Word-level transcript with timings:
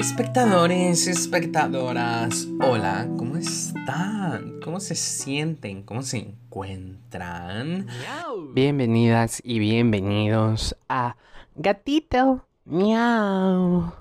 Espectadores, 0.00 1.06
espectadoras, 1.06 2.48
hola, 2.66 3.06
¿cómo 3.18 3.36
están? 3.36 4.58
¿Cómo 4.64 4.80
se 4.80 4.94
sienten? 4.94 5.82
¿Cómo 5.82 6.00
se 6.00 6.16
encuentran? 6.16 7.86
Bienvenidas 8.54 9.42
y 9.44 9.58
bienvenidos 9.58 10.74
a 10.88 11.16
Gatito 11.54 12.46
Miau 12.64 13.92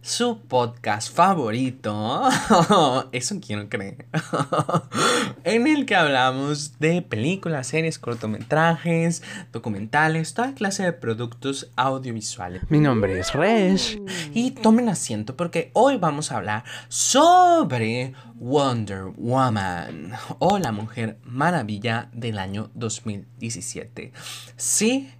su 0.00 0.40
podcast 0.40 1.14
favorito, 1.14 2.28
eso 3.12 3.36
quiero 3.40 3.68
creer, 3.68 4.06
en 5.44 5.66
el 5.66 5.86
que 5.86 5.94
hablamos 5.94 6.78
de 6.80 7.02
películas, 7.02 7.68
series, 7.68 7.98
cortometrajes, 7.98 9.22
documentales, 9.52 10.34
toda 10.34 10.54
clase 10.54 10.82
de 10.82 10.92
productos 10.92 11.70
audiovisuales. 11.76 12.62
Mi 12.68 12.80
nombre 12.80 13.18
es 13.18 13.32
Resh. 13.32 13.98
Y 14.34 14.52
tomen 14.52 14.88
asiento 14.88 15.36
porque 15.36 15.70
hoy 15.74 15.96
vamos 15.96 16.32
a 16.32 16.38
hablar 16.38 16.64
sobre 16.88 18.14
Wonder 18.34 19.04
Woman 19.16 20.12
o 20.38 20.58
la 20.58 20.72
Mujer 20.72 21.18
Maravilla 21.24 22.08
del 22.12 22.38
año 22.38 22.70
2017. 22.74 24.12
Sí, 24.56 25.10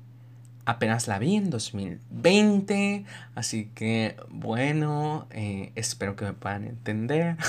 apenas 0.65 1.09
la 1.09 1.19
vi 1.19 1.37
en 1.37 1.51
2020, 1.51 3.05
así 3.35 3.71
que 3.75 4.17
bueno, 4.29 5.27
eh, 5.31 5.73
espero 5.75 6.17
que 6.17 6.25
me 6.25 6.33
puedan 6.33 6.65
entender. 6.65 7.37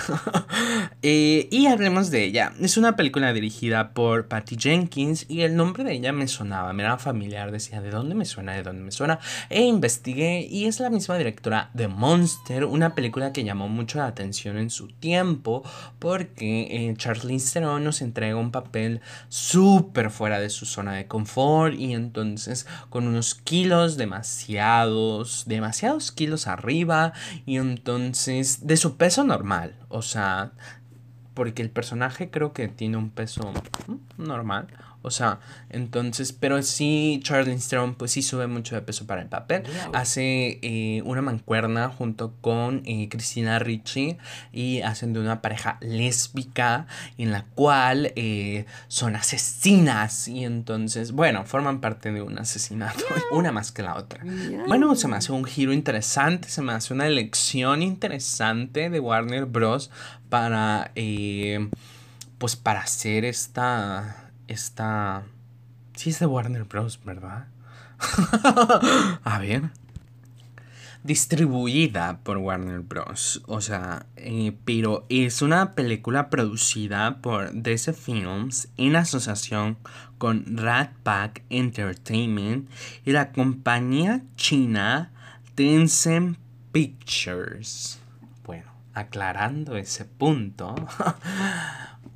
Eh, 1.05 1.50
y 1.52 1.68
hablemos 1.68 2.12
de 2.12 2.24
ella. 2.24 2.54
Es 2.62 2.78
una 2.78 2.96
película 2.96 3.34
dirigida 3.34 3.91
por 3.94 4.30
Patty 4.30 4.55
Jenkins 4.58 5.26
y 5.27 5.41
el 5.41 5.58
nombre 5.58 5.84
de 5.84 5.94
ella 5.94 6.14
me 6.14 6.30
sonaba, 6.30 6.72
me 6.72 6.84
era 6.84 6.98
familiar, 6.98 7.52
decía, 7.52 7.82
¿de 7.82 7.90
dónde 7.90 8.16
me 8.16 8.24
suena? 8.24 8.54
¿De 8.54 8.64
dónde 8.64 8.84
me 8.84 8.91
suena? 8.91 9.20
E 9.50 9.64
investigué 9.64 10.48
y 10.50 10.66
es 10.66 10.80
la 10.80 10.90
misma 10.90 11.18
directora 11.18 11.72
de 11.74 11.90
Monster, 11.90 12.63
una 12.63 12.96
película 12.96 13.34
que 13.34 13.44
llamó 13.44 13.68
mucho 13.68 13.98
la 13.98 14.07
atención 14.07 14.57
en 14.57 14.70
su 14.70 14.88
tiempo 14.88 15.63
porque 16.00 16.68
eh, 16.70 16.94
Charlize 16.96 17.52
Theron 17.52 17.84
nos 17.84 18.02
entrega 18.02 18.38
un 18.38 18.52
papel 18.52 19.02
súper 19.27 20.10
fuera 20.10 20.40
de 20.40 20.50
su 20.50 20.66
zona 20.66 20.94
de 20.94 21.07
confort 21.07 21.76
y 21.77 21.94
entonces 21.94 22.66
con 22.90 23.07
unos 23.07 23.35
kilos 23.35 23.98
demasiados, 23.98 25.44
demasiados 25.48 25.73
kilos 26.12 26.48
arriba 26.48 27.13
y 27.46 27.57
entonces 27.57 28.68
de 28.68 28.77
su 28.77 28.98
peso 28.98 29.24
normal, 29.24 29.76
o 29.90 30.02
sea, 30.02 30.54
porque 31.34 31.62
el 31.62 31.70
personaje 31.70 32.29
creo 32.29 32.53
que 32.53 32.67
tiene 32.67 32.98
un 32.98 33.09
peso 33.09 33.51
normal, 34.17 34.67
o 35.03 35.12
sea, 35.12 35.39
entonces, 35.70 36.31
pero 36.31 36.63
sí, 36.63 37.20
Charlie 37.23 37.57
Theron 37.57 37.95
pues 37.95 38.12
sí 38.12 38.21
sube 38.21 38.48
mucho 38.48 38.73
de 38.73 38.81
peso 38.81 39.05
para 39.05 39.21
el 39.21 39.27
papel. 39.27 39.63
Hace 39.93 40.59
eh, 40.61 41.01
una 41.04 41.21
mancuerna 41.21 41.89
junto 41.89 42.34
con 42.39 42.84
eh, 42.85 43.09
Cristina 43.09 43.59
Ricci 43.59 44.17
y 44.54 44.79
hacen 44.81 45.11
de 45.11 45.20
una 45.20 45.41
pareja 45.41 45.77
lésbica 45.81 46.87
en 47.17 47.31
la 47.31 47.43
cual 47.43 48.13
eh, 48.15 48.65
son 48.87 49.17
asesinas 49.17 50.29
y 50.29 50.45
entonces, 50.45 51.11
bueno, 51.11 51.43
forman 51.43 51.81
parte 51.81 52.13
de 52.13 52.21
un 52.21 52.39
asesinato, 52.39 53.04
una 53.31 53.51
más 53.51 53.73
que 53.73 53.84
la 53.84 53.98
otra. 53.98 54.23
Bueno, 54.67 54.95
se 54.95 55.09
me 55.09 55.17
hace 55.17 55.34
un 55.34 55.43
giro 55.43 55.73
interesante, 55.73 56.48
se 56.48 56.61
me 56.61 56.71
hace 56.71 56.93
una 56.93 57.07
elección 57.07 57.81
interesante 57.81 58.89
de 58.89 58.99
Warner 59.01 59.48
Bros. 59.48 59.91
Para, 60.34 60.91
pues 62.39 62.55
para 62.55 62.79
hacer 62.79 63.23
esta 63.23 64.31
está... 64.47 65.25
Sí 65.95 66.09
es 66.09 66.17
de 66.17 66.25
Warner 66.25 66.63
Bros., 66.63 67.00
¿verdad? 67.06 67.45
A 69.23 69.38
ver. 69.38 69.69
Distribuida 71.03 72.17
por 72.23 72.38
Warner 72.38 72.79
Bros. 72.79 73.44
O 73.45 73.61
sea, 73.61 74.07
eh, 74.16 74.57
pero 74.66 75.06
es 75.09 75.44
una 75.44 75.75
película 75.75 76.31
producida 76.31 77.22
por 77.22 77.53
DC 77.53 77.93
Films 77.93 78.69
en 78.77 78.95
asociación 78.95 79.77
con 80.17 80.57
Rat 80.57 80.93
Pack 81.03 81.43
Entertainment 81.51 82.67
y 83.05 83.11
la 83.11 83.31
compañía 83.31 84.23
china 84.35 85.11
Tencent 85.53 86.39
Pictures. 86.72 87.99
Aclarando 88.93 89.75
ese 89.77 90.05
punto. 90.05 90.75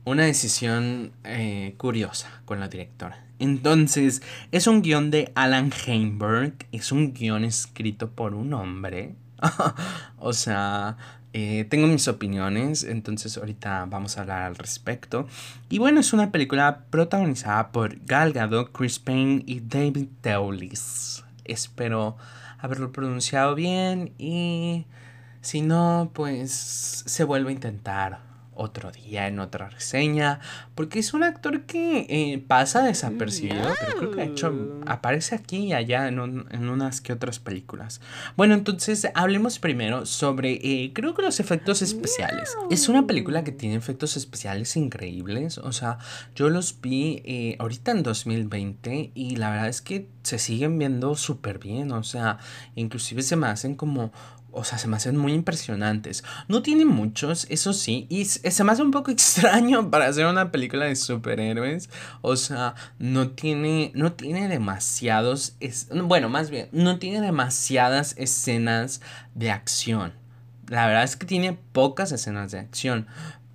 una 0.07 0.23
decisión 0.23 1.11
eh, 1.25 1.75
curiosa 1.77 2.41
con 2.45 2.59
la 2.59 2.69
directora. 2.69 3.25
Entonces, 3.39 4.21
es 4.51 4.65
un 4.65 4.81
guion 4.81 5.11
de 5.11 5.31
Alan 5.35 5.71
Heinberg, 5.85 6.53
es 6.71 6.91
un 6.91 7.13
guion 7.13 7.43
escrito 7.43 8.09
por 8.09 8.33
un 8.33 8.53
hombre. 8.53 9.15
o 10.17 10.33
sea, 10.33 10.97
eh, 11.33 11.65
tengo 11.69 11.87
mis 11.87 12.07
opiniones, 12.07 12.83
entonces 12.83 13.37
ahorita 13.37 13.85
vamos 13.85 14.17
a 14.17 14.21
hablar 14.21 14.43
al 14.43 14.55
respecto. 14.55 15.27
Y 15.69 15.77
bueno, 15.77 15.99
es 15.99 16.13
una 16.13 16.31
película 16.31 16.85
protagonizada 16.89 17.71
por 17.71 18.03
Gal 18.05 18.31
Gadot, 18.31 18.71
Chris 18.71 18.99
Payne 18.99 19.43
y 19.45 19.59
David 19.59 20.07
Teulis. 20.21 21.23
Espero 21.43 22.17
haberlo 22.59 22.91
pronunciado 22.91 23.55
bien 23.55 24.13
y 24.17 24.85
si 25.47 25.61
no, 25.61 26.11
pues 26.13 26.51
se 27.05 27.23
vuelve 27.23 27.51
a 27.51 27.53
intentar 27.53 28.19
otro 28.53 28.91
día 28.91 29.27
en 29.27 29.39
otra 29.39 29.69
reseña, 29.69 30.41
porque 30.75 30.99
es 30.99 31.13
un 31.13 31.23
actor 31.23 31.61
que 31.61 32.05
eh, 32.09 32.43
pasa 32.45 32.83
desapercibido, 32.83 33.69
pero 33.79 33.97
creo 33.97 34.11
que 34.11 34.23
hecho 34.23 34.81
aparece 34.85 35.35
aquí 35.35 35.67
y 35.67 35.73
allá 35.73 36.09
en, 36.09 36.19
unas 36.19 36.99
que 36.99 37.13
otras 37.13 37.39
películas. 37.39 38.01
Bueno, 38.35 38.55
entonces 38.55 39.07
hablemos 39.13 39.59
primero 39.59 40.05
sobre, 40.05 40.53
eh, 40.55 40.91
creo 40.93 41.13
que 41.13 41.21
los 41.21 41.39
efectos 41.39 41.81
especiales. 41.81 42.57
Es 42.69 42.89
una 42.89 43.07
película 43.07 43.45
que 43.45 43.53
tiene 43.53 43.75
efectos 43.75 44.17
especiales 44.17 44.75
increíbles, 44.75 45.59
o 45.59 45.71
sea, 45.71 45.97
yo 46.35 46.49
los 46.49 46.81
vi 46.81 47.21
eh, 47.23 47.55
ahorita 47.59 47.91
en 47.91 48.03
2020 48.03 49.11
y 49.15 49.37
la 49.37 49.51
verdad 49.51 49.69
es 49.69 49.81
que 49.81 50.09
se 50.23 50.39
siguen 50.39 50.77
viendo 50.77 51.15
súper 51.15 51.57
bien, 51.59 51.93
o 51.93 52.03
sea, 52.03 52.39
inclusive 52.75 53.21
se 53.21 53.37
me 53.37 53.47
hacen 53.47 53.75
como 53.75 54.11
o 54.57 54.63
sea, 54.63 54.77
se 54.77 54.87
me 54.87 54.97
hacen 54.97 55.15
muy 55.15 55.33
impresionantes. 55.33 56.23
No 56.47 56.61
tiene 56.61 56.83
muchos, 56.83 57.45
eso 57.49 57.73
sí, 57.73 58.07
y 58.09 58.25
se 58.25 58.63
me 58.63 58.71
hace 58.71 58.81
un 58.81 58.91
poco 58.91 59.11
extraño 59.17 59.91
para 59.91 60.07
hacer 60.07 60.25
una 60.25 60.51
película 60.51 60.85
de 60.85 60.95
superhéroes. 60.95 61.89
O 62.21 62.35
sea, 62.35 62.75
no 62.97 63.29
tiene, 63.29 63.91
no 63.93 64.13
tiene 64.13 64.47
demasiados, 64.47 65.55
es, 65.59 65.87
bueno, 65.91 66.29
más 66.29 66.49
bien, 66.49 66.69
no 66.71 66.97
tiene 66.99 67.21
demasiadas 67.21 68.15
escenas 68.17 69.01
de 69.35 69.51
acción. 69.51 70.13
La 70.67 70.85
verdad 70.87 71.03
es 71.03 71.15
que 71.15 71.25
tiene 71.25 71.53
pocas 71.53 72.11
escenas 72.11 72.51
de 72.51 72.59
acción. 72.59 73.07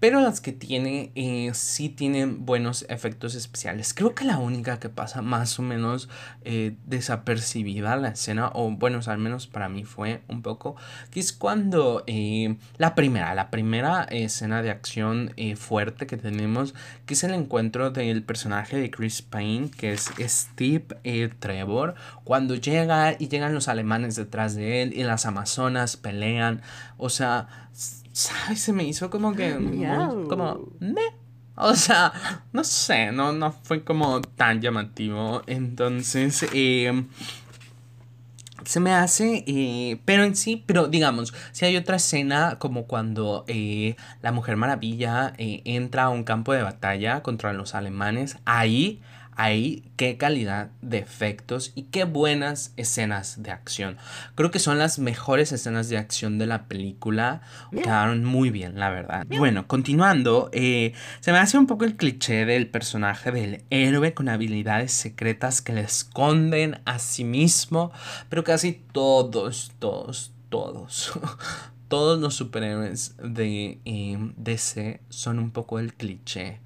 Pero 0.03 0.21
las 0.21 0.41
que 0.41 0.51
tiene 0.51 1.13
eh, 1.15 1.53
sí 1.55 1.89
tienen 1.89 2.45
buenos 2.45 2.85
efectos 2.89 3.37
especiales. 3.37 3.95
Creo 3.95 4.17
que 4.17 4.25
la 4.25 4.39
única 4.39 4.81
que 4.81 4.89
pasa 4.89 5.23
más 5.23 5.61
o 5.61 5.63
menos 5.63 6.09
eh, 6.45 6.75
desapercibida 6.87 7.95
la 7.95 8.09
escena, 8.09 8.51
o 8.53 8.69
bueno, 8.73 8.99
al 9.07 9.19
menos 9.19 9.47
para 9.47 9.69
mí 9.69 9.85
fue 9.85 10.23
un 10.27 10.43
poco, 10.43 10.75
que 11.13 11.21
es 11.21 11.33
cuando 11.33 12.03
eh, 12.09 12.57
la 12.79 12.97
primera, 12.97 13.33
la 13.37 13.49
primera 13.51 14.03
escena 14.11 14.61
de 14.61 14.71
acción 14.71 15.37
fuerte 15.57 16.09
que 16.09 16.17
tenemos, 16.17 16.75
que 17.07 17.15
es 17.15 17.23
el 17.23 17.33
encuentro 17.33 17.93
del 17.93 18.25
personaje 18.25 18.79
de 18.79 18.91
Chris 18.91 19.23
Payne, 19.23 19.71
que 19.71 19.93
es 19.93 20.11
Steve 20.19 20.85
Trevor, 21.39 21.95
cuando 22.25 22.57
llega 22.57 23.15
y 23.17 23.29
llegan 23.29 23.55
los 23.55 23.69
alemanes 23.69 24.17
detrás 24.17 24.57
de 24.57 24.83
él 24.83 24.95
y 24.95 25.05
las 25.05 25.27
amazonas 25.27 25.97
pelean, 25.97 26.61
o 26.97 27.09
sea 27.09 27.69
¿sabes? 28.13 28.61
Se 28.61 28.73
me 28.73 28.85
hizo 28.85 29.11
como 29.11 29.35
que. 29.35 29.55
como. 30.29 30.69
O 31.55 31.75
sea, 31.75 32.13
no 32.53 32.65
sé, 32.65 33.13
no, 33.13 33.33
no 33.33 33.53
fue 33.53 33.85
como 33.85 34.23
tan 34.23 34.61
llamativo. 34.63 35.43
Entonces, 35.47 36.47
eh, 36.55 37.05
se 38.65 38.81
me 38.81 38.93
hace, 38.93 39.45
eh, 39.47 40.01
pero 40.05 40.25
en 40.25 40.35
sí, 40.35 40.65
pero 40.67 40.87
digamos, 40.89 41.35
si 41.53 41.67
hay 41.67 41.77
otra 41.77 41.97
escena 41.97 42.59
como 42.59 42.87
cuando 42.87 43.45
eh, 43.49 43.97
la 44.23 44.33
Mujer 44.33 44.57
Maravilla 44.57 45.35
entra 45.37 46.05
a 46.05 46.09
un 46.09 46.25
campo 46.25 46.55
de 46.55 46.63
batalla 46.63 47.23
contra 47.23 47.53
los 47.53 47.75
alemanes, 47.75 48.39
ahí 48.47 49.03
ahí 49.37 49.91
qué 49.97 50.17
calidad 50.17 50.71
de 50.81 50.99
efectos 50.99 51.73
y 51.75 51.85
qué 51.85 52.05
buenas 52.05 52.73
escenas 52.77 53.43
de 53.43 53.51
acción. 53.51 53.97
Creo 54.35 54.51
que 54.51 54.59
son 54.59 54.79
las 54.79 54.99
mejores 54.99 55.53
escenas 55.53 55.89
de 55.89 55.99
acción 55.99 56.39
de 56.39 56.47
la 56.47 56.67
película. 56.67 57.43
Quedaron 57.71 58.25
muy 58.25 58.51
bien, 58.51 58.79
la 58.79 58.91
verdad. 58.91 59.27
Bueno, 59.29 59.67
continuando, 59.67 60.51
eh, 60.53 60.93
se 61.21 61.33
me 61.33 61.39
hace 61.39 61.59
un 61.59 61.67
poco 61.67 61.85
el 61.85 61.97
cliché 61.97 62.45
del 62.45 62.69
personaje 62.69 63.31
del 63.33 63.65
héroe 63.71 64.15
con 64.15 64.29
habilidades 64.29 64.93
secretas 64.93 65.63
que 65.63 65.73
le 65.73 65.83
esconden 65.83 66.81
a 66.85 66.99
sí 66.99 67.25
mismo, 67.25 67.93
pero 68.29 68.45
casi 68.45 68.73
todos, 68.93 69.73
todos, 69.79 70.33
todos. 70.49 71.13
todos 71.89 72.19
los 72.19 72.35
superhéroes 72.35 73.17
de 73.23 73.79
eh, 73.85 74.17
DC 74.39 75.03
son 75.11 75.39
un 75.39 75.51
poco 75.51 75.79
el 75.79 75.93
cliché. 75.93 76.61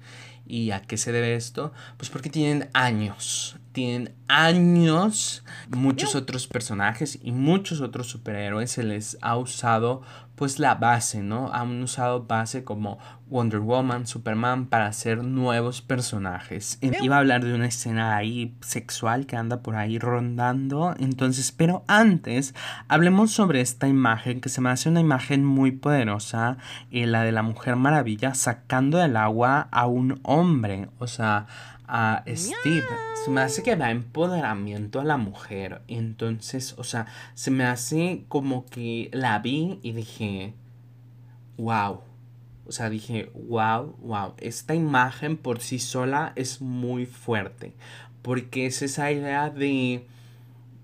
¿Y 0.47 0.71
a 0.71 0.81
qué 0.81 0.97
se 0.97 1.11
debe 1.11 1.35
esto? 1.35 1.73
Pues 1.97 2.09
porque 2.09 2.29
tienen 2.29 2.69
años, 2.73 3.57
tienen 3.73 4.15
años, 4.27 5.43
muchos 5.69 6.15
otros 6.15 6.47
personajes 6.47 7.19
y 7.21 7.31
muchos 7.31 7.81
otros 7.81 8.07
superhéroes 8.07 8.71
se 8.71 8.83
les 8.83 9.17
ha 9.21 9.37
usado 9.37 10.01
pues 10.37 10.59
la 10.59 10.75
base, 10.75 11.23
¿no? 11.23 11.51
Han 11.51 11.81
usado 11.81 12.25
base 12.27 12.63
como 12.63 12.99
Wonder 13.27 13.59
Woman, 13.59 14.05
Superman 14.05 14.67
para 14.67 14.85
hacer 14.85 15.23
nuevos 15.23 15.81
personajes. 15.81 16.77
Iba 16.79 17.15
a 17.15 17.19
hablar 17.19 17.43
de 17.43 17.55
una 17.55 17.65
escena 17.65 18.15
ahí 18.15 18.55
sexual 18.61 19.25
que 19.25 19.35
anda 19.35 19.63
por 19.63 19.75
ahí 19.75 19.97
rondando, 19.97 20.93
entonces, 20.99 21.51
pero 21.51 21.83
antes 21.87 22.53
hablemos 22.87 23.31
sobre 23.31 23.61
esta 23.61 23.87
imagen 23.87 24.39
que 24.39 24.49
se 24.49 24.61
me 24.61 24.69
hace 24.69 24.89
una 24.89 24.99
imagen 24.99 25.43
muy 25.43 25.71
poderosa, 25.71 26.57
eh, 26.91 27.07
la 27.07 27.23
de 27.23 27.31
la 27.31 27.41
Mujer 27.41 27.75
Maravilla 27.75 28.35
sacando 28.35 28.99
del 28.99 29.17
agua 29.17 29.67
a 29.71 29.87
un 29.87 30.19
hombre, 30.21 30.87
o 30.99 31.07
sea, 31.07 31.47
a 31.87 32.23
Steve. 32.27 32.85
Se 33.23 33.31
me 33.31 33.41
hace 33.41 33.63
que 33.63 33.75
da 33.75 33.91
empoderamiento 33.91 34.99
a 34.99 35.05
la 35.05 35.17
mujer. 35.17 35.81
Entonces, 35.87 36.75
o 36.77 36.83
sea, 36.83 37.07
se 37.33 37.51
me 37.51 37.63
hace 37.63 38.25
como 38.27 38.65
que 38.65 39.09
la 39.13 39.39
vi 39.39 39.79
y 39.81 39.93
dije, 39.93 40.53
wow. 41.57 42.01
O 42.65 42.71
sea, 42.71 42.89
dije, 42.89 43.31
wow, 43.33 43.95
wow. 44.01 44.33
Esta 44.39 44.75
imagen 44.75 45.37
por 45.37 45.61
sí 45.61 45.79
sola 45.79 46.33
es 46.35 46.61
muy 46.61 47.05
fuerte. 47.05 47.73
Porque 48.21 48.65
es 48.65 48.81
esa 48.81 49.11
idea 49.11 49.49
de, 49.49 50.05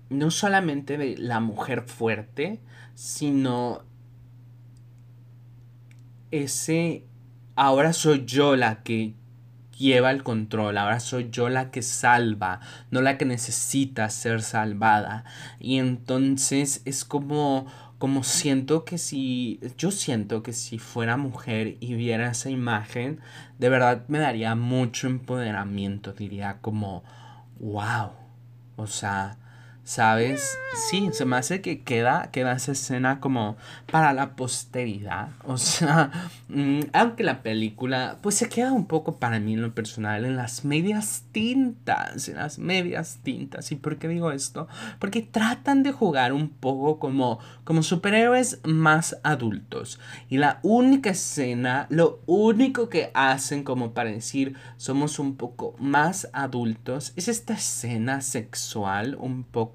no 0.08 0.30
solamente 0.30 0.96
de 0.96 1.16
la 1.18 1.40
mujer 1.40 1.82
fuerte, 1.82 2.60
sino 2.94 3.82
ese, 6.30 7.04
ahora 7.54 7.92
soy 7.92 8.24
yo 8.24 8.56
la 8.56 8.82
que 8.82 9.14
lleva 9.78 10.10
el 10.10 10.22
control, 10.22 10.78
ahora 10.78 11.00
soy 11.00 11.28
yo 11.30 11.48
la 11.48 11.70
que 11.70 11.82
salva, 11.82 12.60
no 12.90 13.02
la 13.02 13.18
que 13.18 13.24
necesita 13.24 14.08
ser 14.10 14.42
salvada. 14.42 15.24
Y 15.58 15.78
entonces 15.78 16.82
es 16.84 17.04
como 17.04 17.66
como 17.98 18.22
siento 18.22 18.84
que 18.84 18.98
si 18.98 19.60
yo 19.78 19.90
siento 19.90 20.42
que 20.42 20.52
si 20.52 20.78
fuera 20.78 21.16
mujer 21.16 21.78
y 21.80 21.94
viera 21.94 22.32
esa 22.32 22.50
imagen, 22.50 23.20
de 23.58 23.68
verdad 23.70 24.04
me 24.08 24.18
daría 24.18 24.54
mucho 24.54 25.06
empoderamiento, 25.06 26.12
diría 26.12 26.58
como 26.60 27.02
wow. 27.60 28.10
O 28.76 28.86
sea, 28.86 29.38
¿Sabes? 29.84 30.56
Sí, 30.88 31.10
se 31.12 31.26
me 31.26 31.36
hace 31.36 31.60
que 31.60 31.82
queda, 31.82 32.30
queda 32.32 32.54
esa 32.54 32.72
escena 32.72 33.20
como 33.20 33.58
para 33.92 34.14
la 34.14 34.34
posteridad. 34.34 35.28
O 35.46 35.58
sea, 35.58 36.10
mm, 36.48 36.80
aunque 36.94 37.22
la 37.22 37.42
película, 37.42 38.16
pues 38.22 38.34
se 38.36 38.48
queda 38.48 38.72
un 38.72 38.86
poco 38.86 39.16
para 39.16 39.38
mí 39.38 39.52
en 39.54 39.62
lo 39.62 39.74
personal 39.74 40.24
en 40.24 40.36
las 40.36 40.64
medias 40.64 41.24
tintas, 41.32 42.28
en 42.28 42.36
las 42.36 42.58
medias 42.58 43.18
tintas. 43.22 43.70
¿Y 43.72 43.76
por 43.76 43.98
qué 43.98 44.08
digo 44.08 44.32
esto? 44.32 44.68
Porque 44.98 45.20
tratan 45.20 45.82
de 45.82 45.92
jugar 45.92 46.32
un 46.32 46.48
poco 46.48 46.98
como, 46.98 47.38
como 47.64 47.82
superhéroes 47.82 48.60
más 48.64 49.18
adultos. 49.22 50.00
Y 50.30 50.38
la 50.38 50.60
única 50.62 51.10
escena, 51.10 51.86
lo 51.90 52.20
único 52.26 52.88
que 52.88 53.10
hacen 53.14 53.62
como 53.62 53.92
para 53.92 54.10
decir 54.10 54.56
somos 54.78 55.18
un 55.18 55.36
poco 55.36 55.76
más 55.78 56.28
adultos, 56.32 57.12
es 57.16 57.28
esta 57.28 57.52
escena 57.52 58.22
sexual 58.22 59.16
un 59.20 59.44
poco 59.44 59.73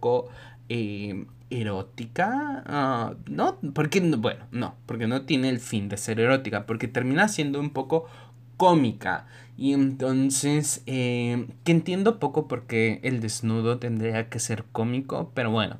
eh, 0.69 1.25
erótica. 1.49 2.63
Ah, 2.65 3.13
no, 3.27 3.59
porque, 3.73 4.01
bueno, 4.01 4.45
no, 4.51 4.75
porque 4.85 5.07
no 5.07 5.23
tiene 5.23 5.49
el 5.49 5.59
fin 5.59 5.89
de 5.89 5.97
ser 5.97 6.19
erótica, 6.19 6.65
porque 6.65 6.87
termina 6.87 7.27
siendo 7.27 7.59
un 7.59 7.71
poco 7.71 8.05
cómica. 8.57 9.27
Y 9.57 9.73
entonces, 9.73 10.83
eh, 10.85 11.47
que 11.63 11.71
entiendo 11.71 12.19
poco 12.19 12.47
porque 12.47 12.99
el 13.03 13.19
desnudo 13.19 13.79
tendría 13.79 14.29
que 14.29 14.39
ser 14.39 14.65
cómico, 14.71 15.31
pero 15.33 15.51
bueno. 15.51 15.77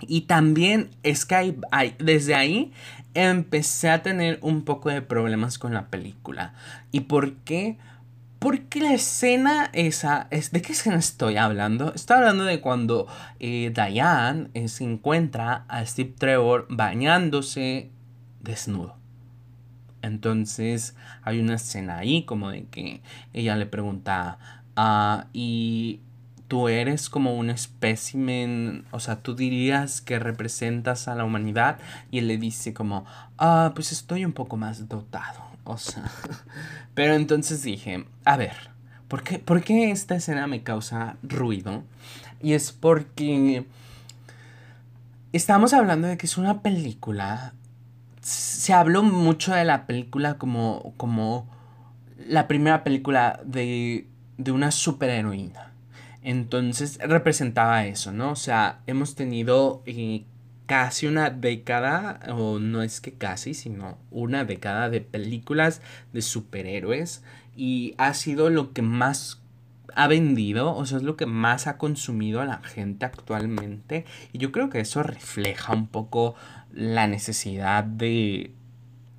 Y 0.00 0.22
también 0.22 0.90
es 1.02 1.24
que 1.24 1.56
desde 1.98 2.34
ahí 2.34 2.72
empecé 3.14 3.90
a 3.90 4.02
tener 4.02 4.38
un 4.42 4.62
poco 4.64 4.90
de 4.90 5.02
problemas 5.02 5.58
con 5.58 5.72
la 5.72 5.88
película. 5.88 6.54
¿Y 6.90 7.00
por 7.00 7.34
qué? 7.36 7.78
Porque 8.44 8.78
la 8.78 8.92
escena 8.92 9.70
esa, 9.72 10.26
es, 10.30 10.52
¿de 10.52 10.60
qué 10.60 10.72
escena 10.72 10.96
estoy 10.96 11.38
hablando? 11.38 11.94
Estoy 11.94 12.18
hablando 12.18 12.44
de 12.44 12.60
cuando 12.60 13.06
eh, 13.40 13.72
Diane 13.74 14.50
eh, 14.52 14.68
se 14.68 14.84
encuentra 14.84 15.64
a 15.66 15.82
Steve 15.86 16.12
Trevor 16.18 16.66
bañándose 16.68 17.90
desnudo. 18.42 18.98
Entonces 20.02 20.94
hay 21.22 21.40
una 21.40 21.54
escena 21.54 21.96
ahí 21.96 22.24
como 22.24 22.50
de 22.50 22.66
que 22.66 23.00
ella 23.32 23.56
le 23.56 23.64
pregunta, 23.64 24.36
ah, 24.76 25.28
¿y 25.32 26.00
tú 26.46 26.68
eres 26.68 27.08
como 27.08 27.38
un 27.38 27.48
espécimen? 27.48 28.84
O 28.90 29.00
sea, 29.00 29.22
tú 29.22 29.34
dirías 29.34 30.02
que 30.02 30.18
representas 30.18 31.08
a 31.08 31.14
la 31.14 31.24
humanidad 31.24 31.78
y 32.10 32.18
él 32.18 32.28
le 32.28 32.36
dice 32.36 32.74
como, 32.74 33.06
ah, 33.38 33.72
pues 33.74 33.90
estoy 33.90 34.26
un 34.26 34.34
poco 34.34 34.58
más 34.58 34.86
dotado. 34.86 35.53
O 35.64 35.78
sea, 35.78 36.04
pero 36.94 37.14
entonces 37.14 37.62
dije, 37.62 38.04
a 38.24 38.36
ver, 38.36 38.70
¿por 39.08 39.22
qué, 39.22 39.38
¿por 39.38 39.62
qué 39.62 39.90
esta 39.90 40.16
escena 40.16 40.46
me 40.46 40.62
causa 40.62 41.16
ruido? 41.22 41.82
Y 42.40 42.52
es 42.52 42.72
porque 42.72 43.66
estamos 45.32 45.72
hablando 45.72 46.08
de 46.08 46.18
que 46.18 46.26
es 46.26 46.36
una 46.36 46.60
película. 46.62 47.54
Se 48.20 48.72
habló 48.72 49.02
mucho 49.02 49.54
de 49.54 49.64
la 49.64 49.86
película 49.86 50.38
como, 50.38 50.94
como 50.96 51.48
la 52.26 52.46
primera 52.48 52.84
película 52.84 53.40
de, 53.44 54.06
de 54.38 54.52
una 54.52 54.70
superheroína. 54.70 55.72
Entonces 56.22 56.98
representaba 57.02 57.84
eso, 57.84 58.12
¿no? 58.12 58.30
O 58.30 58.36
sea, 58.36 58.80
hemos 58.86 59.14
tenido 59.14 59.82
eh, 59.84 60.24
casi 60.66 61.06
una 61.06 61.30
década, 61.30 62.20
o 62.28 62.58
no 62.58 62.82
es 62.82 63.00
que 63.00 63.12
casi, 63.12 63.54
sino 63.54 63.98
una 64.10 64.44
década 64.44 64.88
de 64.88 65.00
películas 65.00 65.82
de 66.12 66.22
superhéroes 66.22 67.22
y 67.56 67.94
ha 67.98 68.14
sido 68.14 68.50
lo 68.50 68.72
que 68.72 68.82
más 68.82 69.40
ha 69.94 70.08
vendido, 70.08 70.74
o 70.74 70.86
sea, 70.86 70.98
es 70.98 71.04
lo 71.04 71.16
que 71.16 71.26
más 71.26 71.66
ha 71.66 71.78
consumido 71.78 72.40
a 72.40 72.46
la 72.46 72.62
gente 72.62 73.04
actualmente 73.04 74.04
y 74.32 74.38
yo 74.38 74.50
creo 74.50 74.70
que 74.70 74.80
eso 74.80 75.02
refleja 75.02 75.72
un 75.72 75.86
poco 75.86 76.34
la 76.72 77.06
necesidad 77.06 77.84
de 77.84 78.54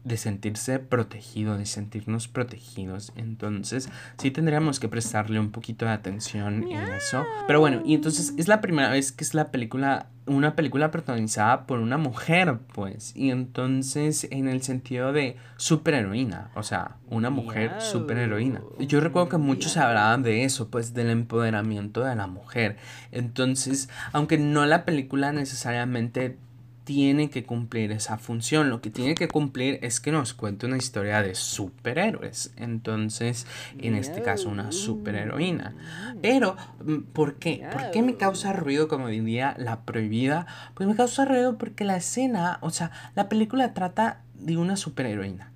de 0.05 0.17
sentirse 0.17 0.77
protegido, 0.77 1.57
de 1.57 1.65
sentirnos 1.65 2.27
protegidos. 2.27 3.11
Entonces, 3.15 3.89
sí 4.19 4.29
tendríamos 4.29 4.79
que 4.79 4.87
prestarle 4.87 5.39
un 5.39 5.51
poquito 5.51 5.85
de 5.85 5.91
atención 5.91 6.71
en 6.71 6.93
eso. 6.93 7.25
Pero 7.47 7.59
bueno, 7.59 7.81
y 7.83 7.95
entonces 7.95 8.33
es 8.37 8.47
la 8.47 8.61
primera 8.61 8.89
vez 8.91 9.11
que 9.11 9.23
es 9.23 9.33
la 9.33 9.49
película, 9.49 10.09
una 10.27 10.55
película 10.55 10.91
protagonizada 10.91 11.65
por 11.65 11.79
una 11.79 11.97
mujer, 11.97 12.59
pues. 12.73 13.13
Y 13.15 13.31
entonces, 13.31 14.27
en 14.29 14.47
el 14.47 14.61
sentido 14.61 15.11
de 15.11 15.37
superheroína, 15.57 16.51
o 16.53 16.61
sea, 16.61 16.97
una 17.07 17.31
mujer 17.31 17.81
superheroína. 17.81 18.61
Yo 18.79 18.99
recuerdo 18.99 19.29
que 19.29 19.37
muchos 19.37 19.75
hablaban 19.75 20.21
de 20.21 20.43
eso, 20.43 20.69
pues, 20.69 20.93
del 20.93 21.09
empoderamiento 21.09 22.03
de 22.03 22.15
la 22.15 22.27
mujer. 22.27 22.77
Entonces, 23.11 23.89
aunque 24.11 24.37
no 24.37 24.67
la 24.67 24.85
película 24.85 25.31
necesariamente 25.31 26.37
tiene 26.85 27.31
que 27.31 27.43
cumplir 27.43 27.91
esa 27.91 28.17
función. 28.17 28.69
Lo 28.69 28.79
que 28.79 28.91
tiene 28.91 29.15
que 29.15 29.27
cumplir 29.27 29.79
es 29.81 29.99
que 29.99 30.11
nos 30.11 30.33
cuente 30.33 30.67
una 30.67 30.77
historia 30.77 31.21
de 31.21 31.33
superhéroes. 31.33 32.53
Entonces, 32.55 33.47
en 33.79 33.95
este 33.95 34.21
caso, 34.21 34.49
una 34.49 34.71
superheroína. 34.71 35.75
Pero, 36.21 36.55
mm, 36.85 37.11
¿por 37.11 37.35
qué? 37.35 37.67
¿Por 37.71 37.91
qué 37.91 38.03
me 38.03 38.15
causa 38.15 38.53
ruido, 38.53 38.87
como 38.87 39.07
diría 39.07 39.55
la 39.57 39.81
prohibida? 39.81 40.45
Pues 40.75 40.87
me 40.87 40.95
causa 40.95 41.25
ruido 41.25 41.57
porque 41.57 41.83
la 41.83 41.97
escena, 41.97 42.59
o 42.61 42.69
sea, 42.69 42.91
la 43.15 43.27
película 43.29 43.73
trata 43.73 44.21
de 44.35 44.55
una 44.55 44.77
superheroína. 44.77 45.51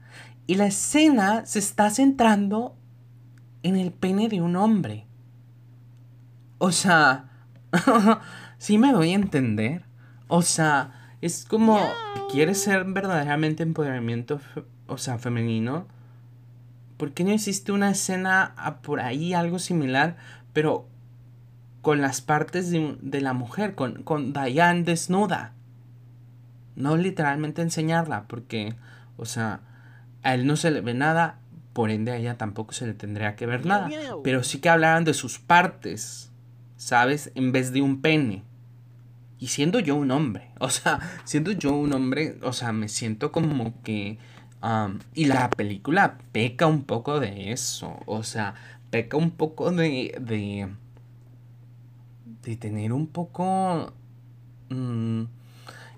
Y 0.47 0.55
la 0.55 0.65
escena 0.65 1.45
se 1.45 1.59
está 1.59 1.91
centrando 1.91 2.75
en 3.61 3.75
el 3.75 3.91
pene 3.91 4.29
de 4.29 4.41
un 4.41 4.55
hombre. 4.55 5.05
O 6.57 6.71
sea, 6.71 7.29
sí 8.57 8.79
me 8.79 8.91
doy 8.91 9.11
a 9.11 9.15
entender. 9.15 9.85
O 10.27 10.41
sea, 10.41 10.98
es 11.21 11.45
como, 11.45 11.79
¿quieres 12.31 12.61
ser 12.61 12.85
verdaderamente 12.85 13.63
empoderamiento, 13.63 14.39
o 14.87 14.97
sea, 14.97 15.17
femenino? 15.17 15.87
¿Por 16.97 17.13
qué 17.13 17.23
no 17.23 17.31
existe 17.31 17.71
una 17.71 17.91
escena 17.91 18.55
por 18.81 18.99
ahí, 18.99 19.33
algo 19.33 19.59
similar, 19.59 20.17
pero 20.53 20.87
con 21.81 22.01
las 22.01 22.21
partes 22.21 22.71
de, 22.71 23.21
la 23.21 23.33
mujer, 23.33 23.75
con, 23.75 24.03
con 24.03 24.33
Diane 24.33 24.83
desnuda? 24.83 25.53
No 26.75 26.95
literalmente 26.95 27.61
enseñarla, 27.61 28.25
porque, 28.27 28.75
o 29.17 29.25
sea, 29.25 29.61
a 30.23 30.33
él 30.33 30.47
no 30.47 30.55
se 30.55 30.71
le 30.71 30.81
ve 30.81 30.93
nada, 30.93 31.39
por 31.73 31.91
ende 31.91 32.11
a 32.11 32.17
ella 32.17 32.37
tampoco 32.37 32.73
se 32.73 32.85
le 32.85 32.93
tendría 32.93 33.35
que 33.35 33.45
ver 33.45 33.65
nada. 33.65 33.89
Pero 34.23 34.43
sí 34.43 34.59
que 34.59 34.69
hablaran 34.69 35.03
de 35.05 35.13
sus 35.13 35.39
partes, 35.39 36.31
¿sabes? 36.77 37.31
En 37.35 37.51
vez 37.51 37.71
de 37.71 37.81
un 37.81 38.01
pene. 38.01 38.43
Y 39.39 39.47
siendo 39.47 39.79
yo 39.79 39.95
un 39.95 40.11
hombre, 40.11 40.51
o 40.59 40.69
sea, 40.69 40.99
siendo 41.23 41.51
yo 41.51 41.73
un 41.73 41.93
hombre, 41.93 42.37
o 42.43 42.53
sea, 42.53 42.71
me 42.71 42.89
siento 42.89 43.31
como 43.31 43.81
que... 43.83 44.17
y 45.15 45.25
la 45.25 45.49
película 45.49 46.17
peca 46.31 46.67
un 46.67 46.83
poco 46.83 47.19
de 47.19 47.51
eso, 47.51 47.99
o 48.05 48.23
sea, 48.23 48.55
peca 48.89 49.17
un 49.17 49.31
poco 49.31 49.71
de... 49.71 50.15
de 50.21 50.69
de 52.41 52.55
tener 52.55 52.93
un 52.93 53.07
poco... 53.07 53.93
mm, 54.69 55.23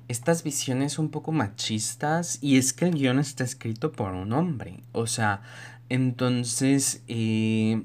estas 0.08 0.44
visiones 0.44 1.00
un 1.00 1.10
poco 1.10 1.32
machistas 1.32 2.38
y 2.42 2.58
es 2.58 2.74
que 2.74 2.86
el 2.86 2.96
guion 2.96 3.20
está 3.20 3.44
escrito 3.44 3.92
por 3.94 4.12
un 4.12 4.34
hombre. 4.34 4.84
O 4.92 5.08
sea, 5.08 5.42
entonces... 5.90 7.04
eh, 7.08 7.84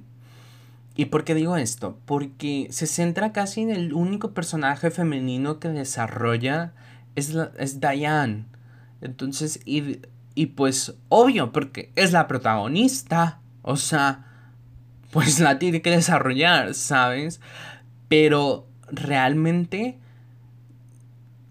¿Y 0.96 1.06
por 1.06 1.24
qué 1.24 1.34
digo 1.34 1.56
esto? 1.56 1.98
Porque 2.06 2.68
se 2.70 2.86
centra 2.86 3.32
casi 3.32 3.60
en 3.62 3.70
el 3.70 3.92
único 3.92 4.32
personaje 4.32 4.90
femenino 4.90 5.60
que 5.60 5.68
desarrolla 5.68 6.72
es, 7.16 7.34
la- 7.34 7.52
es 7.58 7.80
Diane. 7.80 8.46
Entonces, 9.02 9.60
y, 9.66 10.00
y 10.34 10.46
pues 10.46 10.94
obvio, 11.10 11.52
porque 11.52 11.92
es 11.96 12.12
la 12.12 12.26
protagonista. 12.26 13.40
O 13.62 13.76
sea, 13.76 14.24
pues 15.10 15.38
la 15.38 15.58
tiene 15.58 15.82
que 15.82 15.90
desarrollar, 15.90 16.74
¿sabes? 16.74 17.40
Pero 18.08 18.66
realmente 18.90 19.98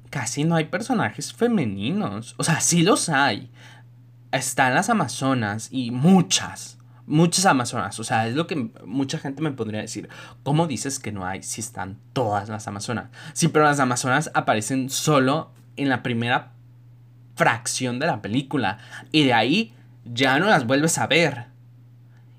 casi 0.09 0.43
no 0.43 0.55
hay 0.55 0.65
personajes 0.65 1.33
femeninos. 1.33 2.33
O 2.37 2.43
sea, 2.43 2.61
sí 2.61 2.81
los 2.83 3.09
hay. 3.09 3.51
Están 4.31 4.73
las 4.73 4.89
Amazonas 4.89 5.69
y 5.71 5.91
muchas, 5.91 6.74
muchas 7.05 7.45
Amazonas. 7.45 7.99
O 7.99 8.03
sea, 8.03 8.27
es 8.27 8.35
lo 8.35 8.47
que 8.47 8.71
mucha 8.85 9.17
gente 9.17 9.41
me 9.41 9.51
podría 9.51 9.81
decir. 9.81 10.09
¿Cómo 10.43 10.67
dices 10.67 10.99
que 10.99 11.11
no 11.11 11.25
hay 11.25 11.43
si 11.43 11.61
están 11.61 11.97
todas 12.13 12.49
las 12.49 12.67
Amazonas? 12.67 13.09
Sí, 13.33 13.47
pero 13.47 13.65
las 13.65 13.79
Amazonas 13.79 14.31
aparecen 14.33 14.89
solo 14.89 15.51
en 15.75 15.89
la 15.89 16.03
primera 16.03 16.51
fracción 17.35 17.99
de 17.99 18.07
la 18.07 18.21
película. 18.21 18.79
Y 19.11 19.23
de 19.25 19.33
ahí 19.33 19.73
ya 20.05 20.39
no 20.39 20.47
las 20.47 20.65
vuelves 20.65 20.97
a 20.97 21.07
ver. 21.07 21.47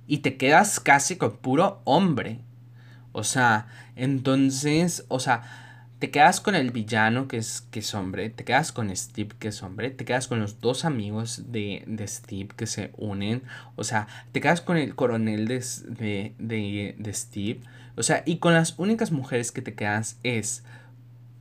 Y 0.07 0.19
te 0.19 0.37
quedas 0.37 0.81
casi 0.81 1.17
con 1.17 1.37
puro 1.37 1.81
hombre. 1.85 2.41
O 3.13 3.25
sea, 3.25 3.67
entonces, 3.97 5.05
o 5.09 5.21
sea, 5.21 5.66
te 5.99 6.11
quedas 6.11 6.41
con 6.41 6.55
el 6.55 6.73
villano 6.73 7.27
que 7.27 7.39
es, 7.39 7.63
que 7.71 7.79
es 7.81 7.95
hombre, 7.95 8.29
te 8.29 8.45
quedas 8.45 8.71
con 8.73 8.95
Steve 8.95 9.31
que 9.39 9.49
es 9.49 9.63
hombre, 9.63 9.91
te 9.91 10.05
quedas 10.05 10.29
con 10.29 10.41
los 10.41 10.61
dos 10.61 10.85
amigos 10.85 11.45
de, 11.53 11.85
de 11.87 12.07
Steve 12.07 12.49
que 12.55 12.67
se 12.67 12.93
unen, 12.99 13.43
o 13.77 13.85
sea, 13.85 14.07
te 14.33 14.41
quedas 14.41 14.61
con 14.61 14.77
el 14.77 14.95
coronel 14.95 15.49
de, 15.49 15.65
de, 16.39 16.95
de, 16.99 17.15
Steve, 17.15 17.61
o 17.97 18.03
sea, 18.03 18.23
y 18.27 18.37
con 18.39 18.53
las 18.53 18.79
únicas 18.79 19.11
mujeres 19.11 19.53
que 19.53 19.63
te 19.63 19.75
quedas 19.75 20.19
es 20.23 20.65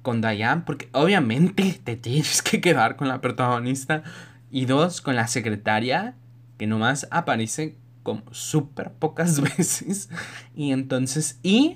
con 0.02 0.22
Diane, 0.22 0.64
porque 0.66 0.88
obviamente 0.94 1.80
te 1.84 1.98
tienes 1.98 2.42
que 2.42 2.62
quedar 2.62 2.96
con 2.96 3.10
la 3.10 3.20
protagonista, 3.20 4.04
y 4.52 4.66
dos, 4.66 5.02
con 5.02 5.18
la 5.18 5.28
secretaria, 5.28 6.16
que 6.58 6.66
nomás 6.66 7.08
aparece 7.12 7.76
como 8.04 8.24
súper 8.32 8.94
pocas 8.94 9.42
veces, 9.58 10.10
y 10.56 10.72
entonces, 10.72 11.40
y, 11.44 11.76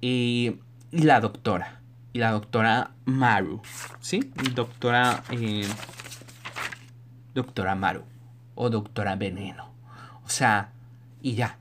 y 0.00 0.58
la 0.90 1.20
doctora, 1.20 1.81
y 2.12 2.18
la 2.18 2.32
doctora 2.32 2.92
Maru, 3.04 3.62
¿sí? 4.00 4.32
Doctora, 4.54 5.22
eh, 5.30 5.66
doctora 7.34 7.74
Maru, 7.74 8.02
o 8.54 8.70
doctora 8.70 9.16
Veneno, 9.16 9.70
o 10.24 10.28
sea, 10.28 10.72
y 11.22 11.34
ya. 11.34 11.58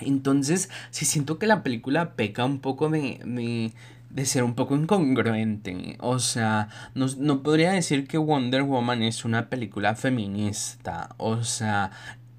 Entonces, 0.00 0.70
sí 0.90 1.04
siento 1.04 1.38
que 1.38 1.46
la 1.46 1.62
película 1.62 2.14
peca 2.14 2.44
un 2.44 2.60
poco 2.60 2.90
de, 2.90 3.20
de, 3.24 3.72
de 4.10 4.26
ser 4.26 4.44
un 4.44 4.54
poco 4.54 4.76
incongruente. 4.76 5.96
O 6.00 6.18
sea, 6.18 6.68
no, 6.94 7.06
no 7.18 7.42
podría 7.42 7.72
decir 7.72 8.06
que 8.06 8.18
Wonder 8.18 8.62
Woman 8.64 9.02
es 9.02 9.24
una 9.24 9.48
película 9.48 9.94
feminista. 9.94 11.10
O 11.16 11.42
sea, 11.44 11.90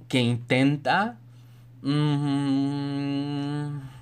que 0.07 0.19
intenta... 0.19 1.17
mm, 1.81 3.95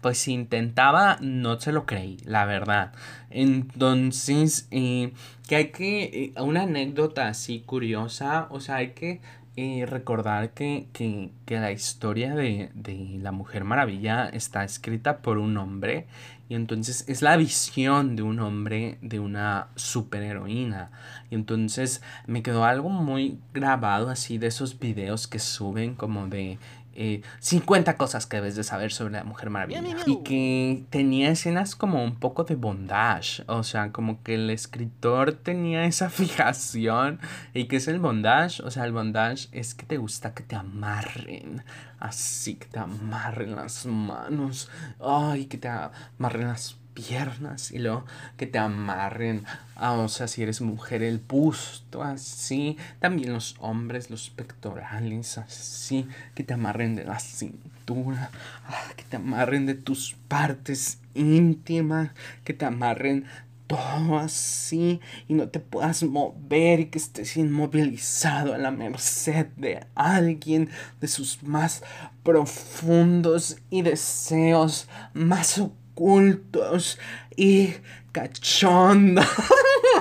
pues 0.00 0.18
si 0.18 0.32
intentaba, 0.32 1.18
no 1.20 1.60
se 1.60 1.72
lo 1.72 1.86
creí, 1.86 2.18
la 2.24 2.44
verdad. 2.44 2.92
Entonces, 3.30 4.68
eh, 4.70 5.12
que 5.48 5.56
hay 5.56 5.68
que, 5.70 6.32
eh, 6.36 6.40
una 6.40 6.62
anécdota 6.62 7.28
así 7.28 7.60
curiosa, 7.60 8.48
o 8.50 8.60
sea, 8.60 8.76
hay 8.76 8.90
que 8.90 9.20
eh, 9.56 9.86
recordar 9.86 10.50
que, 10.50 10.86
que, 10.92 11.30
que 11.44 11.58
la 11.58 11.72
historia 11.72 12.34
de, 12.34 12.70
de 12.74 13.18
la 13.20 13.32
Mujer 13.32 13.64
Maravilla 13.64 14.28
está 14.28 14.64
escrita 14.64 15.18
por 15.18 15.38
un 15.38 15.56
hombre 15.56 16.06
y 16.48 16.54
entonces 16.54 17.04
es 17.08 17.20
la 17.20 17.36
visión 17.36 18.16
de 18.16 18.22
un 18.22 18.40
hombre 18.40 18.98
de 19.02 19.20
una 19.20 19.68
superheroína. 19.74 20.90
Y 21.30 21.34
entonces 21.34 22.02
me 22.26 22.42
quedó 22.42 22.64
algo 22.64 22.88
muy 22.88 23.38
grabado 23.52 24.08
así 24.08 24.38
de 24.38 24.46
esos 24.46 24.78
videos 24.78 25.26
que 25.26 25.40
suben 25.40 25.94
como 25.94 26.26
de 26.28 26.58
eh, 27.00 27.22
50 27.38 27.96
cosas 27.96 28.26
que 28.26 28.38
debes 28.38 28.56
de 28.56 28.64
saber 28.64 28.90
sobre 28.90 29.14
la 29.14 29.22
Mujer 29.22 29.50
Maravilla. 29.50 29.80
Y 30.04 30.24
que 30.24 30.82
tenía 30.90 31.30
escenas 31.30 31.76
como 31.76 32.02
un 32.02 32.16
poco 32.16 32.42
de 32.42 32.56
bondage. 32.56 33.44
O 33.46 33.62
sea, 33.62 33.92
como 33.92 34.20
que 34.24 34.34
el 34.34 34.50
escritor 34.50 35.32
tenía 35.32 35.84
esa 35.84 36.10
fijación. 36.10 37.20
¿Y 37.54 37.66
qué 37.66 37.76
es 37.76 37.86
el 37.86 38.00
bondage? 38.00 38.64
O 38.64 38.72
sea, 38.72 38.84
el 38.84 38.90
bondage 38.90 39.46
es 39.52 39.76
que 39.76 39.86
te 39.86 39.96
gusta 39.96 40.34
que 40.34 40.42
te 40.42 40.56
amarren. 40.56 41.62
Así, 42.00 42.56
que 42.56 42.66
te 42.66 42.80
amarren 42.80 43.54
las 43.54 43.86
manos. 43.86 44.68
Ay, 44.98 45.46
que 45.46 45.56
te 45.56 45.68
amarren 45.68 46.48
las 46.48 46.78
piernas 46.98 47.70
y 47.70 47.78
luego 47.78 48.04
que 48.36 48.46
te 48.46 48.58
amarren, 48.58 49.44
o 49.80 50.08
sea, 50.08 50.26
si 50.26 50.42
eres 50.42 50.60
mujer, 50.60 51.04
el 51.04 51.18
busto, 51.18 52.02
así, 52.02 52.76
también 52.98 53.32
los 53.32 53.54
hombres, 53.60 54.10
los 54.10 54.30
pectorales, 54.30 55.38
así, 55.38 56.08
que 56.34 56.42
te 56.42 56.54
amarren 56.54 56.96
de 56.96 57.04
la 57.04 57.20
cintura, 57.20 58.30
ah, 58.66 58.92
que 58.96 59.04
te 59.04 59.16
amarren 59.16 59.66
de 59.66 59.74
tus 59.74 60.16
partes 60.26 60.98
íntimas, 61.14 62.10
que 62.42 62.52
te 62.52 62.64
amarren 62.64 63.26
todo 63.68 64.18
así 64.18 64.98
y 65.28 65.34
no 65.34 65.48
te 65.48 65.60
puedas 65.60 66.02
mover 66.02 66.80
y 66.80 66.86
que 66.86 66.98
estés 66.98 67.36
inmovilizado 67.36 68.54
a 68.54 68.58
la 68.58 68.72
merced 68.72 69.46
de 69.56 69.86
alguien, 69.94 70.70
de 71.00 71.06
sus 71.06 71.42
más 71.44 71.84
profundos 72.24 73.58
y 73.70 73.82
deseos 73.82 74.88
más 75.12 75.60
ocultos 75.98 76.98
y 77.36 77.74
cachondos. 78.12 79.26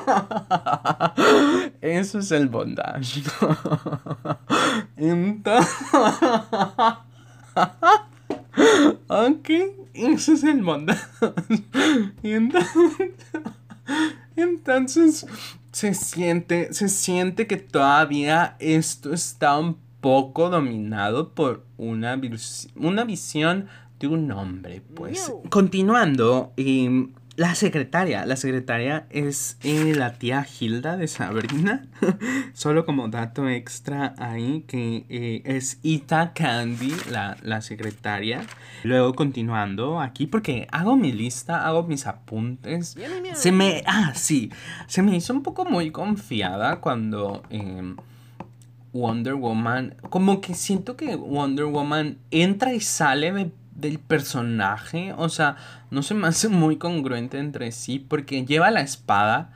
Eso 1.82 2.20
es 2.20 2.32
el 2.32 2.48
bondage. 2.50 3.24
Entonces... 4.98 5.76
Ok, 9.08 9.50
eso 9.94 10.34
es 10.34 10.44
el 10.44 10.64
bondage. 10.64 11.00
Entonces... 12.24 13.12
Entonces 14.36 15.28
se 15.72 15.94
siente, 15.94 16.74
se 16.74 16.90
siente 16.90 17.46
que 17.46 17.58
todavía 17.58 18.56
esto 18.60 19.14
está 19.14 19.58
un 19.60 19.78
poco 20.02 20.50
dominado 20.50 21.34
por 21.34 21.66
una, 21.78 22.20
una 22.76 23.04
visión 23.04 23.68
de 24.00 24.08
un 24.08 24.32
hombre, 24.32 24.82
pues. 24.96 25.32
Continuando, 25.50 26.54
em, 26.58 27.14
la 27.36 27.54
secretaria, 27.54 28.26
la 28.26 28.36
secretaria 28.36 29.06
es 29.12 29.58
eh, 29.64 29.94
la 29.96 30.14
tía 30.14 30.46
Hilda 30.60 30.98
de 30.98 31.08
Sabrina. 31.08 31.86
Solo 32.54 32.84
como 32.86 33.10
dato 33.10 33.48
extra 33.48 34.16
ahí 34.18 34.64
que 34.68 35.06
eh, 35.10 35.42
es 35.46 35.80
Ita 35.84 36.34
Candy, 36.34 36.92
la, 37.12 37.38
la 37.44 37.62
secretaria. 37.62 38.42
Luego 38.84 39.14
continuando 39.14 40.00
aquí 40.00 40.26
porque 40.26 40.68
hago 40.72 40.96
mi 40.96 41.12
lista, 41.12 41.68
hago 41.68 41.84
mis 41.84 42.08
apuntes. 42.08 42.96
Se 43.36 43.52
me, 43.52 43.84
ah, 43.86 44.14
sí, 44.16 44.52
se 44.88 45.04
me 45.04 45.16
hizo 45.16 45.32
un 45.34 45.44
poco 45.44 45.64
muy 45.66 45.92
confiada 45.92 46.78
cuando 46.82 47.44
em, 47.52 47.98
Wonder 48.94 49.36
Woman, 49.36 49.96
como 50.10 50.42
que 50.42 50.56
siento 50.56 50.96
que 50.98 51.16
Wonder 51.16 51.66
Woman 51.66 52.18
entra 52.32 52.74
y 52.74 52.80
sale 52.80 53.32
de- 53.32 53.52
del 53.78 54.00
personaje, 54.00 55.14
o 55.16 55.30
sea, 55.30 55.56
no 55.92 56.02
se 56.02 56.16
me 56.16 56.28
hace 56.28 56.50
muy 56.50 56.78
congruente 56.78 57.38
entre 57.38 57.72
sí 57.72 58.00
porque 58.00 58.44
lleva 58.44 58.72
la 58.72 58.82
espada, 58.82 59.52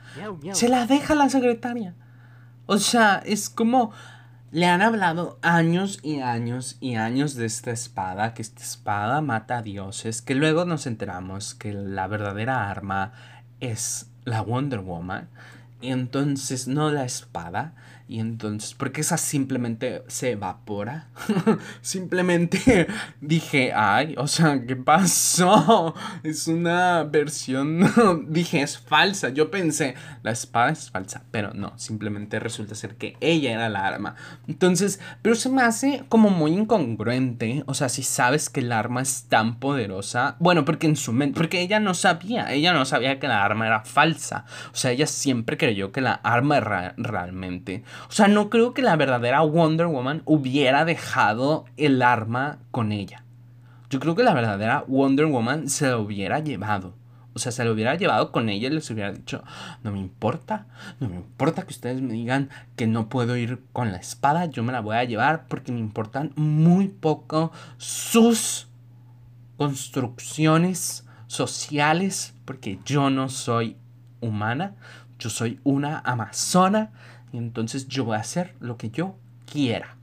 se 0.52 0.68
la 0.68 0.86
deja 0.86 1.12
a 1.14 1.16
la 1.16 1.28
secretaria. 1.28 1.94
O 2.66 2.78
sea, 2.78 3.20
es 3.26 3.50
como 3.50 3.92
le 4.52 4.66
han 4.66 4.80
hablado 4.80 5.38
años 5.42 5.98
y 6.02 6.20
años 6.20 6.76
y 6.80 6.94
años 6.94 7.34
de 7.34 7.46
esta 7.46 7.72
espada, 7.72 8.32
que 8.34 8.42
esta 8.42 8.62
espada 8.62 9.20
mata 9.20 9.58
a 9.58 9.62
dioses, 9.62 10.22
que 10.22 10.34
luego 10.34 10.64
nos 10.64 10.86
enteramos 10.86 11.54
que 11.54 11.72
la 11.72 12.06
verdadera 12.06 12.70
arma 12.70 13.12
es 13.60 14.10
la 14.24 14.40
Wonder 14.42 14.80
Woman. 14.80 15.28
y 15.80 15.90
entonces 15.90 16.68
no 16.68 16.92
la 16.92 17.04
espada. 17.04 17.74
Y 18.08 18.20
entonces, 18.20 18.74
porque 18.74 19.00
esa 19.00 19.16
simplemente 19.16 20.02
se 20.08 20.32
evapora. 20.32 21.08
simplemente 21.80 22.86
dije, 23.20 23.72
ay, 23.74 24.14
o 24.18 24.26
sea, 24.26 24.64
¿qué 24.66 24.76
pasó? 24.76 25.94
Es 26.22 26.46
una 26.46 27.04
versión, 27.04 28.26
dije, 28.28 28.62
es 28.62 28.78
falsa. 28.78 29.30
Yo 29.30 29.50
pensé, 29.50 29.94
la 30.22 30.30
espada 30.30 30.70
es 30.70 30.90
falsa, 30.90 31.24
pero 31.30 31.52
no, 31.54 31.72
simplemente 31.78 32.38
resulta 32.38 32.74
ser 32.74 32.96
que 32.96 33.16
ella 33.20 33.52
era 33.52 33.68
la 33.68 33.86
arma. 33.86 34.14
Entonces, 34.46 35.00
pero 35.22 35.34
se 35.34 35.48
me 35.48 35.62
hace 35.62 36.04
como 36.08 36.30
muy 36.30 36.52
incongruente. 36.52 37.64
O 37.66 37.74
sea, 37.74 37.88
si 37.88 38.02
sabes 38.02 38.48
que 38.48 38.60
el 38.60 38.72
arma 38.72 39.02
es 39.02 39.24
tan 39.28 39.58
poderosa, 39.58 40.36
bueno, 40.38 40.64
porque 40.64 40.86
en 40.86 40.96
su 40.96 41.12
mente, 41.12 41.36
porque 41.36 41.60
ella 41.60 41.80
no 41.80 41.94
sabía, 41.94 42.52
ella 42.52 42.72
no 42.72 42.84
sabía 42.84 43.18
que 43.18 43.28
la 43.28 43.44
arma 43.44 43.66
era 43.66 43.84
falsa. 43.84 44.44
O 44.72 44.76
sea, 44.76 44.90
ella 44.92 45.06
siempre 45.06 45.56
creyó 45.56 45.92
que 45.92 46.00
la 46.00 46.14
arma 46.14 46.58
era 46.58 46.94
realmente. 46.96 47.84
O 48.08 48.12
sea, 48.12 48.28
no 48.28 48.50
creo 48.50 48.74
que 48.74 48.82
la 48.82 48.96
verdadera 48.96 49.40
Wonder 49.42 49.86
Woman 49.86 50.22
hubiera 50.24 50.84
dejado 50.84 51.64
el 51.76 52.02
arma 52.02 52.58
con 52.70 52.92
ella. 52.92 53.24
Yo 53.90 54.00
creo 54.00 54.14
que 54.14 54.22
la 54.22 54.34
verdadera 54.34 54.84
Wonder 54.88 55.26
Woman 55.26 55.68
se 55.68 55.90
lo 55.90 56.00
hubiera 56.00 56.38
llevado. 56.40 56.94
O 57.34 57.38
sea, 57.38 57.50
se 57.50 57.64
lo 57.64 57.72
hubiera 57.72 57.94
llevado 57.94 58.30
con 58.30 58.48
ella 58.48 58.68
y 58.68 58.72
les 58.72 58.90
hubiera 58.90 59.10
dicho, 59.10 59.42
no 59.82 59.92
me 59.92 59.98
importa, 59.98 60.66
no 61.00 61.08
me 61.08 61.16
importa 61.16 61.62
que 61.62 61.72
ustedes 61.72 62.02
me 62.02 62.12
digan 62.12 62.50
que 62.76 62.86
no 62.86 63.08
puedo 63.08 63.36
ir 63.36 63.62
con 63.72 63.90
la 63.90 63.98
espada, 63.98 64.46
yo 64.46 64.62
me 64.62 64.72
la 64.72 64.80
voy 64.80 64.96
a 64.96 65.04
llevar 65.04 65.46
porque 65.48 65.72
me 65.72 65.80
importan 65.80 66.32
muy 66.36 66.88
poco 66.88 67.50
sus 67.78 68.68
construcciones 69.56 71.06
sociales, 71.26 72.34
porque 72.44 72.78
yo 72.84 73.08
no 73.08 73.30
soy 73.30 73.78
humana, 74.20 74.74
yo 75.18 75.30
soy 75.30 75.58
una 75.64 76.00
amazona 76.00 76.90
entonces 77.38 77.88
yo 77.88 78.04
voy 78.04 78.16
a 78.16 78.20
hacer 78.20 78.54
lo 78.60 78.76
que 78.76 78.90
yo 78.90 79.16
quiera. 79.50 79.96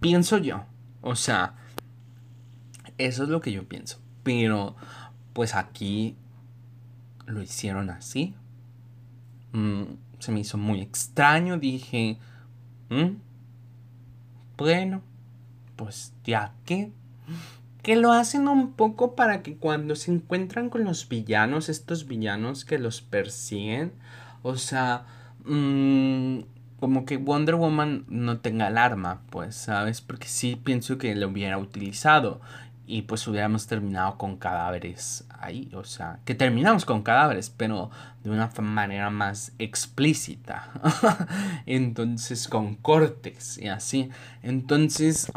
Pienso 0.00 0.38
yo. 0.38 0.64
O 1.02 1.14
sea, 1.16 1.54
eso 2.98 3.22
es 3.24 3.28
lo 3.28 3.40
que 3.40 3.52
yo 3.52 3.68
pienso. 3.68 3.98
Pero, 4.22 4.76
pues 5.32 5.54
aquí 5.54 6.16
lo 7.26 7.42
hicieron 7.42 7.90
así. 7.90 8.34
Mm, 9.52 9.84
se 10.18 10.32
me 10.32 10.40
hizo 10.40 10.58
muy 10.58 10.80
extraño. 10.80 11.58
Dije, 11.58 12.18
mm, 12.88 13.16
bueno, 14.56 15.02
pues 15.76 16.12
ya 16.24 16.52
que 16.64 16.92
que 17.82 17.96
lo 17.96 18.12
hacen 18.12 18.48
un 18.48 18.72
poco 18.72 19.14
para 19.14 19.42
que 19.42 19.56
cuando 19.56 19.96
se 19.96 20.12
encuentran 20.12 20.68
con 20.68 20.84
los 20.84 21.08
villanos, 21.08 21.68
estos 21.68 22.06
villanos 22.06 22.64
que 22.64 22.78
los 22.78 23.00
persiguen, 23.00 23.92
o 24.42 24.56
sea, 24.56 25.06
mmm, 25.44 26.40
como 26.80 27.04
que 27.04 27.18
Wonder 27.18 27.56
Woman 27.56 28.06
no 28.08 28.38
tenga 28.38 28.68
el 28.68 28.78
arma, 28.78 29.22
pues, 29.30 29.54
¿sabes? 29.54 30.00
Porque 30.00 30.26
sí 30.26 30.56
pienso 30.56 30.98
que 30.98 31.14
lo 31.14 31.28
hubiera 31.28 31.58
utilizado 31.58 32.40
y 32.86 33.02
pues 33.02 33.28
hubiéramos 33.28 33.68
terminado 33.68 34.18
con 34.18 34.36
cadáveres 34.36 35.24
ahí, 35.38 35.70
o 35.74 35.84
sea, 35.84 36.18
que 36.24 36.34
terminamos 36.34 36.84
con 36.84 37.02
cadáveres, 37.02 37.48
pero 37.48 37.90
de 38.24 38.30
una 38.30 38.50
manera 38.60 39.10
más 39.10 39.52
explícita. 39.58 40.70
Entonces, 41.66 42.48
con 42.48 42.74
cortes 42.74 43.58
y 43.58 43.68
así. 43.68 44.10
Entonces, 44.42 45.30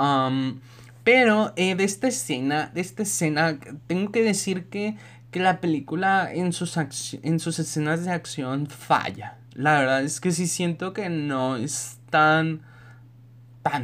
pero 1.04 1.54
eh, 1.56 1.76
de 1.76 1.84
esta 1.84 2.08
escena, 2.08 2.72
de 2.74 2.82
esta 2.82 3.04
escena, 3.04 3.60
tengo 3.86 4.12
que 4.12 4.24
decir 4.24 4.70
que, 4.70 4.98
que 5.30 5.40
la 5.40 5.62
película 5.62 6.34
en 6.34 6.54
sus, 6.54 6.76
en 6.78 7.40
sus 7.40 7.60
escenas 7.60 8.04
de 8.04 8.12
acción 8.12 8.66
falla. 8.66 9.38
La 9.54 9.80
verdad 9.80 10.04
es 10.04 10.20
que 10.20 10.32
sí 10.32 10.48
siento 10.48 10.94
que 10.94 11.10
no 11.10 11.56
es 11.56 12.00
tan, 12.10 12.62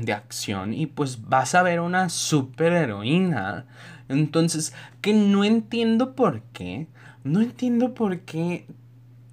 de 0.01 0.13
acción. 0.13 0.73
Y 0.73 0.87
pues 0.87 1.29
vas 1.29 1.55
a 1.55 1.63
ver 1.63 1.79
una 1.79 2.09
super 2.09 2.73
heroína. 2.73 3.65
Entonces, 4.07 4.73
que 5.01 5.13
no 5.13 5.43
entiendo 5.43 6.15
por 6.15 6.41
qué. 6.53 6.87
No 7.23 7.41
entiendo 7.41 7.93
por 7.93 8.19
qué. 8.21 8.65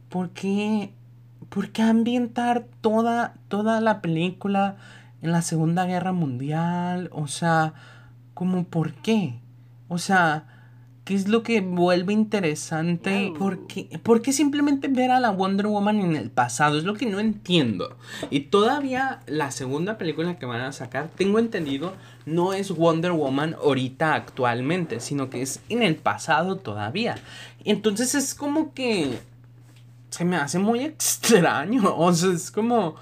Por 0.08 0.30
qué. 0.30 0.92
¿Por 1.48 1.70
qué 1.70 1.82
ambientar 1.82 2.66
toda, 2.80 3.34
toda 3.48 3.80
la 3.80 4.00
película 4.02 4.76
en 5.22 5.32
la 5.32 5.42
Segunda 5.42 5.86
Guerra 5.86 6.12
Mundial, 6.12 7.08
o 7.12 7.26
sea, 7.26 7.74
como 8.34 8.64
por 8.64 8.94
qué? 8.94 9.40
O 9.88 9.98
sea, 9.98 10.55
¿qué 11.06 11.14
es 11.14 11.28
lo 11.28 11.44
que 11.44 11.60
vuelve 11.60 12.12
interesante? 12.12 13.32
¿Por 13.38 13.68
qué, 13.68 14.00
¿Por 14.02 14.22
qué 14.22 14.32
simplemente 14.32 14.88
ver 14.88 15.12
a 15.12 15.20
la 15.20 15.30
Wonder 15.30 15.68
Woman 15.68 16.00
en 16.00 16.16
el 16.16 16.30
pasado? 16.30 16.76
Es 16.76 16.84
lo 16.84 16.94
que 16.94 17.06
no 17.06 17.20
entiendo. 17.20 17.96
Y 18.28 18.40
todavía 18.40 19.20
la 19.26 19.52
segunda 19.52 19.98
película 19.98 20.36
que 20.36 20.46
van 20.46 20.62
a 20.62 20.72
sacar, 20.72 21.08
tengo 21.16 21.38
entendido, 21.38 21.94
no 22.26 22.54
es 22.54 22.72
Wonder 22.72 23.12
Woman 23.12 23.54
ahorita 23.54 24.14
actualmente, 24.14 24.98
sino 24.98 25.30
que 25.30 25.42
es 25.42 25.60
en 25.68 25.84
el 25.84 25.94
pasado 25.94 26.56
todavía. 26.56 27.14
Entonces 27.64 28.16
es 28.16 28.34
como 28.34 28.74
que 28.74 29.16
se 30.10 30.24
me 30.24 30.34
hace 30.34 30.58
muy 30.58 30.80
extraño. 30.84 31.94
O 31.96 32.12
sea, 32.12 32.32
es 32.32 32.50
como... 32.50 32.96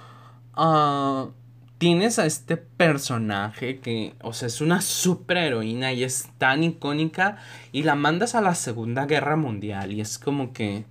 Uh, 0.55 1.31
tienes 1.79 2.19
a 2.19 2.27
este 2.27 2.57
personaje 2.57 3.81
que, 3.81 4.15
o 4.23 4.33
sea, 4.33 4.49
es 4.49 4.61
una 4.61 4.81
superheroína 4.81 5.93
y 5.93 6.05
es 6.05 6.31
tan 6.39 6.63
icónica 6.63 7.39
y 7.73 7.83
la 7.83 7.95
mandas 7.95 8.35
a 8.35 8.41
la 8.41 8.55
Segunda 8.55 9.07
Guerra 9.07 9.37
Mundial 9.37 9.93
y 9.93 10.01
es 10.01 10.19
como 10.19 10.53
que... 10.53 10.85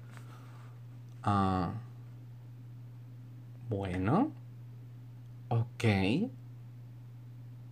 Ah, 1.24 1.72
bueno. 3.70 4.32
Ok. 5.48 5.86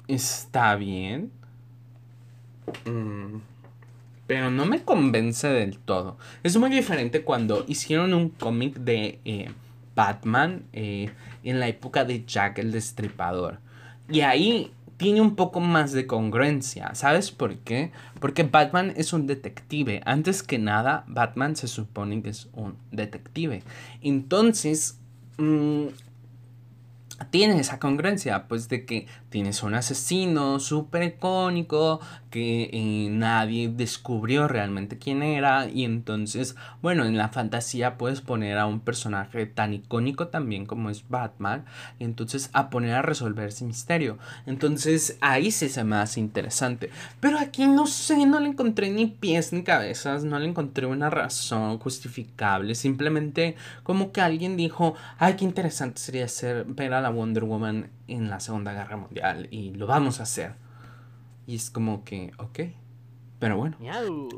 Está 0.08 0.76
bien. 0.76 1.32
Mm, 2.86 3.40
pero 4.28 4.50
no 4.50 4.66
me 4.66 4.84
convence 4.84 5.48
del 5.48 5.78
todo. 5.80 6.18
Es 6.44 6.56
muy 6.58 6.70
diferente 6.70 7.24
cuando 7.24 7.66
hicieron 7.68 8.14
un 8.14 8.30
cómic 8.30 8.76
de... 8.76 9.20
Eh, 9.26 9.52
Batman 9.96 10.64
eh, 10.74 11.10
en 11.44 11.60
la 11.60 11.68
época 11.68 12.06
de 12.06 12.26
Jack 12.26 12.60
el 12.60 12.72
Destripador. 12.72 13.60
Y 14.10 14.22
ahí 14.22 14.72
tiene 14.98 15.20
un 15.20 15.36
poco 15.36 15.60
más 15.60 15.94
de 15.94 16.06
congruencia. 16.06 16.94
¿Sabes 16.94 17.32
por 17.32 17.58
qué? 17.58 17.92
Porque 18.20 18.44
Batman 18.44 18.94
es 18.96 19.14
un 19.14 19.26
detective. 19.26 20.02
Antes 20.06 20.44
que 20.44 20.60
nada, 20.60 21.06
Batman 21.08 21.56
se 21.56 21.68
supone 21.68 22.22
que 22.22 22.30
es 22.30 22.50
un 22.54 22.76
detective. 22.92 23.64
Entonces, 24.04 25.00
mm, 25.38 25.88
tiene 27.32 27.60
esa 27.60 27.80
congruencia, 27.80 28.48
pues 28.48 28.70
de 28.70 28.86
que 28.86 29.08
tienes 29.32 29.64
un 29.64 29.74
asesino 29.74 30.60
súper 30.60 31.04
icónico 31.04 32.02
que 32.30 32.70
eh, 32.74 33.08
nadie 33.10 33.70
descubrió 33.70 34.48
realmente 34.48 34.98
quién 34.98 35.24
era 35.24 35.68
y 35.70 35.86
entonces, 35.86 36.56
bueno, 36.82 37.06
en 37.06 37.18
la 37.18 37.30
fantasía 37.30 37.98
puedes 37.98 38.20
poner 38.20 38.58
a 38.58 38.66
un 38.66 38.82
personaje 38.82 39.46
tan 39.46 39.74
icónico 39.74 40.28
también 40.28 40.66
como 40.66 40.90
es 40.90 41.08
Batman 41.08 41.66
y 41.98 42.04
entonces 42.04 42.50
a 42.52 42.70
poner 42.70 42.94
a 42.94 43.02
resolver 43.02 43.48
ese 43.48 43.64
misterio. 43.64 44.18
Entonces 44.46 45.18
ahí 45.22 45.50
sí 45.52 45.70
se 45.70 45.86
me 45.86 45.96
hace 45.96 46.20
interesante. 46.20 46.90
Pero 47.22 47.40
aquí 47.40 47.68
no 47.68 47.88
sé, 47.88 48.26
no 48.26 48.40
le 48.40 48.50
encontré 48.50 48.90
ni 48.92 49.08
pies 49.08 49.54
ni 49.54 49.64
cabezas, 49.64 50.26
no 50.26 50.40
le 50.40 50.50
encontré 50.50 50.86
una 50.88 51.10
razón 51.10 51.80
justificable, 51.80 52.76
simplemente 52.76 53.56
como 53.84 54.12
que 54.12 54.20
alguien 54.20 54.58
dijo, 54.58 54.96
ay, 55.18 55.36
qué 55.36 55.46
interesante 55.46 56.02
sería 56.02 56.28
ser, 56.28 56.66
ver 56.66 56.94
a 56.94 57.00
la 57.02 57.10
Wonder 57.10 57.46
Woman 57.46 57.90
en 58.08 58.30
la 58.30 58.40
Segunda 58.40 58.74
Guerra 58.74 58.98
Mundial 58.98 59.48
y 59.52 59.72
lo 59.72 59.88
vamos 59.88 60.20
a 60.20 60.24
hacer. 60.24 60.56
Y 61.48 61.56
es 61.56 61.70
como 61.70 62.04
que, 62.04 62.32
ok. 62.38 62.60
Pero 63.42 63.58
bueno. 63.58 63.76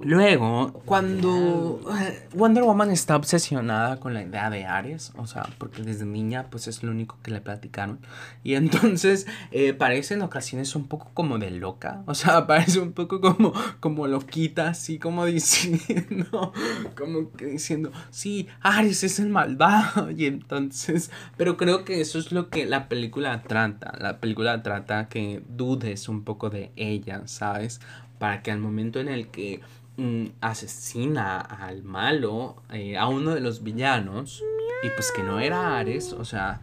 Luego, 0.02 0.82
cuando 0.86 1.82
eh, 2.00 2.26
Wonder 2.34 2.64
Woman 2.64 2.90
está 2.90 3.18
obsesionada 3.18 4.00
con 4.00 4.14
la 4.14 4.24
idea 4.24 4.50
de 4.50 4.64
Ares, 4.64 5.12
o 5.18 5.28
sea, 5.28 5.46
porque 5.58 5.82
desde 5.82 6.06
niña 6.06 6.48
pues 6.50 6.70
es 6.70 6.84
lo 6.84 6.92
único 6.92 7.18
que 7.22 7.30
le 7.30 7.42
platicaron. 7.42 8.00
Y 8.46 8.54
entonces 8.54 9.28
eh, 9.52 9.74
parece 9.74 10.14
en 10.14 10.22
ocasiones 10.22 10.74
un 10.78 10.88
poco 10.88 11.12
como 11.14 11.38
de 11.38 11.52
loca, 11.52 12.04
o 12.06 12.16
sea, 12.16 12.48
parece 12.48 12.80
un 12.80 12.94
poco 12.94 13.20
como, 13.20 13.52
como 13.82 14.08
loquita, 14.08 14.70
así 14.70 15.00
como 15.00 15.26
diciendo, 15.26 16.54
como 16.98 17.30
que 17.34 17.48
diciendo, 17.48 17.92
sí, 18.10 18.48
Ares 18.62 19.04
es 19.04 19.20
el 19.20 19.28
malvado. 19.28 20.12
Y 20.12 20.28
entonces, 20.28 21.12
pero 21.36 21.58
creo 21.58 21.84
que 21.84 22.00
eso 22.00 22.20
es 22.20 22.32
lo 22.32 22.50
que 22.50 22.66
la 22.66 22.88
película 22.88 23.42
trata. 23.42 23.98
La 24.00 24.22
película 24.22 24.64
trata 24.64 25.10
que 25.10 25.44
dudes 25.50 26.08
un 26.08 26.24
poco 26.24 26.50
de 26.50 26.72
ella, 26.78 27.24
¿sabes? 27.26 27.82
Para 28.24 28.42
que 28.42 28.52
al 28.52 28.60
momento 28.60 29.02
en 29.02 29.10
el 29.10 29.28
que 29.28 29.60
mm, 29.98 30.28
asesina 30.40 31.42
al 31.42 31.84
malo, 31.84 32.56
eh, 32.72 32.96
a 32.96 33.10
uno 33.10 33.36
de 33.36 33.42
los 33.42 33.64
villanos, 33.64 34.42
y 34.82 34.88
pues 34.96 35.12
que 35.12 35.24
no 35.24 35.42
era 35.42 35.78
Ares, 35.78 36.14
o 36.14 36.24
sea, 36.24 36.62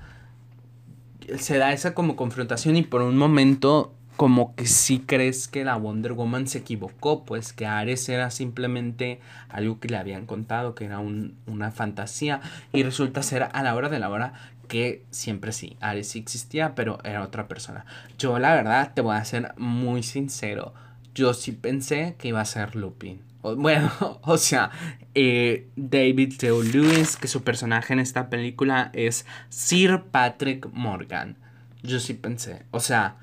se 1.36 1.58
da 1.58 1.74
esa 1.74 1.92
como 1.92 2.16
confrontación 2.16 2.76
y 2.76 2.82
por 2.82 3.02
un 3.02 3.18
momento 3.18 3.92
como 4.16 4.54
que 4.54 4.64
sí 4.64 5.04
crees 5.06 5.48
que 5.48 5.62
la 5.66 5.76
Wonder 5.76 6.14
Woman 6.14 6.46
se 6.46 6.56
equivocó, 6.56 7.26
pues 7.26 7.52
que 7.52 7.66
Ares 7.66 8.08
era 8.08 8.30
simplemente 8.30 9.20
algo 9.50 9.80
que 9.80 9.88
le 9.88 9.98
habían 9.98 10.24
contado, 10.24 10.74
que 10.74 10.86
era 10.86 10.98
una 10.98 11.70
fantasía, 11.72 12.40
y 12.72 12.84
resulta 12.84 13.22
ser 13.22 13.50
a 13.52 13.62
la 13.62 13.74
hora 13.74 13.90
de 13.90 13.98
la 13.98 14.08
hora 14.08 14.32
que 14.66 15.04
siempre 15.10 15.52
sí, 15.52 15.76
Ares 15.80 16.08
sí 16.08 16.20
existía, 16.20 16.74
pero 16.74 17.00
era 17.04 17.22
otra 17.22 17.48
persona. 17.48 17.84
Yo 18.16 18.38
la 18.38 18.54
verdad 18.54 18.92
te 18.94 19.02
voy 19.02 19.16
a 19.16 19.24
ser 19.26 19.52
muy 19.58 20.02
sincero, 20.02 20.72
yo 21.14 21.34
sí 21.34 21.52
pensé 21.52 22.16
que 22.18 22.28
iba 22.28 22.40
a 22.40 22.44
ser 22.44 22.76
Lupin. 22.76 23.22
Bueno, 23.42 23.90
o 24.22 24.36
sea, 24.36 24.70
eh, 25.14 25.68
David 25.76 26.34
Theo 26.38 26.62
Lewis, 26.62 27.16
que 27.16 27.28
su 27.28 27.42
personaje 27.42 27.92
en 27.92 28.00
esta 28.00 28.30
película 28.30 28.90
es 28.92 29.26
Sir 29.48 30.02
Patrick 30.10 30.68
Morgan. 30.72 31.36
Yo 31.82 31.98
sí 31.98 32.14
pensé, 32.14 32.66
o 32.70 32.80
sea, 32.80 33.16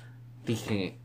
dije, 0.44 0.98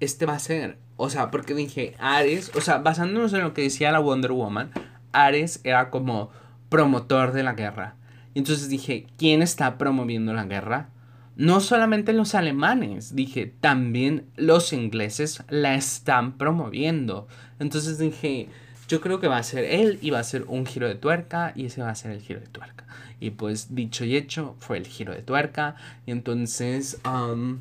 este 0.00 0.26
va 0.26 0.34
a 0.34 0.40
ser. 0.40 0.78
O 0.96 1.10
sea, 1.10 1.30
porque 1.30 1.54
dije, 1.54 1.94
Ares, 1.98 2.50
o 2.54 2.60
sea, 2.60 2.78
basándonos 2.78 3.32
en 3.34 3.42
lo 3.42 3.54
que 3.54 3.62
decía 3.62 3.92
la 3.92 4.00
Wonder 4.00 4.32
Woman, 4.32 4.70
Ares 5.12 5.60
era 5.62 5.90
como 5.90 6.30
promotor 6.68 7.32
de 7.32 7.42
la 7.42 7.52
guerra. 7.52 7.94
Y 8.34 8.40
entonces 8.40 8.68
dije, 8.68 9.06
¿quién 9.16 9.42
está 9.42 9.78
promoviendo 9.78 10.32
la 10.32 10.44
guerra? 10.44 10.88
No 11.36 11.60
solamente 11.60 12.12
los 12.12 12.34
alemanes, 12.34 13.14
dije, 13.14 13.52
también 13.60 14.26
los 14.36 14.72
ingleses 14.72 15.42
la 15.48 15.74
están 15.74 16.38
promoviendo. 16.38 17.28
Entonces 17.58 17.98
dije, 17.98 18.48
yo 18.88 19.00
creo 19.00 19.20
que 19.20 19.28
va 19.28 19.36
a 19.36 19.42
ser 19.42 19.64
él 19.64 19.98
y 20.00 20.10
va 20.10 20.18
a 20.18 20.24
ser 20.24 20.44
un 20.48 20.66
giro 20.66 20.88
de 20.88 20.94
tuerca 20.94 21.52
y 21.54 21.66
ese 21.66 21.82
va 21.82 21.90
a 21.90 21.94
ser 21.94 22.12
el 22.12 22.20
giro 22.22 22.40
de 22.40 22.46
tuerca. 22.46 22.86
Y 23.20 23.30
pues 23.30 23.74
dicho 23.74 24.04
y 24.04 24.16
hecho, 24.16 24.56
fue 24.60 24.78
el 24.78 24.86
giro 24.86 25.12
de 25.12 25.22
tuerca. 25.22 25.76
Y 26.06 26.10
entonces... 26.10 26.98
Um, 27.04 27.60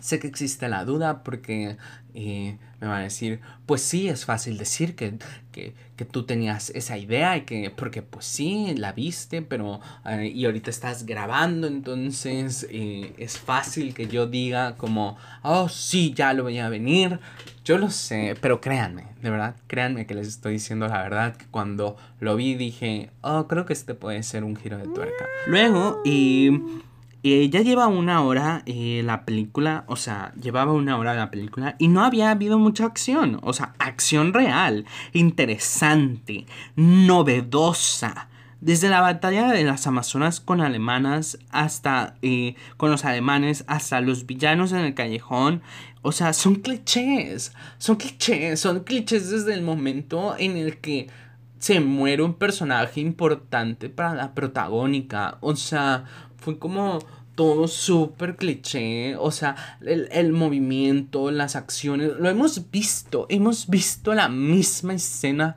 Sé 0.00 0.18
que 0.18 0.26
existe 0.26 0.68
la 0.68 0.84
duda 0.84 1.22
porque 1.22 1.76
eh, 2.18 2.56
me 2.80 2.86
van 2.86 3.00
a 3.00 3.02
decir, 3.02 3.40
pues 3.66 3.82
sí, 3.82 4.08
es 4.08 4.24
fácil 4.24 4.56
decir 4.56 4.94
que, 4.96 5.18
que, 5.52 5.74
tú 6.10 6.24
tenías 6.24 6.70
esa 6.70 6.96
idea 6.96 7.36
y 7.36 7.42
que, 7.42 7.70
porque 7.70 8.00
pues 8.00 8.24
sí, 8.24 8.74
la 8.74 8.92
viste, 8.92 9.42
pero, 9.42 9.80
eh, 10.06 10.32
y 10.34 10.46
ahorita 10.46 10.70
estás 10.70 11.04
grabando, 11.04 11.66
entonces 11.66 12.66
eh, 12.70 13.12
es 13.18 13.38
fácil 13.38 13.92
que 13.92 14.06
yo 14.06 14.26
diga 14.26 14.76
como, 14.76 15.18
oh 15.42 15.68
sí, 15.68 16.14
ya 16.14 16.32
lo 16.32 16.44
voy 16.44 16.58
a 16.58 16.70
venir. 16.70 17.20
Yo 17.64 17.76
lo 17.76 17.90
sé, 17.90 18.34
pero 18.40 18.60
créanme, 18.60 19.04
de 19.20 19.28
verdad, 19.28 19.56
créanme 19.66 20.06
que 20.06 20.14
les 20.14 20.28
estoy 20.28 20.54
diciendo 20.54 20.86
la 20.86 21.02
verdad, 21.02 21.36
que 21.36 21.46
cuando 21.46 21.96
lo 22.20 22.36
vi 22.36 22.54
dije, 22.54 23.10
oh, 23.22 23.46
creo 23.46 23.66
que 23.66 23.72
este 23.72 23.94
puede 23.94 24.22
ser 24.22 24.44
un 24.44 24.56
giro 24.56 24.78
de 24.78 24.84
tuerca. 24.84 25.26
Luego, 25.48 26.00
y 26.04 26.50
ya 27.26 27.60
lleva 27.62 27.88
una 27.88 28.22
hora 28.22 28.62
eh, 28.66 29.02
la 29.04 29.24
película, 29.24 29.84
o 29.88 29.96
sea, 29.96 30.32
llevaba 30.40 30.72
una 30.72 30.96
hora 30.96 31.14
la 31.14 31.30
película 31.30 31.74
y 31.78 31.88
no 31.88 32.04
había 32.04 32.30
habido 32.30 32.58
mucha 32.58 32.84
acción, 32.84 33.40
o 33.42 33.52
sea, 33.52 33.74
acción 33.78 34.32
real, 34.32 34.84
interesante, 35.12 36.46
novedosa. 36.76 38.28
Desde 38.60 38.88
la 38.88 39.00
batalla 39.00 39.48
de 39.48 39.64
las 39.64 39.86
Amazonas 39.86 40.40
con 40.40 40.60
alemanas 40.60 41.38
hasta 41.50 42.16
eh, 42.22 42.54
con 42.76 42.90
los 42.90 43.04
alemanes, 43.04 43.64
hasta 43.66 44.00
los 44.00 44.26
villanos 44.26 44.72
en 44.72 44.78
el 44.78 44.94
callejón. 44.94 45.62
O 46.02 46.10
sea, 46.10 46.32
son 46.32 46.56
clichés. 46.56 47.52
Son 47.78 47.96
clichés. 47.96 48.58
Son 48.58 48.80
clichés 48.80 49.30
desde 49.30 49.52
el 49.52 49.62
momento 49.62 50.34
en 50.38 50.56
el 50.56 50.78
que 50.78 51.08
se 51.58 51.80
muere 51.80 52.22
un 52.22 52.34
personaje 52.34 53.00
importante 53.00 53.90
para 53.90 54.14
la 54.14 54.34
protagónica. 54.34 55.36
O 55.42 55.54
sea, 55.54 56.04
fue 56.46 56.60
como 56.60 57.00
todo 57.34 57.66
súper 57.66 58.36
cliché, 58.36 59.16
o 59.16 59.32
sea, 59.32 59.56
el, 59.80 60.32
movimiento, 60.32 61.32
las 61.32 61.56
acciones, 61.56 62.12
lo 62.20 62.30
hemos 62.30 62.70
visto, 62.70 63.26
hemos 63.30 63.66
visto 63.66 64.14
la 64.14 64.28
misma 64.28 64.94
escena 64.94 65.56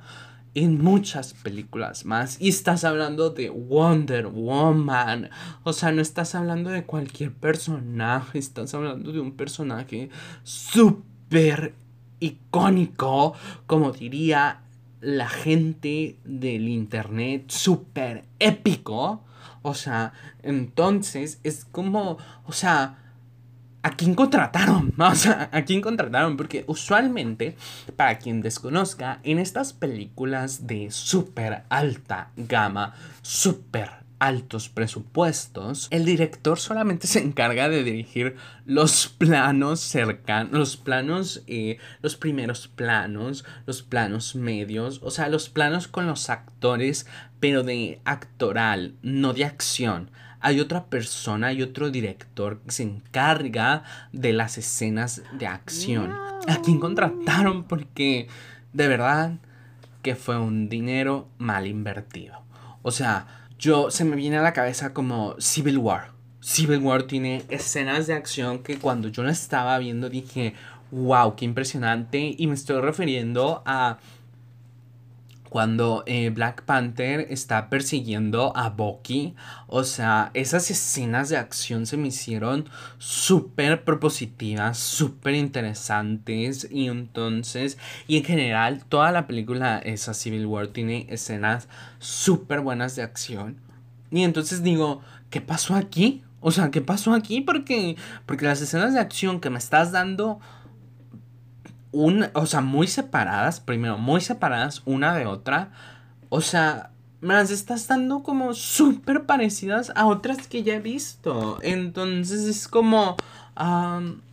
en 0.56 0.82
muchas 0.82 1.36
películas 1.36 2.06
más. 2.06 2.42
Y 2.42 2.50
estás 2.50 2.84
hablando 2.84 3.30
de 3.30 3.52
Wonder 3.52 4.26
Woman, 4.26 5.30
o 5.62 5.74
sea, 5.74 5.92
no 5.92 6.02
estás 6.02 6.34
hablando 6.34 6.72
de 6.72 6.86
cualquier 6.86 7.34
personaje, 7.34 8.40
estás 8.40 8.74
hablando 8.74 9.12
de 9.12 9.20
un 9.20 9.34
personaje 9.34 10.10
súper 10.42 11.76
icónico, 12.20 13.36
como 13.68 13.92
diría 13.92 14.62
la 15.02 15.30
gente 15.30 16.18
del 16.26 16.68
internet, 16.68 17.52
súper 17.52 18.24
épico. 18.40 19.24
O 19.62 19.74
sea, 19.74 20.14
entonces 20.44 21.40
es 21.44 21.66
como, 21.66 22.18
o 22.46 22.52
sea, 22.54 22.98
¿a 23.84 23.92
quién 23.92 24.16
contrataron? 24.16 24.94
O 25.00 25.16
sea, 25.16 25.50
¿a 25.52 25.64
quién 25.64 25.82
contrataron? 25.82 26.38
Porque 26.38 26.64
usualmente, 26.68 27.56
para 27.96 28.18
quien 28.20 28.42
desconozca, 28.42 29.20
en 29.24 29.40
estas 29.40 29.74
películas 29.74 30.68
de 30.68 30.92
súper 30.92 31.64
alta 31.70 32.32
gama, 32.36 32.94
súper 33.22 33.99
altos 34.20 34.70
presupuestos, 34.70 35.88
el 35.92 36.06
director 36.06 36.60
solamente 36.60 37.08
se 37.08 37.20
encarga 37.20 37.70
de 37.70 37.84
dirigir 37.84 38.36
los 38.66 39.08
planos 39.08 39.80
cercanos, 39.80 40.52
los 40.52 40.78
planos, 40.78 41.44
eh, 41.48 41.78
los 42.02 42.16
primeros 42.16 42.68
planos, 42.68 43.46
los 43.66 43.82
planos 43.82 44.36
medios, 44.36 45.00
o 45.04 45.10
sea, 45.10 45.30
los 45.30 45.50
planos 45.50 45.88
con 45.88 46.06
los 46.06 46.30
actores, 46.30 47.08
pero 47.40 47.64
de 47.64 48.00
actoral, 48.06 48.96
no 49.02 49.34
de 49.34 49.46
acción. 49.46 50.12
Hay 50.42 50.60
otra 50.60 50.86
persona, 50.86 51.48
hay 51.48 51.62
otro 51.62 51.90
director 51.90 52.62
que 52.62 52.72
se 52.72 52.84
encarga 52.84 53.84
de 54.14 54.32
las 54.32 54.58
escenas 54.58 55.22
de 55.38 55.48
acción. 55.48 56.14
¿A 56.48 56.62
quién 56.64 56.80
contrataron? 56.80 57.66
Porque 57.66 58.28
de 58.72 58.88
verdad 58.88 59.34
que 60.02 60.16
fue 60.16 60.38
un 60.38 60.70
dinero 60.70 61.28
mal 61.38 61.68
invertido. 61.68 62.42
O 62.84 62.92
sea, 62.92 63.39
yo 63.60 63.92
se 63.92 64.06
me 64.06 64.16
viene 64.16 64.38
a 64.38 64.42
la 64.42 64.54
cabeza 64.54 64.94
como 64.94 65.36
Civil 65.40 65.78
War. 65.78 66.12
Civil 66.40 66.80
War 66.80 67.04
tiene 67.04 67.44
escenas 67.50 68.08
de 68.08 68.14
acción 68.14 68.64
que 68.64 68.80
cuando 68.80 69.10
yo 69.10 69.22
la 69.22 69.32
estaba 69.32 69.78
viendo 69.78 70.10
dije, 70.10 70.54
wow, 70.92 71.36
qué 71.36 71.44
impresionante. 71.44 72.34
Y 72.38 72.48
me 72.48 72.56
estoy 72.56 72.80
refiriendo 72.80 73.62
a 73.66 73.98
cuando 75.50 76.04
eh, 76.06 76.30
Black 76.30 76.64
Panther 76.64 77.28
está 77.30 77.70
persiguiendo 77.70 78.56
a 78.56 78.70
Bucky. 78.70 79.36
O 79.68 79.84
sea, 79.84 80.32
esas 80.34 80.70
escenas 80.72 81.30
de 81.30 81.38
acción 81.38 81.86
se 81.86 81.98
me 81.98 82.08
hicieron 82.08 82.70
súper 82.98 83.84
propositivas, 83.84 84.78
súper 84.78 85.36
interesantes. 85.36 86.68
Y 86.70 86.88
entonces, 86.88 87.78
y 88.08 88.18
en 88.18 88.24
general, 88.24 88.86
toda 88.88 89.12
la 89.12 89.28
película, 89.28 89.80
esa 89.80 90.14
Civil 90.14 90.46
War, 90.46 90.68
tiene 90.68 91.08
escenas 91.10 91.68
súper 91.98 92.62
buenas 92.62 92.96
de 92.96 93.04
acción. 93.04 93.58
Y 94.12 94.24
entonces 94.24 94.64
digo, 94.64 95.02
¿qué 95.30 95.42
pasó 95.42 95.76
aquí? 95.76 96.24
O 96.42 96.52
sea, 96.52 96.72
¿qué 96.72 96.82
pasó 96.82 97.14
aquí? 97.14 97.42
Porque, 97.42 97.98
porque 98.26 98.46
las 98.46 98.62
escenas 98.62 98.94
de 98.94 99.00
acción 99.00 99.42
que 99.42 99.50
me 99.50 99.60
estás 99.60 99.92
dando 99.92 100.40
o 101.92 102.46
sea, 102.46 102.62
muy 102.62 102.88
separadas, 102.88 103.60
primero, 103.60 103.98
muy 103.98 104.22
separadas 104.22 104.82
una 104.86 105.16
de 105.16 105.26
otra. 105.26 105.72
O 106.30 106.42
sea, 106.42 106.92
me 107.22 107.34
las 107.34 107.52
estás 107.52 107.88
dando 107.88 108.24
como 108.24 108.54
súper 108.54 109.26
parecidas 109.26 109.92
a 109.96 110.06
otras 110.08 110.48
que 110.48 110.64
ya 110.64 110.76
he 110.76 110.80
visto. 110.80 111.60
Entonces 111.62 112.46
es 112.46 112.68
como, 112.68 113.18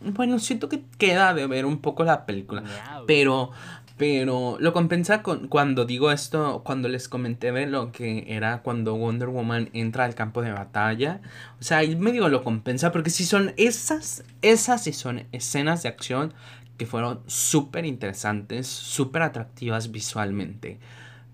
bueno, 0.01 0.39
siento 0.39 0.69
que 0.69 0.83
queda 0.97 1.33
de 1.33 1.47
ver 1.47 1.65
un 1.65 1.79
poco 1.79 2.03
la 2.03 2.25
película. 2.25 2.63
Pero, 3.07 3.51
pero 3.97 4.57
lo 4.59 4.73
compensa 4.73 5.21
con 5.21 5.47
cuando 5.47 5.85
digo 5.85 6.11
esto, 6.11 6.61
cuando 6.63 6.87
les 6.87 7.09
comenté 7.09 7.51
de 7.51 7.65
lo 7.65 7.91
que 7.91 8.25
era 8.27 8.61
cuando 8.61 8.95
Wonder 8.95 9.29
Woman 9.29 9.69
entra 9.73 10.05
al 10.05 10.15
campo 10.15 10.41
de 10.41 10.51
batalla. 10.51 11.21
O 11.59 11.63
sea, 11.63 11.79
ahí 11.79 11.95
medio 11.95 12.29
lo 12.29 12.43
compensa 12.43 12.91
porque 12.91 13.09
si 13.09 13.25
son 13.25 13.53
esas, 13.57 14.23
esas 14.41 14.83
sí 14.83 14.93
son 14.93 15.25
escenas 15.31 15.83
de 15.83 15.89
acción 15.89 16.33
que 16.77 16.85
fueron 16.85 17.21
súper 17.25 17.85
interesantes, 17.85 18.67
súper 18.67 19.23
atractivas 19.23 19.91
visualmente, 19.91 20.79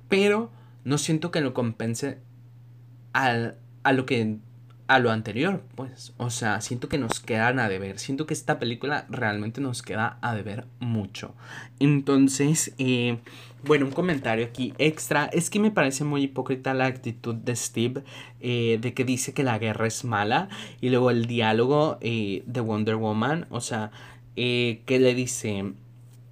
pero 0.09 0.51
no 0.83 0.97
siento 0.97 1.31
que 1.31 1.41
lo 1.41 1.53
compense 1.53 2.19
al, 3.13 3.57
a 3.83 3.93
lo 3.93 4.05
que 4.05 4.37
a 4.87 4.99
lo 4.99 5.11
anterior, 5.11 5.63
pues, 5.75 6.13
o 6.17 6.29
sea, 6.29 6.59
siento 6.59 6.89
que 6.89 6.97
nos 6.97 7.19
quedan 7.21 7.59
a 7.59 7.69
deber, 7.69 7.99
siento 7.99 8.27
que 8.27 8.33
esta 8.33 8.59
película 8.59 9.05
realmente 9.09 9.61
nos 9.61 9.81
queda 9.81 10.17
a 10.21 10.35
deber 10.35 10.67
mucho. 10.79 11.33
Entonces, 11.79 12.73
eh, 12.77 13.17
bueno, 13.63 13.85
un 13.85 13.91
comentario 13.91 14.45
aquí 14.45 14.73
extra, 14.77 15.29
es 15.31 15.49
que 15.49 15.59
me 15.59 15.71
parece 15.71 16.03
muy 16.03 16.23
hipócrita 16.23 16.73
la 16.73 16.85
actitud 16.85 17.33
de 17.33 17.55
Steve, 17.55 18.03
eh, 18.41 18.77
de 18.81 18.93
que 18.93 19.05
dice 19.05 19.33
que 19.33 19.43
la 19.43 19.57
guerra 19.57 19.87
es 19.87 20.03
mala, 20.03 20.49
y 20.81 20.89
luego 20.89 21.11
el 21.11 21.27
diálogo 21.27 21.97
eh, 22.01 22.43
de 22.45 22.59
Wonder 22.59 22.97
Woman, 22.97 23.47
o 23.49 23.61
sea, 23.61 23.91
eh, 24.35 24.81
que 24.85 24.99
le 24.99 25.13
dice, 25.13 25.73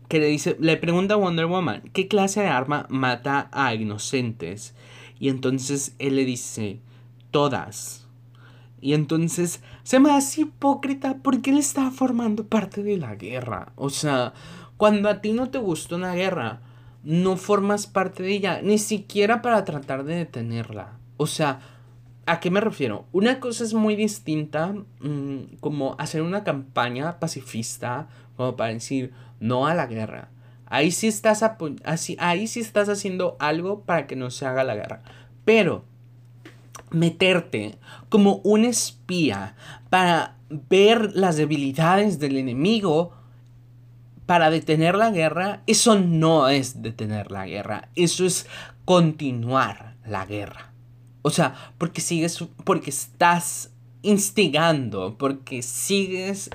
que 0.08 0.20
le 0.20 0.28
dice, 0.28 0.58
le 0.60 0.78
pregunta 0.78 1.14
a 1.14 1.18
Wonder 1.18 1.46
Woman, 1.46 1.84
¿qué 1.94 2.08
clase 2.08 2.42
de 2.42 2.48
arma 2.48 2.86
mata 2.90 3.50
a 3.52 3.74
inocentes? 3.74 4.76
Y 5.20 5.30
entonces 5.30 5.96
él 6.00 6.16
le 6.16 6.26
dice, 6.26 6.80
todas. 7.32 8.08
Y 8.82 8.94
entonces 8.94 9.62
se 9.84 10.00
me 10.00 10.12
hace 10.12 10.42
hipócrita 10.42 11.18
porque 11.22 11.52
él 11.52 11.60
está 11.60 11.92
formando 11.92 12.48
parte 12.48 12.82
de 12.82 12.98
la 12.98 13.16
guerra. 13.16 13.74
O 13.76 13.90
sea, 13.90 14.34
cuando 14.78 15.10
a 15.10 15.22
ti 15.22 15.34
no 15.34 15.50
te 15.50 15.60
gustó 15.60 15.96
una 15.96 16.16
guerra, 16.16 16.62
no 17.04 17.38
formas 17.38 17.88
parte 17.88 18.24
de 18.24 18.34
ella, 18.34 18.62
ni 18.64 18.80
siquiera 18.80 19.42
para 19.42 19.64
tratar 19.64 20.04
de 20.04 20.16
detenerla. 20.16 20.98
O 21.18 21.28
sea, 21.28 21.60
¿a 22.26 22.40
qué 22.40 22.52
me 22.52 22.62
refiero? 22.62 23.06
Una 23.12 23.40
cosa 23.40 23.64
es 23.64 23.74
muy 23.74 23.96
distinta, 23.96 24.74
mm, 25.00 25.58
como 25.60 25.96
hacer 26.00 26.22
una 26.22 26.44
campaña 26.44 27.20
pacifista, 27.20 28.08
como 28.36 28.56
para 28.56 28.74
decir 28.74 29.12
no 29.40 29.68
a 29.68 29.74
la 29.74 29.88
guerra. 29.88 30.30
Ahí 30.68 30.92
sí 30.92 31.08
estás 31.08 31.44
así, 31.84 32.16
ahí 32.20 32.48
sí 32.48 32.62
estás 32.62 32.88
haciendo 32.88 33.36
algo 33.40 33.82
para 33.82 34.08
que 34.08 34.16
no 34.16 34.30
se 34.32 34.46
haga 34.46 34.64
la 34.64 34.76
guerra. 34.76 35.02
Pero 35.44 35.84
meterte 36.92 37.78
como 38.10 38.42
un 38.44 38.66
espía 38.66 39.56
para 39.90 40.38
ver 40.50 41.12
las 41.14 41.38
debilidades 41.38 42.20
del 42.20 42.38
enemigo 42.38 43.14
para 44.26 44.50
detener 44.50 44.96
la 44.96 45.12
guerra, 45.12 45.62
eso 45.68 46.00
no 46.00 46.48
es 46.48 46.82
detener 46.82 47.32
la 47.32 47.46
guerra, 47.46 47.90
eso 47.96 48.26
es 48.26 48.48
continuar 48.86 49.96
la 50.06 50.26
guerra. 50.26 50.71
O 51.22 51.30
sea, 51.30 51.74
porque 51.78 52.02
sigues, 52.02 52.44
porque 52.64 52.90
estás 52.90 53.72
instigando, 54.02 55.18
porque 55.18 55.62
sigues 55.62 56.50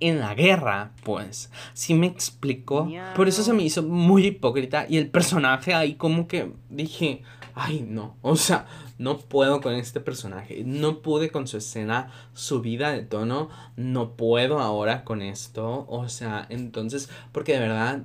en 0.00 0.18
la 0.18 0.34
guerra, 0.34 0.92
pues. 1.04 1.50
Si 1.74 1.94
me 1.94 2.06
explico. 2.06 2.88
Por 3.14 3.28
eso 3.28 3.42
se 3.42 3.52
me 3.52 3.62
hizo 3.62 3.82
muy 3.82 4.26
hipócrita 4.26 4.86
y 4.88 4.96
el 4.96 5.08
personaje 5.08 5.74
ahí 5.74 5.94
como 5.94 6.26
que 6.26 6.52
dije, 6.70 7.22
ay 7.54 7.84
no, 7.88 8.16
o 8.22 8.36
sea, 8.36 8.66
no 8.98 9.18
puedo 9.18 9.60
con 9.60 9.74
este 9.74 10.00
personaje, 10.00 10.62
no 10.64 10.98
pude 10.98 11.30
con 11.30 11.46
su 11.46 11.56
escena 11.56 12.10
subida 12.34 12.92
de 12.92 13.02
tono, 13.02 13.48
no 13.76 14.12
puedo 14.12 14.60
ahora 14.60 15.04
con 15.04 15.22
esto, 15.22 15.86
o 15.88 16.08
sea, 16.08 16.46
entonces, 16.48 17.10
porque 17.32 17.54
de 17.54 17.60
verdad... 17.60 18.02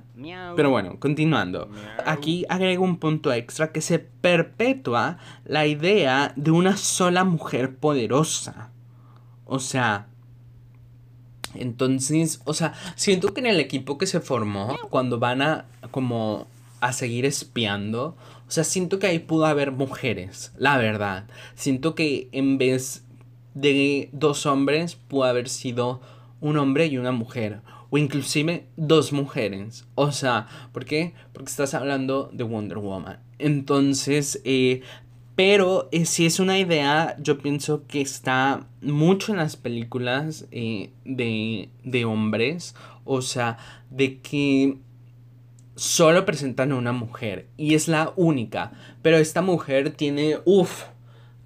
Pero 0.56 0.70
bueno, 0.70 0.98
continuando, 0.98 1.70
aquí 2.04 2.44
agrego 2.48 2.84
un 2.84 2.98
punto 2.98 3.32
extra 3.32 3.72
que 3.72 3.80
se 3.80 3.98
perpetúa 3.98 5.18
la 5.44 5.66
idea 5.66 6.32
de 6.36 6.50
una 6.50 6.76
sola 6.76 7.24
mujer 7.24 7.76
poderosa. 7.76 8.70
O 9.46 9.60
sea, 9.60 10.08
entonces, 11.54 12.42
o 12.44 12.54
sea, 12.54 12.74
siento 12.94 13.32
que 13.32 13.40
en 13.40 13.46
el 13.46 13.60
equipo 13.60 13.98
que 13.98 14.06
se 14.06 14.20
formó, 14.20 14.76
cuando 14.90 15.18
van 15.18 15.42
a 15.42 15.66
como 15.90 16.46
a 16.80 16.92
seguir 16.92 17.24
espiando, 17.24 18.16
o 18.48 18.50
sea, 18.50 18.64
siento 18.64 18.98
que 18.98 19.06
ahí 19.06 19.18
pudo 19.18 19.44
haber 19.44 19.72
mujeres, 19.72 20.52
la 20.56 20.78
verdad. 20.78 21.26
Siento 21.54 21.94
que 21.94 22.30
en 22.32 22.56
vez 22.56 23.04
de 23.52 24.08
dos 24.12 24.46
hombres, 24.46 24.94
pudo 24.94 25.24
haber 25.24 25.50
sido 25.50 26.00
un 26.40 26.56
hombre 26.56 26.86
y 26.86 26.96
una 26.96 27.12
mujer. 27.12 27.60
O 27.90 27.98
inclusive 27.98 28.66
dos 28.76 29.12
mujeres. 29.12 29.86
O 29.94 30.12
sea, 30.12 30.46
¿por 30.72 30.86
qué? 30.86 31.12
Porque 31.34 31.50
estás 31.50 31.74
hablando 31.74 32.30
de 32.32 32.44
Wonder 32.44 32.78
Woman. 32.78 33.18
Entonces, 33.38 34.40
eh, 34.44 34.80
pero 35.36 35.90
eh, 35.92 36.06
si 36.06 36.24
es 36.24 36.40
una 36.40 36.58
idea, 36.58 37.16
yo 37.20 37.38
pienso 37.38 37.86
que 37.86 38.00
está 38.00 38.66
mucho 38.80 39.32
en 39.32 39.38
las 39.38 39.56
películas 39.56 40.46
eh, 40.52 40.90
de, 41.04 41.68
de 41.84 42.04
hombres. 42.06 42.74
O 43.04 43.20
sea, 43.20 43.58
de 43.90 44.20
que 44.20 44.78
solo 45.78 46.24
presentan 46.24 46.72
a 46.72 46.76
una 46.76 46.92
mujer 46.92 47.48
y 47.56 47.74
es 47.74 47.86
la 47.86 48.12
única, 48.16 48.72
pero 49.00 49.16
esta 49.16 49.42
mujer 49.42 49.90
tiene, 49.90 50.38
uff, 50.44 50.84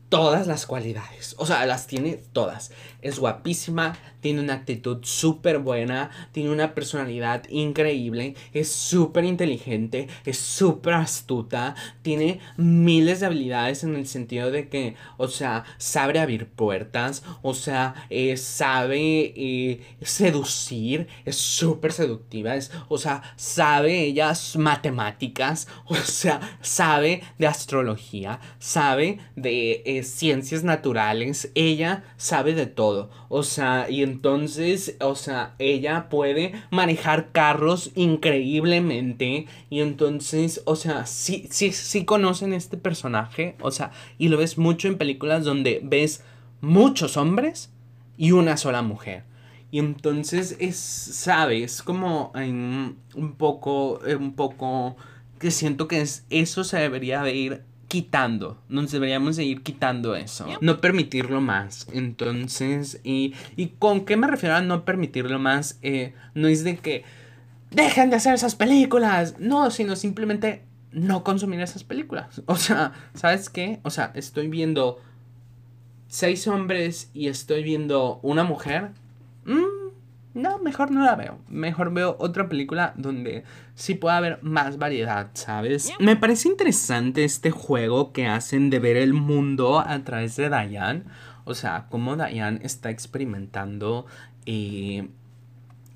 todas 0.08 0.46
las 0.46 0.66
cualidades. 0.66 1.34
O 1.38 1.46
sea, 1.46 1.64
las 1.66 1.86
tiene 1.86 2.22
todas. 2.32 2.72
Es 3.02 3.18
guapísima, 3.18 3.94
tiene 4.20 4.40
una 4.40 4.54
actitud 4.54 4.98
súper 5.02 5.58
buena, 5.58 6.10
tiene 6.32 6.50
una 6.50 6.74
personalidad 6.74 7.42
increíble, 7.50 8.34
es 8.52 8.70
súper 8.70 9.24
inteligente, 9.24 10.08
es 10.24 10.38
súper 10.38 10.94
astuta, 10.94 11.74
tiene 12.02 12.40
miles 12.56 13.20
de 13.20 13.26
habilidades 13.26 13.84
en 13.84 13.96
el 13.96 14.06
sentido 14.06 14.50
de 14.50 14.68
que, 14.68 14.94
o 15.16 15.28
sea, 15.28 15.64
sabe 15.78 16.20
abrir 16.20 16.46
puertas, 16.46 17.24
o 17.42 17.54
sea, 17.54 17.94
eh, 18.10 18.36
sabe 18.36 19.34
eh, 19.36 19.80
seducir, 20.02 21.08
es 21.24 21.36
súper 21.36 21.92
seductiva, 21.92 22.56
es, 22.56 22.70
o 22.88 22.98
sea, 22.98 23.22
sabe 23.36 24.00
ellas 24.04 24.56
matemáticas, 24.56 25.68
o 25.86 25.96
sea, 25.96 26.58
sabe 26.60 27.22
de 27.38 27.46
astrología, 27.46 28.40
sabe 28.58 29.18
de... 29.36 29.82
Eh, 29.84 30.02
ciencias 30.22 30.62
naturales, 30.62 31.50
ella 31.54 32.04
sabe 32.16 32.54
de 32.54 32.66
todo. 32.66 32.91
O 33.28 33.42
sea, 33.42 33.88
y 33.90 34.02
entonces, 34.02 34.96
o 35.00 35.14
sea, 35.14 35.54
ella 35.58 36.08
puede 36.08 36.52
manejar 36.70 37.32
carros 37.32 37.90
increíblemente. 37.94 39.46
Y 39.70 39.80
entonces, 39.80 40.62
o 40.64 40.76
sea, 40.76 41.06
sí, 41.06 41.48
sí, 41.50 41.72
sí 41.72 42.04
conocen 42.04 42.52
este 42.52 42.76
personaje. 42.76 43.56
O 43.60 43.70
sea, 43.70 43.92
y 44.18 44.28
lo 44.28 44.38
ves 44.38 44.58
mucho 44.58 44.88
en 44.88 44.98
películas 44.98 45.44
donde 45.44 45.80
ves 45.82 46.22
muchos 46.60 47.16
hombres 47.16 47.70
y 48.16 48.32
una 48.32 48.56
sola 48.56 48.82
mujer. 48.82 49.24
Y 49.70 49.78
entonces 49.78 50.56
es, 50.60 50.76
sabes, 50.76 51.82
como 51.82 52.32
un 52.34 53.34
poco, 53.38 54.00
un 54.18 54.34
poco 54.34 54.96
que 55.38 55.50
siento 55.50 55.88
que 55.88 56.02
es, 56.02 56.26
eso 56.30 56.62
se 56.62 56.78
debería 56.78 57.22
de 57.22 57.34
ir 57.34 57.64
quitando. 57.92 58.56
Nos 58.70 58.90
deberíamos 58.90 59.36
de 59.36 59.44
ir 59.44 59.62
quitando 59.62 60.16
eso. 60.16 60.46
No 60.62 60.80
permitirlo 60.80 61.42
más. 61.42 61.86
Entonces, 61.92 62.98
y, 63.04 63.34
y 63.54 63.66
con 63.78 64.06
qué 64.06 64.16
me 64.16 64.28
refiero 64.28 64.56
a 64.56 64.62
no 64.62 64.86
permitirlo 64.86 65.38
más? 65.38 65.78
Eh, 65.82 66.14
no 66.32 66.48
es 66.48 66.64
de 66.64 66.78
que 66.78 67.04
dejen 67.70 68.08
de 68.08 68.16
hacer 68.16 68.32
esas 68.32 68.54
películas. 68.54 69.34
No, 69.38 69.70
sino 69.70 69.94
simplemente 69.94 70.62
no 70.90 71.22
consumir 71.22 71.60
esas 71.60 71.84
películas. 71.84 72.40
O 72.46 72.56
sea, 72.56 72.94
¿sabes 73.12 73.50
qué? 73.50 73.80
O 73.82 73.90
sea, 73.90 74.10
estoy 74.14 74.48
viendo 74.48 74.98
seis 76.08 76.48
hombres 76.48 77.10
y 77.12 77.28
estoy 77.28 77.62
viendo 77.62 78.20
una 78.22 78.42
mujer. 78.42 78.92
Mm, 79.44 79.81
no, 80.34 80.58
mejor 80.58 80.90
no 80.90 81.04
la 81.04 81.14
veo. 81.14 81.38
Mejor 81.48 81.92
veo 81.92 82.16
otra 82.18 82.48
película 82.48 82.94
donde 82.96 83.44
sí 83.74 83.94
pueda 83.94 84.16
haber 84.16 84.38
más 84.42 84.78
variedad, 84.78 85.30
¿sabes? 85.34 85.92
Me 86.00 86.16
parece 86.16 86.48
interesante 86.48 87.24
este 87.24 87.50
juego 87.50 88.12
que 88.12 88.26
hacen 88.26 88.70
de 88.70 88.78
ver 88.78 88.96
el 88.96 89.12
mundo 89.12 89.80
a 89.80 89.98
través 90.04 90.36
de 90.36 90.48
Diane. 90.48 91.04
O 91.44 91.54
sea, 91.54 91.86
cómo 91.90 92.16
Diane 92.16 92.60
está 92.62 92.90
experimentando 92.90 94.06
eh, 94.46 95.08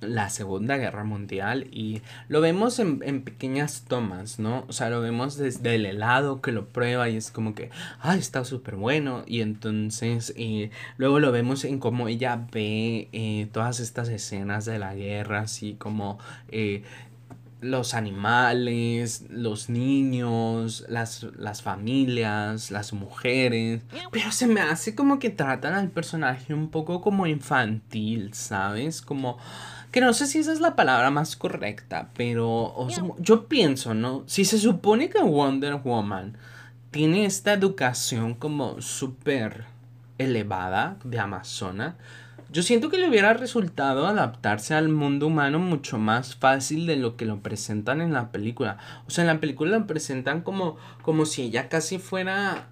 la 0.07 0.31
Segunda 0.31 0.77
Guerra 0.77 1.05
Mundial 1.05 1.67
y 1.71 2.03
lo 2.29 2.41
vemos 2.41 2.79
en, 2.79 3.23
pequeñas 3.23 3.85
tomas, 3.89 4.39
¿no? 4.39 4.65
O 4.69 4.73
sea, 4.73 4.91
lo 4.91 5.01
vemos 5.01 5.37
desde 5.37 5.75
el 5.75 5.87
helado 5.87 6.41
que 6.41 6.53
lo 6.53 6.67
prueba 6.69 7.09
y 7.09 7.17
es 7.17 7.31
como 7.31 7.55
que, 7.55 7.71
ay, 8.01 8.19
está 8.19 8.45
súper 8.45 8.77
bueno. 8.77 9.25
Y 9.27 9.41
entonces 9.41 10.33
eh, 10.37 10.71
luego 10.97 11.21
lo 11.21 11.33
vemos 11.33 11.65
en 11.65 11.79
cómo 11.79 12.09
ella 12.09 12.47
ve 12.53 13.09
eh, 13.13 13.49
todas 13.53 13.81
estas 13.81 14.09
escenas 14.09 14.65
de 14.65 14.79
la 14.79 14.95
guerra, 14.95 15.41
así 15.41 15.75
como... 15.75 16.19
Eh, 16.49 16.83
los 17.61 17.95
animales, 17.95 19.25
los 19.31 19.71
niños, 19.71 20.85
las, 20.89 21.27
las 21.39 21.63
familias, 21.63 22.71
las 22.71 22.93
mujeres. 22.93 23.83
Pero 24.13 24.31
se 24.31 24.47
me 24.47 24.61
hace 24.61 24.95
como 24.95 25.19
que 25.19 25.31
tratan 25.31 25.75
al 25.75 25.91
personaje 25.91 26.53
un 26.53 26.69
poco 26.69 27.01
como 27.01 27.27
infantil, 27.27 28.35
¿sabes? 28.35 29.01
Como 29.01 29.39
que 29.97 30.03
no 30.03 30.13
sé 30.13 30.27
si 30.27 30.41
esa 30.41 30.53
es 30.53 30.61
la 30.61 30.77
palabra 30.77 31.11
más 31.11 31.37
correcta, 31.37 32.11
pero 32.15 32.87
yo 33.19 33.49
pienso, 33.49 33.95
¿no? 33.95 34.25
Si 34.27 34.45
se 34.45 34.59
supone 34.59 35.09
que 35.09 35.23
Wonder 35.23 35.77
Woman 35.77 36.37
tiene 36.91 37.25
esta 37.25 37.55
educación 37.55 38.35
como 38.35 38.83
súper 38.83 39.65
elevada 40.19 40.99
de 41.03 41.19
Amazona, 41.19 41.97
yo 42.51 42.63
siento 42.63 42.91
que 42.91 42.99
le 42.99 43.09
hubiera 43.09 43.33
resultado 43.33 44.07
adaptarse 44.07 44.75
al 44.75 44.91
mundo 44.91 45.29
humano 45.29 45.61
mucho 45.61 45.97
más 45.97 46.37
fácil 46.37 46.87
de 46.87 46.97
lo 46.97 47.17
que 47.17 47.25
lo 47.25 47.41
presentan 47.41 48.03
en 48.03 48.13
la 48.13 48.33
película. 48.33 48.77
O 49.07 49.11
sea, 49.11 49.23
en 49.23 49.29
la 49.29 49.41
película 49.41 49.79
lo 49.79 49.87
presentan 49.87 50.43
como, 50.43 50.77
como 51.01 51.25
si 51.25 51.41
ella 51.41 51.71
casi 51.71 51.99
fuera 51.99 52.69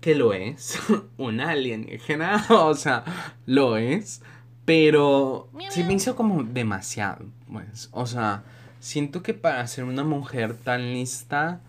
que 0.00 0.14
lo 0.14 0.32
es, 0.32 0.78
una 1.16 1.50
alienígena, 1.50 2.46
o 2.50 2.74
sea, 2.74 3.02
lo 3.46 3.76
es. 3.76 4.22
Pero 4.68 5.48
sí 5.70 5.82
me 5.82 5.94
hizo 5.94 6.14
como 6.14 6.44
demasiado, 6.44 7.24
pues. 7.50 7.88
O 7.90 8.04
sea, 8.04 8.44
siento 8.80 9.22
que 9.22 9.32
para 9.32 9.66
ser 9.66 9.84
una 9.84 10.04
mujer 10.04 10.52
tan 10.52 10.92
lista, 10.92 11.62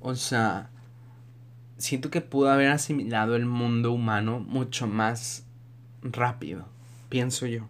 o 0.00 0.14
sea, 0.14 0.70
siento 1.78 2.10
que 2.10 2.20
pudo 2.20 2.50
haber 2.50 2.68
asimilado 2.68 3.34
el 3.34 3.44
mundo 3.44 3.90
humano 3.90 4.38
mucho 4.38 4.86
más 4.86 5.44
rápido, 6.00 6.68
pienso 7.08 7.46
yo. 7.46 7.66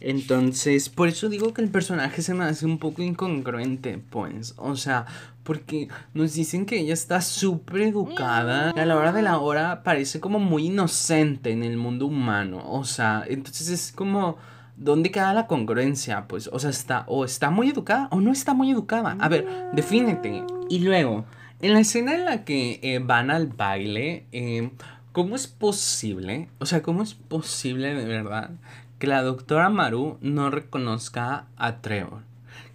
Entonces, 0.00 0.88
por 0.88 1.08
eso 1.08 1.28
digo 1.28 1.52
que 1.52 1.60
el 1.60 1.68
personaje 1.68 2.22
se 2.22 2.32
me 2.32 2.44
hace 2.44 2.64
un 2.64 2.78
poco 2.78 3.02
incongruente, 3.02 3.98
pues. 3.98 4.54
O 4.56 4.74
sea, 4.76 5.06
porque 5.42 5.88
nos 6.14 6.34
dicen 6.34 6.64
que 6.64 6.80
ella 6.80 6.94
está 6.94 7.20
súper 7.20 7.82
educada. 7.82 8.70
A 8.70 8.86
la 8.86 8.96
hora 8.96 9.12
de 9.12 9.22
la 9.22 9.38
hora 9.38 9.82
parece 9.82 10.18
como 10.18 10.38
muy 10.38 10.66
inocente 10.66 11.50
en 11.50 11.62
el 11.62 11.76
mundo 11.76 12.06
humano. 12.06 12.62
O 12.66 12.84
sea, 12.84 13.24
entonces 13.28 13.68
es 13.68 13.92
como. 13.92 14.36
¿Dónde 14.76 15.10
queda 15.10 15.34
la 15.34 15.46
congruencia? 15.46 16.26
Pues, 16.26 16.48
o 16.50 16.58
sea, 16.58 16.70
está 16.70 17.04
o 17.06 17.26
está 17.26 17.50
muy 17.50 17.68
educada 17.68 18.08
o 18.12 18.22
no 18.22 18.32
está 18.32 18.54
muy 18.54 18.70
educada. 18.70 19.14
A 19.20 19.28
ver, 19.28 19.46
defínete. 19.74 20.42
Y 20.70 20.78
luego, 20.78 21.26
en 21.60 21.74
la 21.74 21.80
escena 21.80 22.14
en 22.14 22.24
la 22.24 22.44
que 22.46 22.80
eh, 22.82 22.98
van 22.98 23.30
al 23.30 23.48
baile, 23.48 24.24
eh, 24.32 24.70
¿cómo 25.12 25.36
es 25.36 25.48
posible? 25.48 26.48
O 26.60 26.64
sea, 26.64 26.80
¿cómo 26.80 27.02
es 27.02 27.12
posible 27.12 27.94
de 27.94 28.06
verdad 28.06 28.52
que 29.00 29.06
la 29.06 29.22
doctora 29.22 29.70
Maru 29.70 30.18
no 30.20 30.50
reconozca 30.50 31.46
a 31.56 31.80
Trevor? 31.80 32.22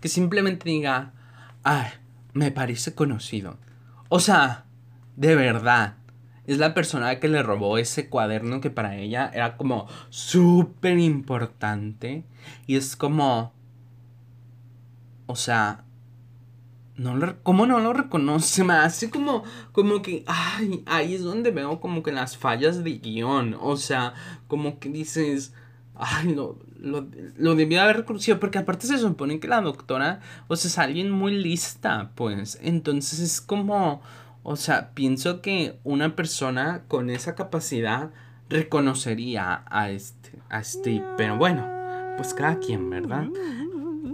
Que 0.01 0.09
simplemente 0.09 0.67
diga, 0.67 1.13
ay, 1.63 1.87
me 2.33 2.51
parece 2.51 2.95
conocido. 2.95 3.57
O 4.09 4.19
sea, 4.19 4.65
de 5.15 5.35
verdad. 5.35 5.97
Es 6.47 6.57
la 6.57 6.73
persona 6.73 7.19
que 7.19 7.27
le 7.27 7.41
robó 7.41 7.77
ese 7.77 8.09
cuaderno 8.09 8.59
que 8.59 8.69
para 8.69 8.97
ella 8.97 9.31
era 9.33 9.55
como 9.55 9.87
súper 10.09 10.97
importante. 10.97 12.23
Y 12.65 12.75
es 12.75 12.95
como... 12.95 13.53
O 15.27 15.35
sea, 15.35 15.85
no 16.97 17.15
lo, 17.15 17.41
¿Cómo 17.43 17.67
no 17.67 17.79
lo 17.79 17.93
reconoce? 17.93 18.63
Me 18.63 18.73
hace 18.73 19.11
como, 19.11 19.43
como 19.71 20.01
que, 20.01 20.23
ay, 20.25 20.83
ahí 20.87 21.13
es 21.13 21.23
donde 21.23 21.51
veo 21.51 21.79
como 21.79 22.01
que 22.01 22.11
las 22.11 22.35
fallas 22.35 22.83
de 22.83 22.97
guion. 22.97 23.55
O 23.59 23.77
sea, 23.77 24.13
como 24.47 24.79
que 24.79 24.89
dices, 24.89 25.53
ay, 25.97 26.33
lo, 26.33 26.59
lo, 26.79 27.07
lo 27.37 27.55
debía 27.55 27.83
haber 27.83 27.97
reconocido. 27.97 28.39
Porque 28.39 28.57
aparte 28.57 28.87
se 28.87 28.97
supone 28.97 29.39
que 29.39 29.47
la 29.47 29.61
doctora, 29.61 30.21
o 30.47 30.55
sea, 30.55 30.69
es 30.69 30.77
alguien 30.77 31.11
muy 31.11 31.33
lista, 31.33 32.11
pues. 32.15 32.59
Entonces 32.61 33.19
es 33.19 33.41
como, 33.41 34.01
o 34.43 34.55
sea, 34.55 34.91
pienso 34.91 35.41
que 35.41 35.79
una 35.83 36.15
persona 36.15 36.83
con 36.87 37.09
esa 37.09 37.35
capacidad 37.35 38.11
reconocería 38.49 39.63
a 39.69 39.89
este, 39.89 40.31
a 40.49 40.63
Steve. 40.63 41.03
Pero 41.17 41.37
bueno, 41.37 41.67
pues 42.17 42.33
cada 42.33 42.59
quien, 42.59 42.89
¿verdad? 42.89 43.27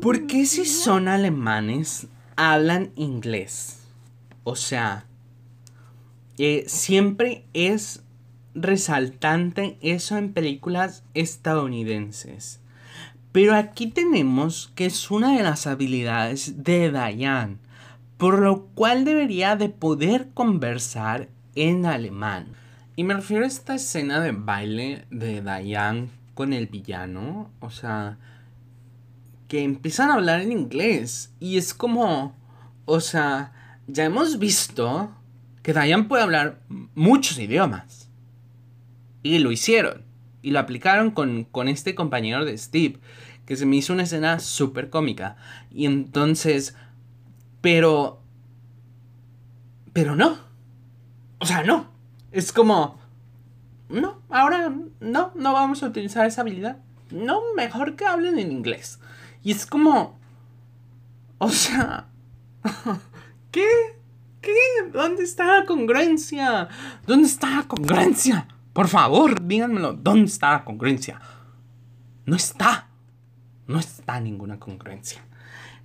¿Por 0.01 0.27
qué 0.27 0.45
si 0.45 0.65
son 0.65 1.07
alemanes 1.07 2.07
hablan 2.35 2.91
inglés. 2.95 3.79
O 4.43 4.55
sea, 4.55 5.05
eh, 6.37 6.63
siempre 6.67 7.45
es 7.53 8.03
resaltante 8.53 9.77
eso 9.81 10.17
en 10.17 10.33
películas 10.33 11.03
estadounidenses. 11.13 12.59
Pero 13.31 13.55
aquí 13.55 13.87
tenemos 13.87 14.71
que 14.75 14.85
es 14.85 15.09
una 15.09 15.37
de 15.37 15.43
las 15.43 15.67
habilidades 15.67 16.63
de 16.63 16.91
Diane, 16.91 17.57
por 18.17 18.39
lo 18.39 18.65
cual 18.67 19.05
debería 19.05 19.55
de 19.55 19.69
poder 19.69 20.29
conversar 20.33 21.29
en 21.55 21.85
alemán. 21.85 22.47
Y 22.95 23.03
me 23.03 23.13
refiero 23.13 23.45
a 23.45 23.47
esta 23.47 23.75
escena 23.75 24.19
de 24.19 24.31
baile 24.31 25.05
de 25.09 25.41
Diane 25.41 26.09
con 26.33 26.53
el 26.53 26.67
villano, 26.67 27.49
o 27.61 27.69
sea, 27.69 28.17
que 29.47 29.63
empiezan 29.63 30.09
a 30.09 30.15
hablar 30.15 30.41
en 30.41 30.51
inglés. 30.51 31.31
Y 31.39 31.57
es 31.57 31.73
como, 31.73 32.35
o 32.85 32.99
sea, 32.99 33.53
ya 33.87 34.03
hemos 34.03 34.39
visto 34.39 35.11
que 35.63 35.73
Diane 35.73 36.03
puede 36.03 36.23
hablar 36.23 36.59
muchos 36.95 37.39
idiomas. 37.39 38.00
Y 39.23 39.39
lo 39.39 39.51
hicieron. 39.51 40.03
Y 40.41 40.51
lo 40.51 40.60
aplicaron 40.60 41.12
con, 41.12 41.43
con 41.45 41.67
este 41.67 41.95
compañero 41.95 42.45
de 42.45 42.57
Steve. 42.57 42.99
Que 43.45 43.55
se 43.55 43.65
me 43.65 43.75
hizo 43.75 43.93
una 43.93 44.03
escena 44.03 44.39
súper 44.39 44.89
cómica. 44.89 45.38
Y 45.71 45.86
entonces... 45.86 46.75
Pero... 47.62 48.21
Pero 49.93 50.15
no. 50.15 50.39
O 51.39 51.45
sea, 51.45 51.63
no. 51.63 51.91
Es 52.31 52.51
como... 52.51 52.99
No, 53.89 54.21
ahora 54.29 54.73
no, 55.01 55.34
no 55.36 55.53
vamos 55.53 55.84
a 55.84 55.88
utilizar 55.88 56.25
esa 56.25 56.41
habilidad. 56.41 56.77
No, 57.12 57.41
mejor 57.55 57.97
que 57.97 58.05
hablen 58.05 58.39
en 58.39 58.51
inglés. 58.51 58.99
Y 59.43 59.51
es 59.51 59.65
como... 59.65 60.19
O 61.38 61.49
sea... 61.49 62.07
¿Qué? 63.51 63.67
¿Qué? 64.39 64.55
¿Dónde 64.93 65.23
está 65.23 65.60
la 65.60 65.65
congruencia? 65.65 66.69
¿Dónde 67.05 67.27
está 67.27 67.49
la 67.57 67.63
congruencia? 67.63 68.47
Por 68.73 68.88
favor, 68.88 69.45
díganmelo. 69.45 69.93
¿Dónde 69.93 70.25
está 70.25 70.51
la 70.51 70.63
congruencia? 70.63 71.19
No 72.25 72.36
está. 72.36 72.88
No 73.67 73.79
está 73.79 74.19
ninguna 74.19 74.60
congruencia. 74.60 75.21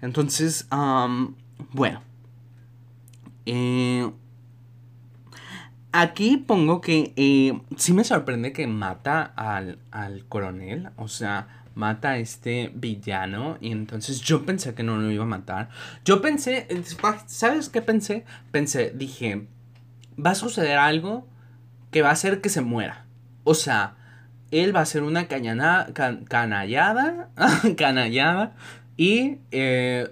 Entonces, 0.01 0.68
bueno. 1.72 2.03
Eh, 3.46 4.11
aquí 5.92 6.37
pongo 6.37 6.81
que 6.81 7.12
eh, 7.16 7.61
sí 7.77 7.92
me 7.92 8.05
sorprende 8.05 8.53
que 8.53 8.66
mata 8.66 9.22
al, 9.22 9.79
al 9.90 10.25
coronel. 10.27 10.90
O 10.96 11.09
sea, 11.09 11.64
mata 11.75 12.11
a 12.11 12.18
este 12.18 12.72
villano 12.75 13.59
y 13.61 13.70
entonces 13.70 14.20
yo 14.20 14.44
pensé 14.44 14.75
que 14.75 14.83
no 14.83 14.96
lo 14.96 15.11
iba 15.11 15.25
a 15.25 15.29
matar. 15.29 15.68
Yo 16.05 16.20
pensé, 16.20 16.66
¿sabes 17.27 17.68
qué 17.68 17.83
pensé? 17.83 18.25
Pensé, 18.51 18.92
dije, 18.94 19.46
va 20.18 20.31
a 20.31 20.35
suceder 20.35 20.79
algo 20.79 21.27
que 21.90 22.03
va 22.03 22.11
a 22.11 22.12
hacer 22.12 22.40
que 22.40 22.49
se 22.49 22.61
muera. 22.61 23.07
O 23.44 23.55
sea, 23.55 23.94
él 24.51 24.75
va 24.75 24.81
a 24.81 24.87
ser 24.87 25.03
una 25.03 25.29
cañana, 25.29 25.88
canallada, 26.29 27.31
canallada 27.77 28.55
y 28.96 29.38
eh, 29.51 30.11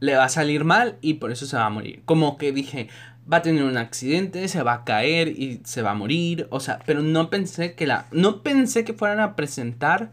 le 0.00 0.16
va 0.16 0.24
a 0.24 0.28
salir 0.28 0.64
mal 0.64 0.96
y 1.00 1.14
por 1.14 1.30
eso 1.30 1.46
se 1.46 1.56
va 1.56 1.66
a 1.66 1.70
morir. 1.70 2.02
Como 2.04 2.38
que 2.38 2.52
dije, 2.52 2.88
va 3.30 3.38
a 3.38 3.42
tener 3.42 3.64
un 3.64 3.76
accidente, 3.76 4.48
se 4.48 4.62
va 4.62 4.74
a 4.74 4.84
caer 4.84 5.28
y 5.28 5.60
se 5.64 5.82
va 5.82 5.92
a 5.92 5.94
morir. 5.94 6.46
O 6.50 6.60
sea, 6.60 6.80
pero 6.86 7.02
no 7.02 7.30
pensé 7.30 7.74
que 7.74 7.86
la, 7.86 8.06
no 8.10 8.42
pensé 8.42 8.84
que 8.84 8.92
fueran 8.92 9.20
a 9.20 9.36
presentar 9.36 10.12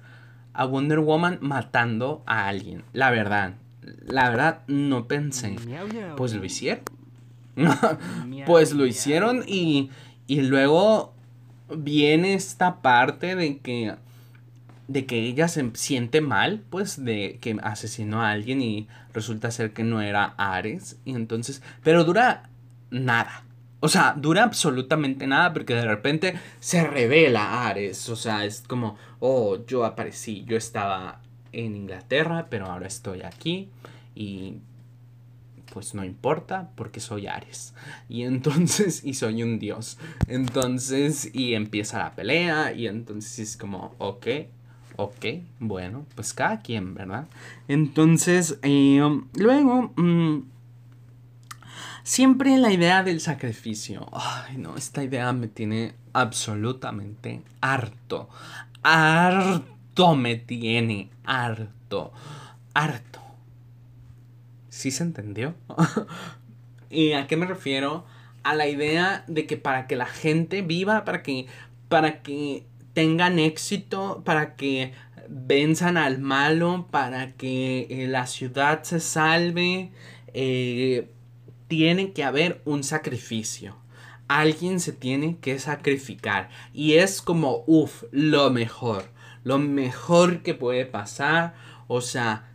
a 0.54 0.66
Wonder 0.66 1.00
Woman 1.00 1.40
matando 1.42 2.24
a 2.26 2.48
alguien. 2.48 2.84
La 2.94 3.10
verdad. 3.10 3.54
La 4.06 4.30
verdad, 4.30 4.62
no 4.68 5.08
pensé. 5.08 5.56
Pues 6.16 6.34
lo 6.34 6.46
hicieron. 6.46 6.84
pues 8.46 8.74
lo 8.74 8.86
hicieron 8.86 9.44
y, 9.48 9.90
y 10.32 10.44
luego 10.44 11.14
viene 11.76 12.36
esta 12.36 12.82
parte 12.82 13.36
de 13.36 13.58
que 13.58 13.96
de 14.88 15.06
que 15.06 15.20
ella 15.26 15.50
se 15.50 15.72
siente 15.74 16.22
mal, 16.22 16.64
pues 16.70 17.04
de 17.04 17.38
que 17.42 17.58
asesinó 17.62 18.22
a 18.22 18.32
alguien 18.32 18.62
y 18.62 18.88
resulta 19.14 19.52
ser 19.52 19.74
que 19.74 19.84
no 19.84 20.02
era 20.02 20.34
Ares 20.38 20.98
y 21.04 21.16
entonces, 21.16 21.62
pero 21.84 22.06
dura 22.06 22.50
nada. 22.92 23.44
O 23.82 23.90
sea, 23.90 24.14
dura 24.18 24.44
absolutamente 24.44 25.28
nada 25.28 25.52
porque 25.52 25.76
de 25.76 25.84
repente 25.84 26.36
se 26.62 26.88
revela 26.88 27.68
Ares. 27.68 28.08
O 28.08 28.16
sea, 28.16 28.46
es 28.46 28.62
como, 28.62 28.96
oh, 29.20 29.58
yo 29.66 29.84
aparecí, 29.84 30.46
yo 30.48 30.56
estaba 30.56 31.20
en 31.52 31.76
Inglaterra, 31.76 32.48
pero 32.50 32.68
ahora 32.68 32.88
estoy 32.88 33.24
aquí 33.24 33.70
y 34.16 34.60
pues 35.74 35.94
no 35.94 36.04
importa 36.04 36.72
porque 36.76 37.00
soy 37.00 37.28
Ares. 37.28 37.74
Y 38.10 38.24
entonces, 38.24 39.02
y 39.06 39.14
soy 39.14 39.44
un 39.44 39.60
dios. 39.60 39.98
Entonces, 40.28 41.30
y 41.34 41.54
empieza 41.54 42.00
la 42.00 42.16
pelea 42.16 42.74
y 42.74 42.88
entonces 42.88 43.40
es 43.40 43.58
como, 43.58 43.96
ok, 43.98 44.28
ok, 44.98 45.26
bueno, 45.60 46.06
pues 46.16 46.34
cada 46.34 46.62
quien, 46.62 46.94
¿verdad? 46.94 47.28
Entonces, 47.68 48.60
eh, 48.62 49.02
luego... 49.36 49.94
Mm, 49.96 50.44
Siempre 52.04 52.58
la 52.58 52.72
idea 52.72 53.04
del 53.04 53.22
sacrificio. 53.22 54.08
Ay, 54.12 54.58
no, 54.58 54.76
esta 54.76 55.04
idea 55.04 55.32
me 55.34 55.48
tiene 55.48 55.94
absolutamente 56.14 57.44
harto. 57.62 58.28
Harto 58.82 60.16
me 60.16 60.36
tiene. 60.36 61.12
Harto. 61.26 62.12
Harto. 62.74 63.22
¿Sí 64.72 64.90
se 64.90 65.04
entendió? 65.04 65.54
¿Y 66.90 67.12
a 67.12 67.28
qué 67.28 67.36
me 67.36 67.46
refiero? 67.46 68.06
A 68.44 68.56
la 68.56 68.68
idea 68.68 69.26
de 69.28 69.46
que 69.46 69.58
para 69.58 69.86
que 69.86 69.98
la 69.98 70.06
gente 70.06 70.62
viva, 70.62 71.04
para 71.04 71.22
que, 71.24 71.48
para 71.90 72.22
que 72.22 72.66
tengan 72.94 73.38
éxito, 73.38 74.24
para 74.24 74.56
que 74.56 74.94
venzan 75.28 75.98
al 75.98 76.20
malo, 76.20 76.88
para 76.90 77.34
que 77.34 77.86
eh, 77.90 78.08
la 78.08 78.28
ciudad 78.28 78.84
se 78.84 79.02
salve, 79.02 79.92
eh, 80.34 81.10
tiene 81.68 82.14
que 82.14 82.24
haber 82.24 82.62
un 82.64 82.86
sacrificio. 82.86 83.76
Alguien 84.30 84.80
se 84.80 84.94
tiene 84.94 85.38
que 85.40 85.60
sacrificar. 85.60 86.50
Y 86.74 86.94
es 86.94 87.22
como, 87.22 87.66
uff, 87.68 88.06
lo 88.12 88.50
mejor. 88.52 89.12
Lo 89.44 89.60
mejor 89.60 90.44
que 90.44 90.54
puede 90.54 90.86
pasar. 90.86 91.56
O 91.88 92.00
sea, 92.00 92.51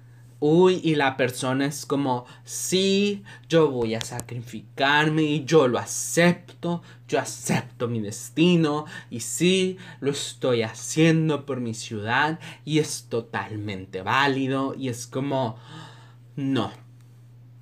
uy, 0.46 0.80
y 0.84 0.94
la 0.94 1.16
persona 1.16 1.66
es 1.66 1.86
como, 1.86 2.24
sí, 2.44 3.24
yo 3.48 3.70
voy 3.70 3.94
a 3.94 4.00
sacrificarme 4.00 5.22
y 5.22 5.44
yo 5.44 5.66
lo 5.66 5.78
acepto, 5.78 6.82
yo 7.08 7.18
acepto 7.18 7.88
mi 7.88 8.00
destino 8.00 8.84
y 9.10 9.20
sí, 9.20 9.76
lo 10.00 10.12
estoy 10.12 10.62
haciendo 10.62 11.46
por 11.46 11.60
mi 11.60 11.74
ciudad 11.74 12.38
y 12.64 12.78
es 12.78 13.06
totalmente 13.08 14.02
válido 14.02 14.74
y 14.76 14.88
es 14.88 15.08
como, 15.08 15.58
no, 16.36 16.70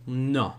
no, 0.06 0.56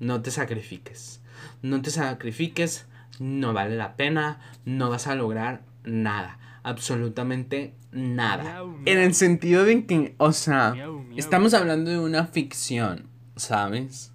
no 0.00 0.22
te 0.22 0.32
sacrifiques, 0.32 1.20
no 1.62 1.80
te 1.80 1.90
sacrifiques, 1.90 2.86
no 3.20 3.52
vale 3.52 3.76
la 3.76 3.94
pena, 3.94 4.40
no 4.64 4.90
vas 4.90 5.06
a 5.06 5.14
lograr 5.14 5.62
nada 5.84 6.39
absolutamente 6.62 7.74
nada. 7.92 8.62
En 8.84 8.98
el 8.98 9.14
sentido 9.14 9.64
de 9.64 9.86
que, 9.86 10.14
o 10.18 10.32
sea, 10.32 10.74
estamos 11.16 11.54
hablando 11.54 11.90
de 11.90 11.98
una 11.98 12.26
ficción, 12.26 13.06
¿sabes? 13.36 14.12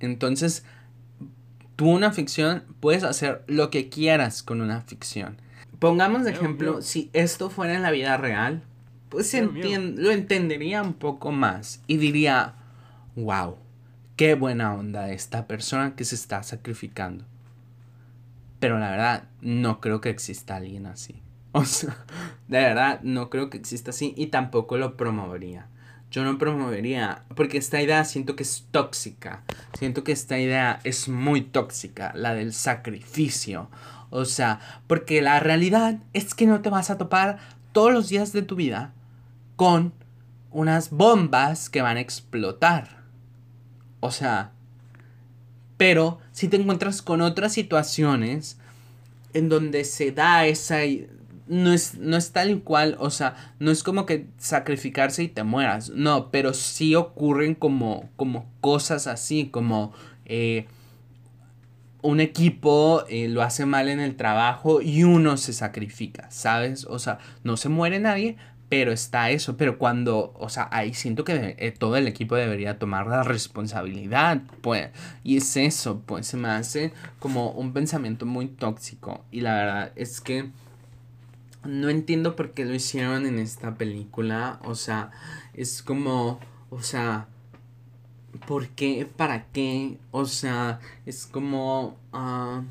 Entonces, 0.00 0.64
tú 1.76 1.90
una 1.90 2.12
ficción 2.12 2.64
puedes 2.80 3.04
hacer 3.04 3.44
lo 3.46 3.70
que 3.70 3.88
quieras 3.88 4.42
con 4.42 4.60
una 4.60 4.80
ficción. 4.80 5.40
Pongamos 5.78 6.24
de 6.24 6.32
ejemplo, 6.32 6.82
si 6.82 7.10
esto 7.12 7.50
fuera 7.50 7.74
en 7.74 7.82
la 7.82 7.90
vida 7.90 8.16
real, 8.16 8.62
pues 9.08 9.32
lo 9.34 10.10
entendería 10.10 10.82
un 10.82 10.94
poco 10.94 11.32
más 11.32 11.82
y 11.86 11.96
diría, 11.96 12.54
wow, 13.16 13.56
qué 14.16 14.34
buena 14.34 14.74
onda 14.74 15.10
esta 15.12 15.46
persona 15.46 15.94
que 15.94 16.04
se 16.04 16.16
está 16.16 16.42
sacrificando. 16.42 17.24
Pero 18.58 18.78
la 18.80 18.90
verdad, 18.90 19.28
no 19.40 19.80
creo 19.80 20.00
que 20.00 20.10
exista 20.10 20.56
alguien 20.56 20.86
así. 20.86 21.22
De 22.48 22.58
verdad, 22.58 23.00
no 23.02 23.30
creo 23.30 23.50
que 23.50 23.58
exista 23.58 23.90
así 23.90 24.14
y 24.16 24.26
tampoco 24.26 24.78
lo 24.78 24.96
promovería. 24.96 25.66
Yo 26.10 26.24
no 26.24 26.38
promovería, 26.38 27.24
porque 27.34 27.58
esta 27.58 27.82
idea 27.82 28.04
siento 28.04 28.34
que 28.34 28.42
es 28.42 28.66
tóxica. 28.70 29.42
Siento 29.78 30.04
que 30.04 30.12
esta 30.12 30.38
idea 30.38 30.80
es 30.84 31.08
muy 31.08 31.42
tóxica, 31.42 32.12
la 32.14 32.34
del 32.34 32.54
sacrificio. 32.54 33.68
O 34.08 34.24
sea, 34.24 34.60
porque 34.86 35.20
la 35.20 35.38
realidad 35.38 35.98
es 36.14 36.34
que 36.34 36.46
no 36.46 36.62
te 36.62 36.70
vas 36.70 36.88
a 36.88 36.96
topar 36.96 37.38
todos 37.72 37.92
los 37.92 38.08
días 38.08 38.32
de 38.32 38.40
tu 38.40 38.56
vida 38.56 38.94
con 39.56 39.92
unas 40.50 40.90
bombas 40.90 41.68
que 41.68 41.82
van 41.82 41.98
a 41.98 42.00
explotar. 42.00 43.02
O 44.00 44.10
sea, 44.10 44.52
pero 45.76 46.18
si 46.32 46.48
te 46.48 46.56
encuentras 46.56 47.02
con 47.02 47.20
otras 47.20 47.52
situaciones 47.52 48.58
en 49.34 49.50
donde 49.50 49.84
se 49.84 50.10
da 50.10 50.46
esa 50.46 50.78
no 51.48 51.72
es, 51.72 51.96
no 51.98 52.16
es 52.16 52.32
tal 52.32 52.60
cual, 52.62 52.96
o 52.98 53.10
sea, 53.10 53.54
no 53.58 53.70
es 53.70 53.82
como 53.82 54.06
que 54.06 54.26
sacrificarse 54.38 55.22
y 55.22 55.28
te 55.28 55.42
mueras, 55.42 55.90
no, 55.90 56.30
pero 56.30 56.54
sí 56.54 56.94
ocurren 56.94 57.54
como, 57.54 58.08
como 58.16 58.46
cosas 58.60 59.06
así, 59.06 59.48
como 59.48 59.92
eh, 60.26 60.66
un 62.02 62.20
equipo 62.20 63.04
eh, 63.08 63.28
lo 63.28 63.42
hace 63.42 63.66
mal 63.66 63.88
en 63.88 64.00
el 64.00 64.16
trabajo 64.16 64.80
y 64.80 65.04
uno 65.04 65.36
se 65.36 65.52
sacrifica, 65.52 66.30
¿sabes? 66.30 66.84
O 66.84 66.98
sea, 66.98 67.18
no 67.42 67.56
se 67.56 67.68
muere 67.68 67.98
nadie, 67.98 68.36
pero 68.68 68.92
está 68.92 69.30
eso, 69.30 69.56
pero 69.56 69.78
cuando, 69.78 70.34
o 70.38 70.48
sea, 70.50 70.68
ahí 70.70 70.92
siento 70.92 71.24
que 71.24 71.56
eh, 71.58 71.72
todo 71.72 71.96
el 71.96 72.06
equipo 72.06 72.36
debería 72.36 72.78
tomar 72.78 73.06
la 73.06 73.22
responsabilidad, 73.22 74.42
pues, 74.60 74.90
y 75.24 75.38
es 75.38 75.56
eso, 75.56 76.02
pues 76.04 76.26
se 76.26 76.36
me 76.36 76.48
hace 76.48 76.92
como 77.18 77.50
un 77.52 77.72
pensamiento 77.72 78.26
muy 78.26 78.46
tóxico 78.46 79.24
y 79.30 79.40
la 79.40 79.54
verdad 79.54 79.92
es 79.96 80.20
que 80.20 80.50
no 81.68 81.90
entiendo 81.90 82.34
por 82.34 82.52
qué 82.52 82.64
lo 82.64 82.74
hicieron 82.74 83.26
en 83.26 83.38
esta 83.38 83.74
película. 83.74 84.58
O 84.64 84.74
sea, 84.74 85.10
es 85.54 85.82
como, 85.82 86.40
o 86.70 86.82
sea, 86.82 87.28
¿por 88.46 88.68
qué? 88.68 89.06
¿Para 89.16 89.46
qué? 89.52 89.98
O 90.10 90.24
sea, 90.24 90.80
es 91.06 91.26
como... 91.26 91.96
Uh, 92.12 92.62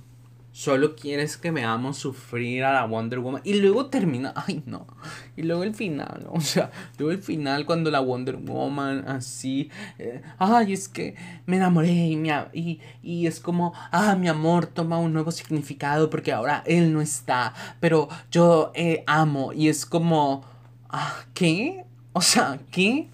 Solo 0.58 0.96
quieres 0.96 1.38
que 1.38 1.52
veamos 1.52 1.98
sufrir 1.98 2.64
a 2.64 2.74
la 2.74 2.86
Wonder 2.86 3.20
Woman. 3.20 3.44
Y 3.44 3.62
luego 3.62 3.92
termina. 3.92 4.34
Ay, 4.36 4.64
no. 4.66 4.88
Y 5.36 5.44
luego 5.44 5.62
el 5.62 5.76
final. 5.76 6.26
O 6.32 6.42
sea, 6.42 6.72
luego 6.98 7.12
el 7.12 7.22
final 7.22 7.68
cuando 7.68 7.92
la 7.92 8.00
Wonder 8.00 8.38
Woman 8.38 9.08
así. 9.08 9.70
Eh, 10.00 10.24
ay, 10.40 10.74
es 10.74 10.90
que 10.90 11.14
me 11.46 11.58
enamoré 11.58 11.92
y, 11.92 12.28
y, 12.54 12.80
y 13.04 13.28
es 13.28 13.40
como. 13.40 13.72
Ah, 13.92 14.16
mi 14.16 14.30
amor 14.30 14.66
toma 14.66 14.98
un 14.98 15.14
nuevo 15.14 15.30
significado 15.30 16.10
porque 16.10 16.32
ahora 16.32 16.64
él 16.66 16.92
no 16.92 17.02
está. 17.02 17.54
Pero 17.80 18.10
yo 18.32 18.72
eh, 18.74 19.04
amo. 19.06 19.54
Y 19.54 19.68
es 19.68 19.86
como. 19.86 20.44
Ah, 20.90 21.20
¿Qué? 21.36 21.86
O 22.14 22.22
sea, 22.22 22.58
¿qué? 22.72 23.10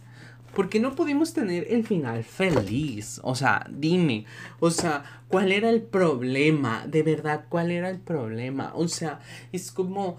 ¿Por 0.54 0.70
qué 0.70 0.80
no 0.80 0.96
pudimos 0.96 1.34
tener 1.34 1.68
el 1.70 1.86
final 1.86 2.24
feliz? 2.24 3.20
O 3.24 3.36
sea, 3.36 3.66
dime, 3.72 4.26
o 4.60 4.70
sea, 4.70 5.04
¿cuál 5.28 5.52
era 5.52 5.70
el 5.70 5.82
problema? 5.82 6.86
De 6.88 7.02
verdad, 7.04 7.46
¿cuál 7.50 7.72
era 7.72 7.90
el 7.90 8.00
problema? 8.00 8.72
O 8.76 8.88
sea, 8.88 9.20
es 9.52 9.72
como, 9.72 10.18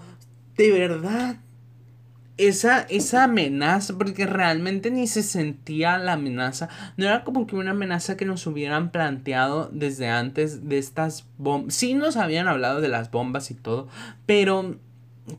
de 0.56 0.72
verdad, 0.72 1.36
esa, 2.36 2.80
esa 2.82 3.24
amenaza, 3.24 3.96
porque 3.96 4.26
realmente 4.26 4.90
ni 4.90 5.06
se 5.06 5.22
sentía 5.22 5.98
la 5.98 6.14
amenaza, 6.14 6.68
no 6.96 7.04
era 7.04 7.22
como 7.22 7.46
que 7.46 7.54
una 7.54 7.70
amenaza 7.70 8.16
que 8.16 8.24
nos 8.24 8.46
hubieran 8.46 8.90
planteado 8.90 9.70
desde 9.72 10.08
antes 10.08 10.68
de 10.68 10.78
estas 10.78 11.26
bombas. 11.38 11.74
Sí 11.74 11.94
nos 11.94 12.16
habían 12.16 12.48
hablado 12.48 12.80
de 12.80 12.88
las 12.88 13.10
bombas 13.10 13.50
y 13.52 13.54
todo, 13.54 13.88
pero, 14.26 14.76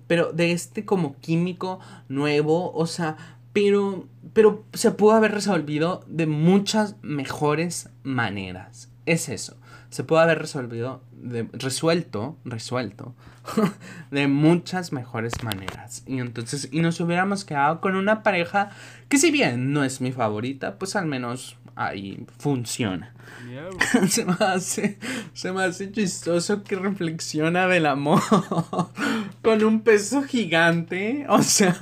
pero 0.08 0.32
de 0.32 0.54
este 0.54 0.86
como 0.86 1.18
químico 1.20 1.80
nuevo, 2.08 2.72
o 2.74 2.88
sea, 2.88 3.18
pero, 3.56 4.10
pero 4.34 4.66
se 4.74 4.92
pudo 4.92 5.14
haber 5.14 5.32
resolvido 5.32 6.04
de 6.08 6.28
muchas 6.28 6.98
mejores 7.02 7.90
maneras. 8.04 8.92
Es 9.06 9.30
eso. 9.30 9.56
Se 9.90 10.04
pudo 10.04 10.20
haber 10.20 10.40
resolvido, 10.40 11.04
de, 11.14 11.48
resuelto, 11.54 12.38
resuelto, 12.44 13.16
de 14.12 14.28
muchas 14.28 14.92
mejores 14.92 15.42
maneras. 15.42 16.04
Y 16.06 16.20
entonces, 16.20 16.68
y 16.74 16.82
nos 16.82 17.00
hubiéramos 17.00 17.46
quedado 17.46 17.80
con 17.80 17.96
una 17.96 18.24
pareja 18.24 18.72
que 19.08 19.18
si 19.18 19.32
bien 19.32 19.72
no 19.72 19.86
es 19.86 20.02
mi 20.02 20.12
favorita, 20.12 20.78
pues 20.78 20.98
al 20.98 21.06
menos 21.06 21.58
ahí 21.76 22.26
funciona. 22.38 23.14
se, 24.08 24.26
me 24.26 24.34
hace, 24.40 24.98
se 25.34 25.52
me 25.52 25.64
hace 25.64 25.92
chistoso 25.92 26.64
que 26.64 26.76
reflexiona 26.76 27.68
del 27.68 27.86
amor 27.86 28.22
con 29.42 29.64
un 29.64 29.82
peso 29.82 30.24
gigante. 30.24 31.26
O 31.30 31.42
sea, 31.42 31.76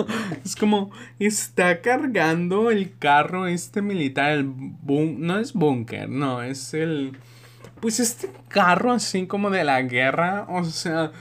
es 0.43 0.55
como 0.55 0.91
está 1.19 1.81
cargando 1.81 2.71
el 2.71 2.97
carro 2.97 3.47
este 3.47 3.81
militar, 3.81 4.31
el 4.31 4.51
no 4.85 5.39
es 5.39 5.53
búnker, 5.53 6.09
no, 6.09 6.41
es 6.41 6.73
el... 6.73 7.17
Pues 7.79 7.99
este 7.99 8.29
carro 8.47 8.93
así 8.93 9.27
como 9.27 9.49
de 9.49 9.65
la 9.65 9.81
guerra, 9.81 10.45
o 10.47 10.63
sea 10.63 11.11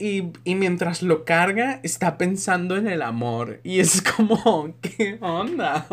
y, 0.00 0.30
mientras 0.54 1.02
lo 1.02 1.24
carga, 1.24 1.80
está 1.82 2.18
pensando 2.18 2.76
en 2.76 2.86
el 2.86 3.02
amor. 3.02 3.60
Y 3.64 3.80
es 3.80 4.00
como, 4.16 4.74
¿qué 4.80 5.18
onda? 5.20 5.86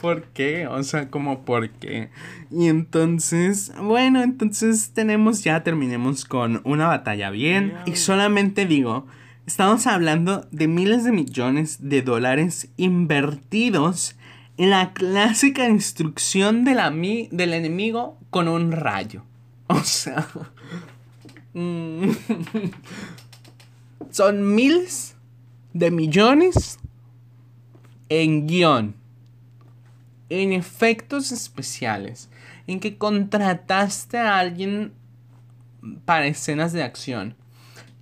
¿Por 0.00 0.24
qué? 0.24 0.66
O 0.66 0.82
sea, 0.82 1.08
como, 1.08 1.44
¿por 1.44 1.70
qué? 1.70 2.10
Y 2.50 2.66
entonces, 2.66 3.72
bueno, 3.80 4.22
entonces 4.22 4.90
tenemos 4.92 5.44
ya, 5.44 5.62
terminemos 5.62 6.24
con 6.24 6.60
una 6.64 6.88
batalla 6.88 7.30
bien. 7.30 7.74
Y 7.86 7.94
solamente 7.94 8.66
digo, 8.66 9.06
estamos 9.46 9.86
hablando 9.86 10.48
de 10.50 10.66
miles 10.66 11.04
de 11.04 11.12
millones 11.12 11.88
de 11.88 12.02
dólares 12.02 12.70
invertidos 12.76 14.16
en 14.56 14.70
la 14.70 14.92
clásica 14.92 15.68
instrucción 15.68 16.64
del, 16.64 16.78
del 17.30 17.54
enemigo 17.54 18.18
con 18.30 18.48
un 18.48 18.72
rayo. 18.72 19.22
O 19.68 19.84
sea... 19.84 20.26
Mm, 21.54 22.10
son 24.10 24.54
miles 24.54 25.16
de 25.72 25.90
millones 25.90 26.78
en 28.08 28.46
guion, 28.46 28.94
en 30.28 30.52
efectos 30.52 31.32
especiales, 31.32 32.30
en 32.66 32.80
que 32.80 32.98
contrataste 32.98 34.18
a 34.18 34.38
alguien 34.38 34.92
para 36.04 36.26
escenas 36.26 36.72
de 36.72 36.82
acción. 36.82 37.36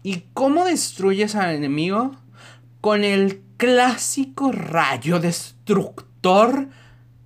¿Y 0.02 0.24
cómo 0.32 0.64
destruyes 0.64 1.34
al 1.34 1.54
enemigo? 1.54 2.16
Con 2.80 3.04
el 3.04 3.42
clásico 3.56 4.52
rayo 4.52 5.18
destructor 5.18 6.68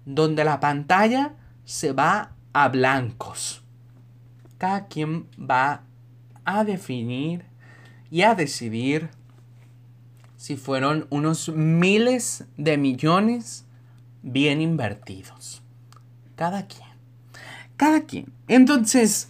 donde 0.04 0.44
la 0.44 0.60
pantalla 0.60 1.34
se 1.64 1.92
va 1.92 2.32
a 2.52 2.68
blancos. 2.68 3.62
Cada 4.58 4.86
quien 4.86 5.26
va 5.38 5.82
a 6.44 6.64
definir 6.64 7.49
y 8.10 8.22
a 8.22 8.34
decidir 8.34 9.08
si 10.36 10.56
fueron 10.56 11.06
unos 11.10 11.48
miles 11.50 12.44
de 12.56 12.76
millones 12.78 13.64
bien 14.22 14.60
invertidos. 14.60 15.62
Cada 16.34 16.66
quien. 16.66 16.88
Cada 17.76 18.02
quien. 18.02 18.32
Entonces, 18.48 19.28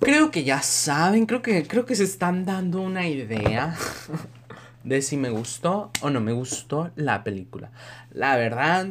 creo 0.00 0.30
que 0.30 0.44
ya 0.44 0.60
saben, 0.60 1.26
creo 1.26 1.42
que, 1.42 1.66
creo 1.66 1.86
que 1.86 1.94
se 1.94 2.04
están 2.04 2.44
dando 2.44 2.80
una 2.80 3.06
idea 3.06 3.76
de 4.84 5.02
si 5.02 5.16
me 5.16 5.30
gustó 5.30 5.90
o 6.02 6.10
no 6.10 6.20
me 6.20 6.32
gustó 6.32 6.90
la 6.96 7.24
película. 7.24 7.70
La 8.12 8.36
verdad, 8.36 8.88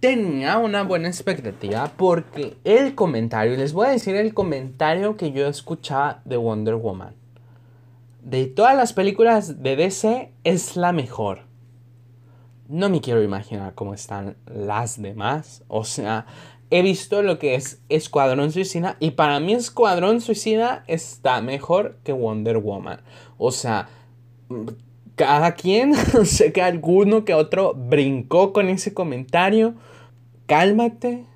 tenía 0.00 0.58
una 0.58 0.82
buena 0.82 1.08
expectativa 1.08 1.92
porque 1.96 2.56
el 2.64 2.94
comentario, 2.94 3.56
les 3.56 3.72
voy 3.72 3.86
a 3.86 3.90
decir 3.90 4.16
el 4.16 4.34
comentario 4.34 5.16
que 5.16 5.32
yo 5.32 5.46
escuchaba 5.46 6.22
de 6.24 6.36
Wonder 6.36 6.76
Woman. 6.76 7.19
De 8.22 8.46
todas 8.46 8.76
las 8.76 8.92
películas 8.92 9.62
de 9.62 9.76
DC 9.76 10.32
es 10.44 10.76
la 10.76 10.92
mejor. 10.92 11.42
No 12.68 12.88
me 12.88 13.00
quiero 13.00 13.22
imaginar 13.22 13.74
cómo 13.74 13.94
están 13.94 14.36
las 14.46 15.00
demás. 15.00 15.64
O 15.68 15.84
sea, 15.84 16.26
he 16.70 16.82
visto 16.82 17.22
lo 17.22 17.38
que 17.38 17.54
es 17.54 17.82
Escuadrón 17.88 18.52
Suicida 18.52 18.96
y 19.00 19.12
para 19.12 19.40
mí 19.40 19.54
Escuadrón 19.54 20.20
Suicida 20.20 20.84
está 20.86 21.40
mejor 21.40 21.98
que 22.04 22.12
Wonder 22.12 22.58
Woman. 22.58 23.00
O 23.38 23.52
sea, 23.52 23.88
cada 25.14 25.54
quien, 25.54 25.94
sé 26.24 26.52
que 26.52 26.62
alguno 26.62 27.24
que 27.24 27.34
otro 27.34 27.74
brincó 27.74 28.52
con 28.52 28.68
ese 28.68 28.94
comentario. 28.94 29.74
Cálmate, 30.46 31.26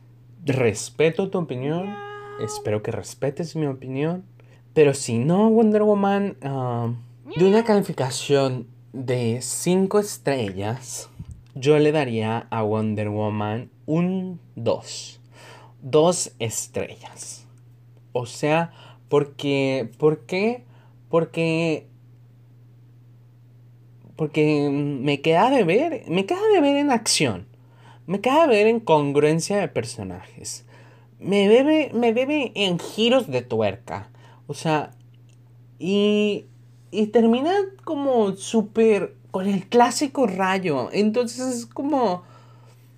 respeto 0.45 1.31
tu 1.31 1.39
opinión, 1.39 1.95
espero 2.41 2.83
que 2.83 2.91
respetes 2.93 3.57
mi 3.57 3.67
opinión. 3.67 4.25
Pero 4.75 4.93
si 4.93 5.19
no, 5.19 5.49
Wonder 5.51 5.83
Woman, 5.85 6.37
ah, 6.43 6.93
de 7.37 7.45
una 7.47 7.65
calificación 7.65 8.67
de 8.93 9.41
5 9.41 9.99
estrellas, 10.01 11.09
yo 11.55 11.79
le 11.79 11.93
daría 11.93 12.47
a 12.51 12.63
Wonder 12.63 13.09
Woman 13.09 13.71
un 13.87 14.41
2. 14.57 15.21
2 15.83 16.33
estrellas. 16.39 17.47
O 18.13 18.27
sea, 18.27 18.73
porque, 19.09 19.89
¿por 19.99 20.27
qué? 20.27 20.65
Porque 21.09 21.87
porque 24.17 24.71
me 24.71 25.21
queda 25.21 25.51
de 25.51 25.65
ver, 25.65 26.05
me 26.09 26.27
queda 26.27 26.47
de 26.55 26.61
ver 26.61 26.77
en 26.77 26.91
acción, 26.91 27.47
me 28.07 28.21
queda 28.21 28.47
de 28.47 28.55
ver 28.55 28.67
en 28.67 28.81
congruencia 28.81 29.57
de 29.59 29.69
personajes, 29.69 30.65
me 31.19 31.49
debe, 31.49 31.91
me 31.95 32.13
debe 32.13 32.53
en 32.55 32.79
giros 32.79 33.27
de 33.27 33.43
tuerca, 33.43 34.11
o 34.47 34.55
sea, 34.55 34.91
y, 35.79 36.47
y 36.91 37.07
termina 37.09 37.53
como 37.85 38.37
súper 38.37 39.17
con 39.31 39.47
el 39.47 39.67
clásico 39.67 40.27
rayo, 40.27 40.91
entonces 40.93 41.57
es 41.57 41.67
como, 41.67 42.23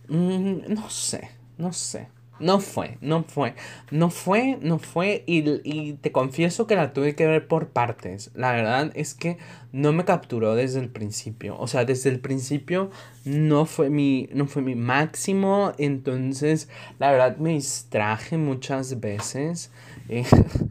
mm, 0.08 0.72
no 0.72 0.90
sé, 0.90 1.30
no 1.58 1.72
sé. 1.72 2.08
No 2.38 2.60
fue, 2.60 2.98
no 3.00 3.24
fue, 3.24 3.54
no 3.90 4.10
fue, 4.10 4.58
no 4.60 4.78
fue 4.78 5.24
y, 5.26 5.94
te 5.94 6.12
confieso 6.12 6.66
que 6.66 6.76
la 6.76 6.92
tuve 6.92 7.14
que 7.14 7.26
ver 7.26 7.48
por 7.48 7.68
partes. 7.68 8.30
La 8.34 8.52
verdad 8.52 8.92
es 8.94 9.14
que 9.14 9.38
no 9.72 9.94
me 9.94 10.04
capturó 10.04 10.54
desde 10.54 10.80
el 10.80 10.90
principio. 10.90 11.58
O 11.58 11.66
sea, 11.66 11.86
desde 11.86 12.10
el 12.10 12.20
principio 12.20 12.90
no 13.24 13.64
fue 13.64 13.88
mi, 13.88 14.28
no 14.34 14.46
fue 14.46 14.60
mi 14.60 14.74
máximo. 14.74 15.72
Entonces, 15.78 16.68
la 16.98 17.10
verdad 17.10 17.38
me 17.38 17.50
distraje 17.54 18.36
muchas 18.36 19.00
veces. 19.00 19.70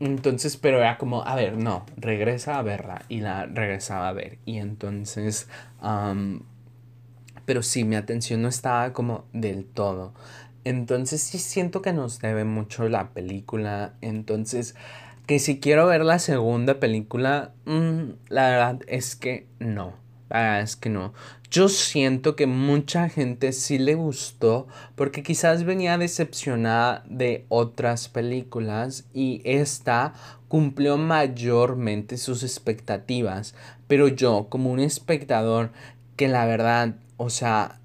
entonces, 0.00 0.56
pero 0.56 0.78
era 0.78 0.96
como, 0.96 1.22
a 1.24 1.36
ver, 1.36 1.58
no, 1.58 1.84
regresa 1.96 2.58
a 2.58 2.62
verla. 2.62 3.02
Y 3.08 3.20
la 3.20 3.44
regresaba 3.46 4.08
a 4.08 4.12
ver. 4.12 4.38
Y 4.46 4.56
entonces, 4.56 5.48
pero 7.44 7.62
sí, 7.62 7.84
mi 7.84 7.96
atención 7.96 8.42
no 8.42 8.48
estaba 8.48 8.92
como 8.94 9.24
del 9.32 9.66
todo. 9.66 10.14
Entonces 10.64 11.22
sí 11.22 11.38
siento 11.38 11.82
que 11.82 11.92
nos 11.92 12.18
debe 12.18 12.44
mucho 12.44 12.88
la 12.88 13.10
película. 13.10 13.94
Entonces, 14.00 14.74
que 15.26 15.38
si 15.38 15.60
quiero 15.60 15.86
ver 15.86 16.04
la 16.04 16.18
segunda 16.18 16.80
película, 16.80 17.52
mm, 17.66 18.10
la 18.28 18.48
verdad 18.50 18.80
es 18.86 19.16
que 19.16 19.46
no. 19.58 19.99
Verdad 20.30 20.60
es 20.60 20.76
que 20.76 20.88
no. 20.88 21.12
Yo 21.50 21.68
siento 21.68 22.36
que 22.36 22.46
mucha 22.46 23.08
gente 23.08 23.52
sí 23.52 23.78
le 23.78 23.96
gustó 23.96 24.68
porque 24.94 25.24
quizás 25.24 25.64
venía 25.64 25.98
decepcionada 25.98 27.04
de 27.08 27.44
otras 27.48 28.08
películas 28.08 29.04
y 29.12 29.42
esta 29.44 30.14
cumplió 30.46 30.96
mayormente 30.96 32.16
sus 32.16 32.44
expectativas. 32.44 33.56
Pero 33.88 34.06
yo, 34.06 34.46
como 34.48 34.70
un 34.70 34.78
espectador 34.78 35.72
que 36.14 36.28
la 36.28 36.46
verdad, 36.46 36.94
o 37.16 37.30
sea, 37.30 37.80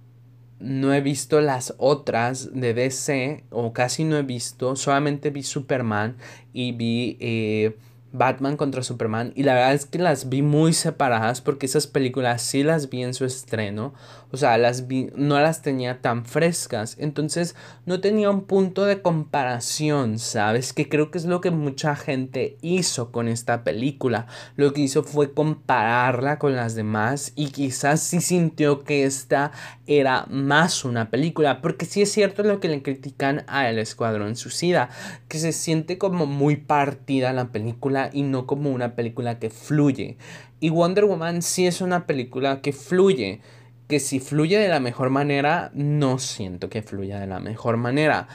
no 0.60 0.93
he 0.93 1.02
visto 1.02 1.41
las 1.41 1.74
otras 1.78 2.50
de 2.54 2.74
DC, 2.74 3.43
o 3.50 3.74
casi 3.74 4.04
no 4.04 4.18
he 4.18 4.24
visto, 4.24 4.76
solamente 4.76 5.30
vi 5.30 5.43
Superman 5.43 6.18
y 6.54 6.72
vi 6.72 7.18
eh, 7.20 7.78
Batman 8.18 8.57
contra 8.57 8.84
Superman, 8.84 9.34
y 9.36 9.43
la 9.43 9.53
verdad 9.53 9.74
es 9.74 9.86
que 9.86 9.99
las 9.99 10.30
vi 10.30 10.41
muy 10.41 10.74
separadas 10.74 11.41
porque 11.41 11.66
esas 11.66 11.88
películas 11.88 12.41
sí 12.41 12.63
las 12.63 12.89
vi 12.89 13.03
en 13.03 13.13
su 13.13 13.26
estreno, 13.26 13.93
o 14.32 14.38
sea, 14.38 14.58
las 14.58 14.88
vi, 14.88 15.10
no 15.16 15.40
las 15.40 15.62
tenía 15.62 16.02
tan 16.02 16.26
frescas. 16.26 16.98
Entonces 17.00 17.56
no 17.86 18.02
tenía 18.02 18.30
un 18.30 18.44
punto 18.44 18.86
de 18.86 19.02
comparación, 19.02 20.20
¿sabes? 20.20 20.74
Que 20.74 20.90
creo 20.90 21.12
que 21.12 21.18
es 21.18 21.26
lo 21.26 21.42
que 21.42 21.52
mucha 21.52 21.96
gente 21.96 22.58
hizo 22.62 23.12
con 23.12 23.28
esta 23.28 23.64
película. 23.64 24.28
Lo 24.56 24.74
que 24.74 24.82
hizo 24.82 25.04
fue 25.04 25.34
compararla 25.34 26.40
con 26.40 26.56
las 26.56 26.76
demás 26.76 27.32
y 27.36 27.48
quizás 27.48 28.02
sí 28.02 28.22
sintió 28.22 28.84
que 28.84 29.06
esta 29.06 29.52
era 29.88 30.26
más 30.30 30.86
una 30.86 31.10
película. 31.10 31.62
Porque 31.62 31.86
sí 31.86 32.02
es 32.02 32.12
cierto 32.12 32.44
lo 32.44 32.60
que 32.60 32.68
le 32.68 32.82
critican 32.82 33.44
a 33.48 33.70
El 33.70 33.80
Escuadrón 33.80 34.36
Suicida. 34.36 34.90
Que 35.28 35.40
se 35.40 35.52
siente 35.52 35.98
como 35.98 36.26
muy 36.26 36.56
partida 36.56 37.34
la 37.34 37.52
película 37.52 38.10
y 38.12 38.24
no 38.24 38.46
como 38.46 38.72
una 38.72 38.96
película 38.96 39.40
que 39.40 39.50
fluye. 39.50 40.18
Y 40.60 40.70
Wonder 40.70 41.06
Woman 41.06 41.42
sí 41.42 41.68
es 41.68 41.82
una 41.82 42.08
película 42.08 42.62
que 42.62 42.74
fluye 42.74 43.42
que 43.88 44.00
si 44.00 44.20
fluye 44.20 44.58
de 44.58 44.68
la 44.68 44.80
mejor 44.80 45.10
manera, 45.10 45.72
no 45.74 46.18
siento 46.20 46.70
que 46.70 46.82
fluya 46.82 47.20
de 47.20 47.28
la 47.28 47.40
mejor 47.40 47.78
manera. 47.78 48.28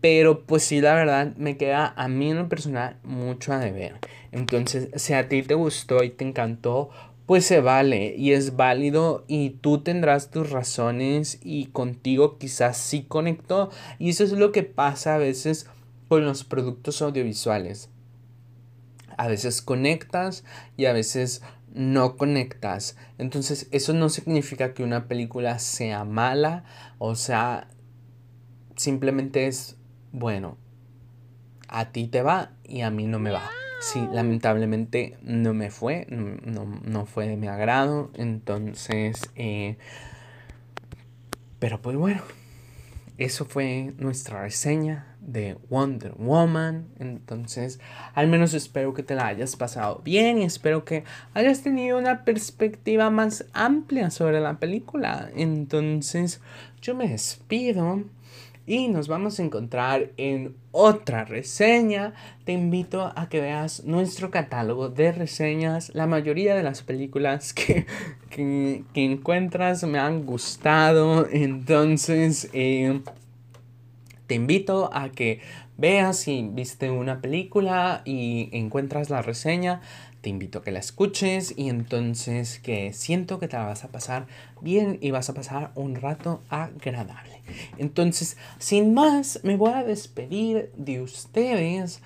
Pero 0.00 0.44
pues 0.44 0.62
sí, 0.62 0.80
la 0.80 0.94
verdad, 0.94 1.34
me 1.36 1.56
queda 1.56 1.92
a 1.96 2.08
mí 2.08 2.30
en 2.30 2.38
lo 2.38 2.48
personal 2.48 2.96
mucho 3.02 3.52
a 3.52 3.58
deber. 3.58 3.98
Entonces, 4.32 4.88
si 4.94 5.14
a 5.14 5.28
ti 5.28 5.42
te 5.42 5.54
gustó 5.54 6.02
y 6.04 6.10
te 6.10 6.24
encantó, 6.24 6.90
pues 7.26 7.44
se 7.44 7.60
vale 7.60 8.14
y 8.16 8.32
es 8.32 8.56
válido 8.56 9.24
y 9.26 9.50
tú 9.50 9.82
tendrás 9.82 10.30
tus 10.30 10.50
razones 10.50 11.40
y 11.42 11.66
contigo 11.66 12.38
quizás 12.38 12.76
sí 12.76 13.02
conectó. 13.02 13.70
Y 13.98 14.10
eso 14.10 14.24
es 14.24 14.32
lo 14.32 14.52
que 14.52 14.62
pasa 14.62 15.16
a 15.16 15.18
veces 15.18 15.66
con 16.08 16.24
los 16.24 16.44
productos 16.44 17.02
audiovisuales. 17.02 17.90
A 19.16 19.28
veces 19.28 19.62
conectas 19.62 20.44
y 20.76 20.84
a 20.84 20.92
veces 20.92 21.42
no 21.76 22.16
conectas. 22.16 22.96
Entonces 23.18 23.68
eso 23.70 23.92
no 23.92 24.08
significa 24.08 24.74
que 24.74 24.82
una 24.82 25.06
película 25.06 25.58
sea 25.58 26.04
mala, 26.04 26.64
o 26.98 27.14
sea, 27.14 27.68
simplemente 28.76 29.46
es, 29.46 29.76
bueno, 30.10 30.56
a 31.68 31.92
ti 31.92 32.08
te 32.08 32.22
va 32.22 32.52
y 32.64 32.80
a 32.80 32.90
mí 32.90 33.06
no 33.06 33.18
me 33.18 33.30
va. 33.30 33.48
Sí, 33.80 34.08
lamentablemente 34.10 35.18
no 35.22 35.52
me 35.52 35.70
fue, 35.70 36.06
no, 36.08 37.04
fue 37.04 37.28
de 37.28 37.36
mi 37.36 37.46
agrado, 37.46 38.10
entonces, 38.14 39.20
eh, 39.36 39.76
pero 41.58 41.82
pues 41.82 41.94
bueno, 41.96 42.22
eso 43.18 43.44
fue 43.44 43.92
nuestra 43.98 44.40
reseña 44.42 45.15
de 45.26 45.58
Wonder 45.68 46.14
Woman. 46.16 46.86
Entonces, 46.98 47.80
al 48.14 48.28
menos 48.28 48.54
espero 48.54 48.94
que 48.94 49.02
te 49.02 49.14
la 49.14 49.26
hayas 49.26 49.56
pasado 49.56 50.00
bien 50.04 50.38
y 50.38 50.44
espero 50.44 50.84
que 50.84 51.04
hayas 51.34 51.62
tenido 51.62 51.98
una 51.98 52.24
perspectiva 52.24 53.10
más 53.10 53.44
amplia 53.52 54.10
sobre 54.10 54.40
la 54.40 54.58
película. 54.58 55.28
Entonces, 55.34 56.40
yo 56.80 56.94
me 56.94 57.08
despido 57.08 58.04
y 58.66 58.88
nos 58.88 59.06
vamos 59.06 59.38
a 59.38 59.44
encontrar 59.44 60.10
en 60.16 60.56
otra 60.72 61.24
reseña. 61.24 62.14
Te 62.44 62.52
invito 62.52 63.12
a 63.14 63.28
que 63.28 63.40
veas 63.40 63.84
nuestro 63.84 64.30
catálogo 64.30 64.88
de 64.88 65.12
reseñas. 65.12 65.94
La 65.94 66.06
mayoría 66.06 66.56
de 66.56 66.64
las 66.64 66.82
películas 66.82 67.52
que, 67.54 67.86
que, 68.30 68.84
encuentras 68.94 69.84
me 69.84 69.98
han 69.98 70.26
gustado. 70.26 71.28
Entonces, 71.30 72.50
eh, 72.52 73.00
te 74.26 74.34
invito 74.34 74.90
a 74.92 75.10
que 75.10 75.40
veas 75.76 76.18
si 76.18 76.48
viste 76.52 76.90
una 76.90 77.20
película 77.20 78.02
y 78.04 78.48
encuentras 78.52 79.10
la 79.10 79.22
reseña, 79.22 79.80
te 80.20 80.30
invito 80.30 80.58
a 80.58 80.64
que 80.64 80.72
la 80.72 80.80
escuches 80.80 81.54
y 81.56 81.68
entonces 81.68 82.58
que 82.58 82.92
siento 82.92 83.38
que 83.38 83.46
te 83.46 83.56
la 83.56 83.64
vas 83.64 83.84
a 83.84 83.88
pasar 83.88 84.26
bien 84.60 84.98
y 85.00 85.12
vas 85.12 85.30
a 85.30 85.34
pasar 85.34 85.70
un 85.76 85.94
rato 85.94 86.42
agradable. 86.48 87.42
Entonces, 87.78 88.36
sin 88.58 88.92
más, 88.92 89.40
me 89.44 89.56
voy 89.56 89.72
a 89.72 89.84
despedir 89.84 90.72
de 90.76 91.00
ustedes. 91.00 92.02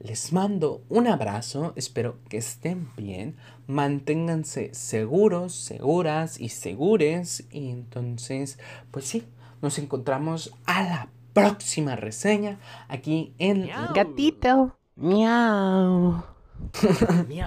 Les 0.00 0.32
mando 0.32 0.82
un 0.88 1.06
abrazo, 1.06 1.74
espero 1.76 2.18
que 2.28 2.38
estén 2.38 2.88
bien, 2.96 3.36
manténganse 3.66 4.74
seguros, 4.74 5.54
seguras 5.54 6.40
y 6.40 6.48
segures 6.48 7.44
y 7.52 7.70
entonces, 7.70 8.58
pues 8.90 9.04
sí, 9.04 9.24
nos 9.60 9.78
encontramos 9.78 10.52
a 10.64 10.82
la 10.82 11.08
próxima 11.32 11.96
reseña 11.96 12.58
aquí 12.88 13.34
en 13.38 13.68
Gatito. 13.94 14.76
Miau. 14.96 16.22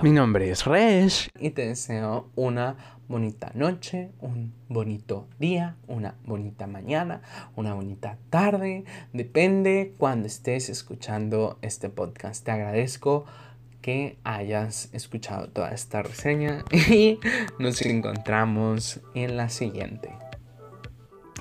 Mi 0.02 0.12
nombre 0.12 0.50
es 0.50 0.66
Resh. 0.66 1.30
y 1.40 1.52
te 1.52 1.68
deseo 1.68 2.30
una 2.36 2.76
bonita 3.08 3.52
noche, 3.54 4.12
un 4.20 4.54
bonito 4.70 5.28
día, 5.40 5.76
una 5.88 6.16
bonita 6.26 6.68
mañana, 6.68 7.22
una 7.56 7.74
bonita 7.74 8.18
tarde. 8.30 8.86
Depende 9.14 9.94
cuando 9.98 10.28
estés 10.28 10.70
escuchando 10.70 11.60
este 11.62 11.90
podcast. 11.90 12.44
Te 12.44 12.52
agradezco 12.52 13.26
que 13.82 14.18
hayas 14.24 14.90
escuchado 14.94 15.50
toda 15.50 15.72
esta 15.72 16.02
reseña 16.02 16.64
y 16.72 17.20
nos 17.60 17.82
encontramos 17.82 19.02
en 19.14 19.38
la 19.38 19.50
siguiente. 19.50 20.22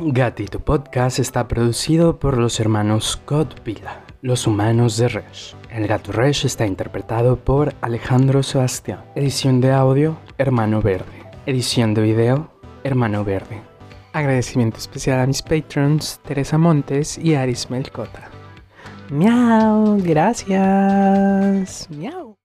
Gatito 0.00 0.58
Podcast 0.58 1.18
está 1.18 1.46
producido 1.48 2.18
por 2.18 2.38
los 2.38 2.58
hermanos 2.60 3.20
Godvilla, 3.26 4.00
los 4.22 4.46
humanos 4.46 4.96
de 4.96 5.08
Resh. 5.08 5.54
El 5.70 5.86
gato 5.86 6.12
Resh 6.12 6.46
está 6.46 6.66
interpretado 6.66 7.36
por 7.36 7.74
Alejandro 7.82 8.42
Sebastián. 8.42 9.04
Edición 9.14 9.60
de 9.60 9.70
audio, 9.72 10.16
Hermano 10.38 10.80
Verde. 10.80 11.30
Edición 11.44 11.92
de 11.92 12.02
video, 12.02 12.50
Hermano 12.84 13.22
Verde. 13.22 13.60
Agradecimiento 14.14 14.78
especial 14.78 15.20
a 15.20 15.26
mis 15.26 15.42
patrons 15.42 16.20
Teresa 16.26 16.56
Montes 16.56 17.18
y 17.18 17.34
Aris 17.34 17.70
Melcota. 17.70 18.30
Miau, 19.10 19.98
gracias. 20.02 21.86
Miau. 21.90 22.31